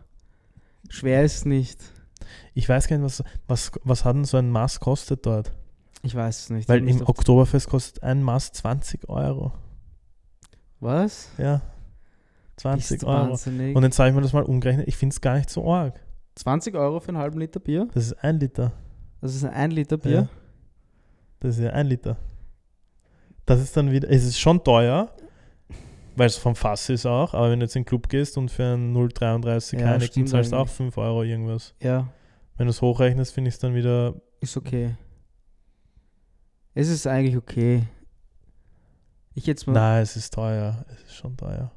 Schwer 0.89 1.23
ist 1.23 1.45
nicht. 1.45 1.79
Ich 2.53 2.67
weiß 2.69 2.87
gar 2.87 2.97
nicht, 2.97 3.05
was, 3.05 3.23
was, 3.47 3.71
was 3.83 4.05
hat 4.05 4.15
denn 4.15 4.25
so 4.25 4.37
ein 4.37 4.49
Maß 4.49 4.79
kostet 4.79 5.25
dort? 5.25 5.51
Ich 6.03 6.13
weiß 6.15 6.39
es 6.41 6.49
nicht. 6.49 6.69
Weil 6.69 6.87
im 6.87 7.01
Oktoberfest 7.01 7.69
kostet 7.69 8.03
ein 8.03 8.21
Maß 8.21 8.51
20 8.51 9.07
Euro. 9.09 9.53
Was? 10.79 11.29
Ja. 11.37 11.61
Bist 12.55 12.61
20 12.61 12.99
du 12.99 13.07
Euro. 13.07 13.29
wahnsinnig? 13.31 13.75
Und 13.75 13.83
jetzt 13.83 13.97
habe 13.99 14.09
ich 14.09 14.15
mir 14.15 14.21
das 14.21 14.33
mal 14.33 14.43
umgerechnet. 14.43 14.87
Ich 14.87 14.97
finde 14.97 15.13
es 15.13 15.21
gar 15.21 15.35
nicht 15.37 15.49
so 15.49 15.71
arg. 15.73 15.99
20 16.35 16.75
Euro 16.75 16.99
für 16.99 17.09
einen 17.09 17.17
halben 17.17 17.39
Liter 17.39 17.59
Bier? 17.59 17.87
Das 17.93 18.05
ist 18.07 18.13
ein 18.23 18.39
Liter. 18.39 18.73
Das 19.21 19.33
ist 19.35 19.43
ein 19.45 19.71
Liter 19.71 19.97
Bier? 19.97 20.11
Ja. 20.11 20.27
Das 21.43 21.57
ist 21.57 21.63
ja 21.63 21.71
ein 21.71 21.87
Liter. 21.87 22.15
Das 23.45 23.59
ist 23.59 23.75
dann 23.75 23.91
wieder, 23.91 24.09
es 24.09 24.23
ist 24.23 24.39
schon 24.39 24.63
teuer, 24.63 25.13
weil 26.15 26.27
es 26.27 26.37
vom 26.37 26.55
Fass 26.55 26.87
ist 26.89 27.05
auch, 27.05 27.33
aber 27.33 27.51
wenn 27.51 27.59
du 27.59 27.65
jetzt 27.65 27.75
in 27.75 27.81
den 27.81 27.85
Club 27.87 28.07
gehst 28.07 28.37
und 28.37 28.49
für 28.49 28.63
einen 28.63 28.95
0,33 28.95 29.79
Ja, 29.79 29.87
Heineken 29.87 30.25
zahlst 30.25 30.53
du 30.53 30.55
auch 30.55 30.61
eigentlich. 30.61 30.71
5 30.71 30.97
Euro 30.97 31.23
irgendwas. 31.23 31.75
Ja, 31.81 32.07
Wenn 32.55 32.67
du 32.67 32.69
es 32.71 32.81
hochrechnest, 32.81 33.33
finde 33.33 33.49
ich 33.49 33.55
es 33.55 33.59
dann 33.59 33.75
wieder, 33.75 34.13
ist 34.39 34.55
okay. 34.55 34.95
Es 36.73 36.87
ist 36.87 37.05
eigentlich 37.07 37.35
okay. 37.35 37.83
Ich 39.33 39.45
jetzt 39.45 39.67
mal. 39.67 39.73
nein, 39.73 40.01
es 40.03 40.15
ist 40.15 40.33
teuer, 40.33 40.85
es 40.93 41.03
ist 41.03 41.15
schon 41.15 41.35
teuer. 41.35 41.71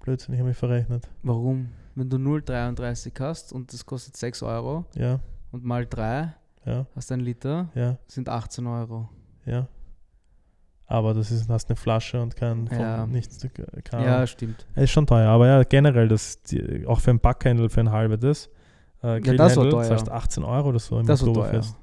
Blödsinn, 0.00 0.34
ich 0.34 0.40
habe 0.40 0.48
mich 0.50 0.58
verrechnet. 0.58 1.08
Warum? 1.22 1.70
Wenn 1.94 2.10
du 2.10 2.18
0,33 2.18 3.18
hast 3.20 3.54
und 3.54 3.72
das 3.72 3.86
kostet 3.86 4.18
6 4.18 4.42
Euro 4.42 4.84
Ja, 4.96 5.20
und 5.50 5.64
mal 5.64 5.86
3 5.86 6.34
ja, 6.64 6.86
hast 6.94 7.10
ein 7.12 7.20
Liter, 7.20 7.68
ja, 7.74 7.98
sind 8.06 8.28
18 8.28 8.66
Euro. 8.66 9.08
ja. 9.46 9.66
Aber 10.86 11.14
das 11.14 11.30
ist, 11.30 11.48
hast 11.48 11.70
eine 11.70 11.76
Flasche 11.76 12.20
und 12.20 12.36
kein, 12.36 12.68
von 12.68 12.78
Ja. 12.78 13.06
nichts, 13.06 13.46
keine 13.84 14.04
Ja, 14.04 14.26
stimmt. 14.26 14.66
Es 14.74 14.84
ist 14.84 14.90
schon 14.90 15.06
teuer, 15.06 15.26
aber 15.30 15.46
ja, 15.46 15.62
generell, 15.62 16.06
das, 16.06 16.42
die, 16.42 16.86
auch 16.86 17.00
für 17.00 17.10
ein 17.12 17.18
Backhändel, 17.18 17.70
für 17.70 17.80
ein 17.80 17.90
halbes, 17.90 18.20
das, 18.20 18.50
äh, 19.02 19.24
Ja, 19.26 19.32
das 19.34 19.56
war 19.56 19.70
teuer. 19.70 19.84
zahlst 19.84 20.10
18 20.10 20.44
Euro 20.44 20.68
oder 20.68 20.78
so 20.78 20.98
im 20.98 21.06
Das. 21.06 21.22
Oktoberfest. 21.22 21.76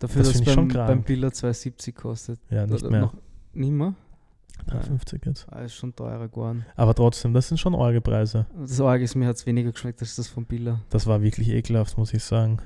Dafür, 0.00 0.22
Das 0.24 0.32
dass 0.32 0.52
schon 0.52 0.66
beim, 0.66 0.86
beim 0.88 1.02
Biller 1.04 1.28
2,70 1.28 1.92
kostet. 1.94 2.40
Ja, 2.50 2.66
nicht 2.66 2.82
mehr. 2.90 3.02
Noch, 3.02 3.14
nicht 3.52 3.70
mehr? 3.70 3.94
3,50 4.66 5.26
jetzt. 5.26 5.46
Ah, 5.48 5.60
ist 5.60 5.74
schon 5.74 5.94
teurer 5.94 6.26
geworden. 6.28 6.64
Aber 6.74 6.94
trotzdem, 6.94 7.32
das 7.34 7.46
sind 7.46 7.58
schon 7.58 7.76
arge 7.76 8.00
Preise. 8.00 8.46
Das 8.58 8.80
Org 8.80 9.00
ist, 9.02 9.14
mir 9.14 9.28
hat 9.28 9.36
es 9.36 9.46
weniger 9.46 9.70
geschmeckt 9.70 10.00
als 10.00 10.16
das 10.16 10.26
von 10.26 10.44
Biller. 10.46 10.80
Das 10.90 11.06
war 11.06 11.22
wirklich 11.22 11.48
ekelhaft, 11.48 11.96
muss 11.96 12.12
ich 12.12 12.24
sagen. 12.24 12.58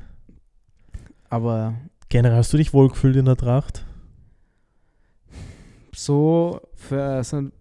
Aber 1.29 1.74
Generell, 2.09 2.37
hast 2.39 2.53
du 2.53 2.57
dich 2.57 2.72
wohlgefühlt 2.72 3.16
in 3.16 3.24
der 3.24 3.37
Tracht? 3.37 3.85
so 5.95 6.61
für 6.74 7.22
so 7.24 7.37
ein. 7.39 7.53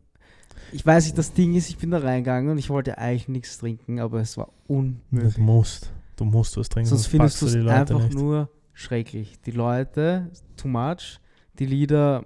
Ich 0.71 0.85
weiß 0.85 1.05
nicht, 1.05 1.17
das 1.17 1.31
Ding 1.33 1.55
ist, 1.55 1.69
ich 1.69 1.77
bin 1.77 1.91
da 1.91 1.99
reingegangen 1.99 2.51
und 2.51 2.57
ich 2.57 2.69
wollte 2.69 2.97
eigentlich 2.97 3.27
nichts 3.29 3.57
trinken, 3.59 3.99
aber 3.99 4.19
es 4.19 4.35
war 4.37 4.49
Du 4.67 4.73
unmöglich. 4.73 5.37
musst. 5.37 5.91
Du 6.17 6.25
musst 6.25 6.57
was 6.57 6.67
trinken. 6.69 6.89
Sonst 6.89 7.07
findest 7.07 7.41
du 7.41 7.45
es 7.45 7.55
einfach 7.67 8.03
nicht. 8.03 8.13
nur 8.13 8.49
schrecklich. 8.73 9.39
Die 9.45 9.51
Leute, 9.51 10.29
too 10.57 10.67
much. 10.67 11.19
Die 11.59 11.65
Lieder 11.65 12.25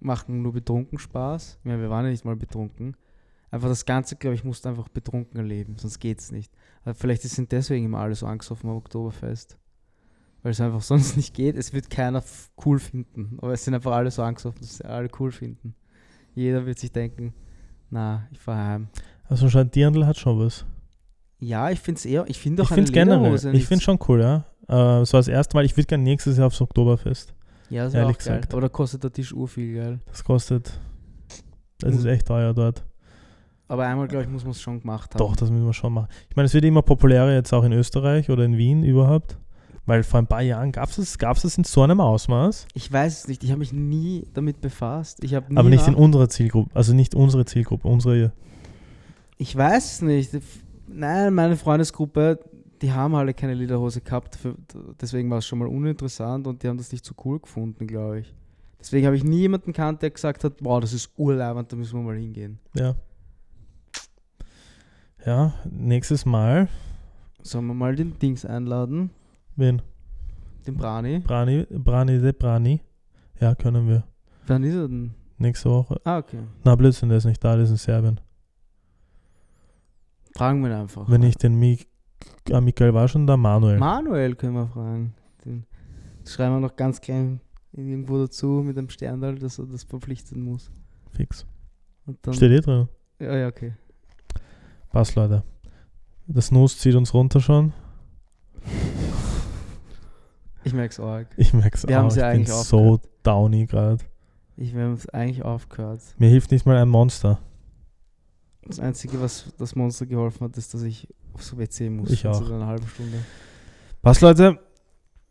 machen 0.00 0.42
nur 0.42 0.52
betrunken 0.52 0.98
Spaß. 0.98 1.58
Ja, 1.64 1.78
wir 1.78 1.90
waren 1.90 2.04
ja 2.04 2.10
nicht 2.12 2.24
mal 2.24 2.36
betrunken. 2.36 2.96
Einfach 3.50 3.68
das 3.68 3.84
Ganze, 3.84 4.14
glaube 4.16 4.34
ich, 4.36 4.44
musst 4.44 4.64
du 4.64 4.68
einfach 4.68 4.88
betrunken 4.88 5.36
erleben, 5.38 5.74
sonst 5.76 5.98
geht's 5.98 6.30
nicht. 6.30 6.52
Aber 6.84 6.94
vielleicht 6.94 7.22
sind 7.22 7.50
deswegen 7.50 7.86
immer 7.86 7.98
alle 7.98 8.14
so 8.14 8.26
angesoffen 8.26 8.70
am 8.70 8.76
Oktoberfest. 8.76 9.58
Weil 10.42 10.52
es 10.52 10.60
einfach 10.60 10.80
sonst 10.82 11.16
nicht 11.16 11.34
geht. 11.34 11.56
Es 11.56 11.72
wird 11.72 11.90
keiner 11.90 12.22
cool 12.64 12.78
finden. 12.78 13.38
Aber 13.40 13.52
es 13.52 13.64
sind 13.64 13.74
einfach 13.74 13.92
alle 13.92 14.10
so 14.10 14.22
angesoffen, 14.22 14.60
dass 14.60 14.78
sie 14.78 14.84
alle 14.84 15.08
cool 15.18 15.32
finden. 15.32 15.74
Jeder 16.34 16.64
wird 16.66 16.78
sich 16.78 16.92
denken, 16.92 17.34
na, 17.90 18.28
ich 18.30 18.38
fahr 18.38 18.56
heim. 18.56 18.88
Also 19.28 19.48
schon, 19.48 19.70
Dirndl 19.70 20.06
hat 20.06 20.16
schon 20.18 20.38
was. 20.38 20.64
Ja, 21.38 21.70
ich 21.70 21.80
finde 21.80 21.98
es 21.98 22.04
eher, 22.04 22.24
ich 22.28 22.38
finde 22.38 22.62
auch 22.62 22.66
Ich 22.66 22.72
eine 22.72 22.86
finde 22.86 22.90
es 22.90 23.40
generell. 23.40 23.54
Ich 23.54 23.66
finde 23.66 23.82
schon 23.84 23.98
cool, 24.08 24.20
ja. 24.20 24.44
Äh, 24.68 25.00
es 25.02 25.12
war 25.12 25.20
das 25.20 25.28
erste 25.28 25.56
Mal, 25.56 25.64
ich 25.64 25.76
würde 25.76 25.86
gerne 25.86 26.04
nächstes 26.04 26.36
Jahr 26.36 26.46
aufs 26.46 26.60
Oktoberfest. 26.60 27.34
Ja, 27.70 27.84
das 27.84 27.94
Ehrlich 27.94 28.16
auch 28.16 28.18
geil. 28.24 28.36
gesagt. 28.36 28.52
Aber 28.52 28.60
da 28.62 28.68
kostet 28.68 29.04
der 29.04 29.12
Tisch 29.12 29.32
urviel, 29.32 29.74
geil. 29.76 30.00
Das 30.06 30.22
kostet. 30.22 30.78
Das 31.78 31.94
ist 31.94 32.04
echt 32.04 32.26
teuer 32.26 32.52
dort. 32.52 32.84
Aber 33.68 33.86
einmal, 33.86 34.08
glaube 34.08 34.24
ich, 34.24 34.30
muss 34.30 34.42
man 34.42 34.50
es 34.50 34.60
schon 34.60 34.80
gemacht 34.80 35.14
haben. 35.14 35.18
Doch, 35.18 35.36
das 35.36 35.50
müssen 35.50 35.64
wir 35.64 35.72
schon 35.72 35.92
machen. 35.92 36.08
Ich 36.28 36.36
meine, 36.36 36.46
es 36.46 36.54
wird 36.54 36.64
immer 36.64 36.82
populärer 36.82 37.32
jetzt 37.32 37.52
auch 37.54 37.64
in 37.64 37.72
Österreich 37.72 38.28
oder 38.28 38.44
in 38.44 38.56
Wien 38.58 38.82
überhaupt. 38.84 39.38
Weil 39.90 40.04
vor 40.04 40.20
ein 40.20 40.28
paar 40.28 40.42
Jahren 40.42 40.70
gab 40.70 40.88
es 40.88 40.98
es 40.98 41.18
gab's 41.18 41.42
es 41.42 41.58
in 41.58 41.64
so 41.64 41.82
einem 41.82 42.00
Ausmaß, 42.00 42.68
Ich 42.74 42.92
weiß 42.92 43.22
es 43.22 43.26
nicht. 43.26 43.42
Ich 43.42 43.50
habe 43.50 43.58
mich 43.58 43.72
nie 43.72 44.24
damit 44.34 44.60
befasst. 44.60 45.24
Ich 45.24 45.34
habe 45.34 45.52
nie 45.52 45.58
aber 45.58 45.68
nicht 45.68 45.88
in 45.88 45.96
unserer 45.96 46.28
Zielgruppe. 46.28 46.70
Also 46.74 46.94
nicht 46.94 47.16
unsere 47.16 47.44
Zielgruppe, 47.44 47.88
unsere. 47.88 48.30
Ich 49.36 49.56
weiß 49.56 49.94
es 49.94 50.02
nicht. 50.02 50.30
Nein, 50.86 51.34
meine 51.34 51.56
Freundesgruppe, 51.56 52.38
die 52.80 52.92
haben 52.92 53.16
alle 53.16 53.34
keine 53.34 53.54
Lederhose 53.54 54.00
gehabt. 54.00 54.36
Für, 54.36 54.54
deswegen 55.00 55.28
war 55.28 55.38
es 55.38 55.46
schon 55.46 55.58
mal 55.58 55.66
uninteressant 55.66 56.46
und 56.46 56.62
die 56.62 56.68
haben 56.68 56.78
das 56.78 56.92
nicht 56.92 57.04
so 57.04 57.12
cool 57.24 57.40
gefunden, 57.40 57.88
glaube 57.88 58.20
ich. 58.20 58.32
Deswegen 58.78 59.06
habe 59.06 59.16
ich 59.16 59.24
nie 59.24 59.40
jemanden 59.40 59.72
kannt, 59.72 60.02
der 60.02 60.10
gesagt 60.10 60.44
hat, 60.44 60.52
wow, 60.60 60.78
das 60.78 60.92
ist 60.92 61.10
urleibend, 61.16 61.72
da 61.72 61.74
müssen 61.74 61.98
wir 61.98 62.04
mal 62.04 62.16
hingehen. 62.16 62.60
Ja. 62.74 62.94
Ja, 65.26 65.54
nächstes 65.68 66.24
Mal. 66.24 66.68
Sollen 67.42 67.66
wir 67.66 67.74
mal 67.74 67.96
den 67.96 68.16
Dings 68.20 68.44
einladen? 68.44 69.10
Wen? 69.60 69.82
Den 70.66 70.74
Brani? 70.74 71.18
Brani, 71.18 71.66
Brani 71.68 72.18
de 72.18 72.32
Brani. 72.32 72.80
Ja, 73.38 73.54
können 73.54 73.86
wir. 73.86 74.04
Wann 74.46 74.64
ist 74.64 74.74
er 74.74 74.88
denn? 74.88 75.14
Nächste 75.36 75.68
Woche. 75.68 76.00
Ah, 76.04 76.16
okay. 76.16 76.38
Na, 76.64 76.74
Blödsinn, 76.74 77.10
der 77.10 77.18
ist 77.18 77.26
nicht 77.26 77.44
da, 77.44 77.54
der 77.56 77.64
ist 77.64 77.70
in 77.70 77.76
Serbien. 77.76 78.20
Fragen 80.34 80.62
wir 80.62 80.70
ihn 80.70 80.76
einfach. 80.76 81.10
Wenn 81.10 81.22
ich 81.22 81.36
den 81.36 81.58
Mik 81.58 81.88
ah, 82.50 82.62
Michael 82.62 82.94
war 82.94 83.06
schon 83.06 83.26
da, 83.26 83.36
Manuel. 83.36 83.78
Manuel 83.78 84.34
können 84.34 84.54
wir 84.54 84.66
fragen. 84.66 85.14
Den 85.44 85.66
schreiben 86.26 86.54
wir 86.54 86.60
noch 86.60 86.76
ganz 86.76 87.02
klein 87.02 87.40
irgendwo 87.72 88.16
dazu 88.16 88.62
mit 88.64 88.78
einem 88.78 88.88
Sterndal, 88.88 89.38
dass 89.38 89.58
er 89.58 89.66
das 89.66 89.84
verpflichten 89.84 90.42
muss. 90.42 90.70
Fix. 91.10 91.44
Steht 92.30 92.50
eh 92.50 92.60
drin. 92.60 92.88
Ja, 93.18 93.36
ja, 93.36 93.48
okay. 93.48 93.74
Passt, 94.88 95.14
Leute. 95.16 95.44
Das 96.26 96.46
Snooze 96.46 96.78
zieht 96.78 96.94
uns 96.94 97.12
runter 97.12 97.40
schon. 97.40 97.74
Ich 100.64 100.72
merke 100.72 100.92
es 100.92 101.00
arg. 101.00 101.28
Ich 101.36 101.52
merke 101.52 101.76
es 101.76 101.86
Wir 101.86 102.00
auch. 102.02 102.08
Ich 102.08 102.16
ja 102.16 102.30
bin 102.30 102.36
eigentlich 102.40 102.48
so 102.48 102.78
aufgehört. 102.78 103.08
downy 103.22 103.66
gerade. 103.66 104.04
Ich 104.56 104.74
wir 104.74 104.84
haben 104.84 104.92
es 104.94 105.08
eigentlich 105.08 105.42
aufgehört. 105.42 106.02
Mir 106.18 106.28
hilft 106.28 106.50
nicht 106.50 106.66
mal 106.66 106.76
ein 106.76 106.88
Monster. 106.88 107.38
Das 108.66 108.78
Einzige, 108.78 109.20
was 109.20 109.46
das 109.58 109.74
Monster 109.74 110.06
geholfen 110.06 110.44
hat, 110.44 110.56
ist, 110.58 110.74
dass 110.74 110.82
ich 110.82 111.08
aufs 111.32 111.56
WC 111.56 111.88
muss. 111.90 112.10
Ich 112.10 112.24
in 112.24 112.30
auch. 112.30 112.44
So 112.44 112.54
einer 112.54 112.66
halben 112.66 112.86
Stunde. 112.86 113.18
Passt, 114.02 114.20
Leute. 114.20 114.58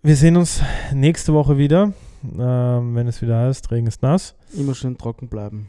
Wir 0.02 0.16
sehen 0.16 0.38
uns 0.38 0.62
nächste 0.94 1.34
Woche 1.34 1.58
wieder, 1.58 1.92
ähm, 2.24 2.96
wenn 2.96 3.08
es 3.08 3.22
wieder 3.22 3.38
heißt, 3.38 3.70
Regen 3.70 3.88
ist 3.88 4.02
nass. 4.02 4.34
Immer 4.54 4.74
schön 4.74 4.98
trocken 4.98 5.28
bleiben. 5.28 5.68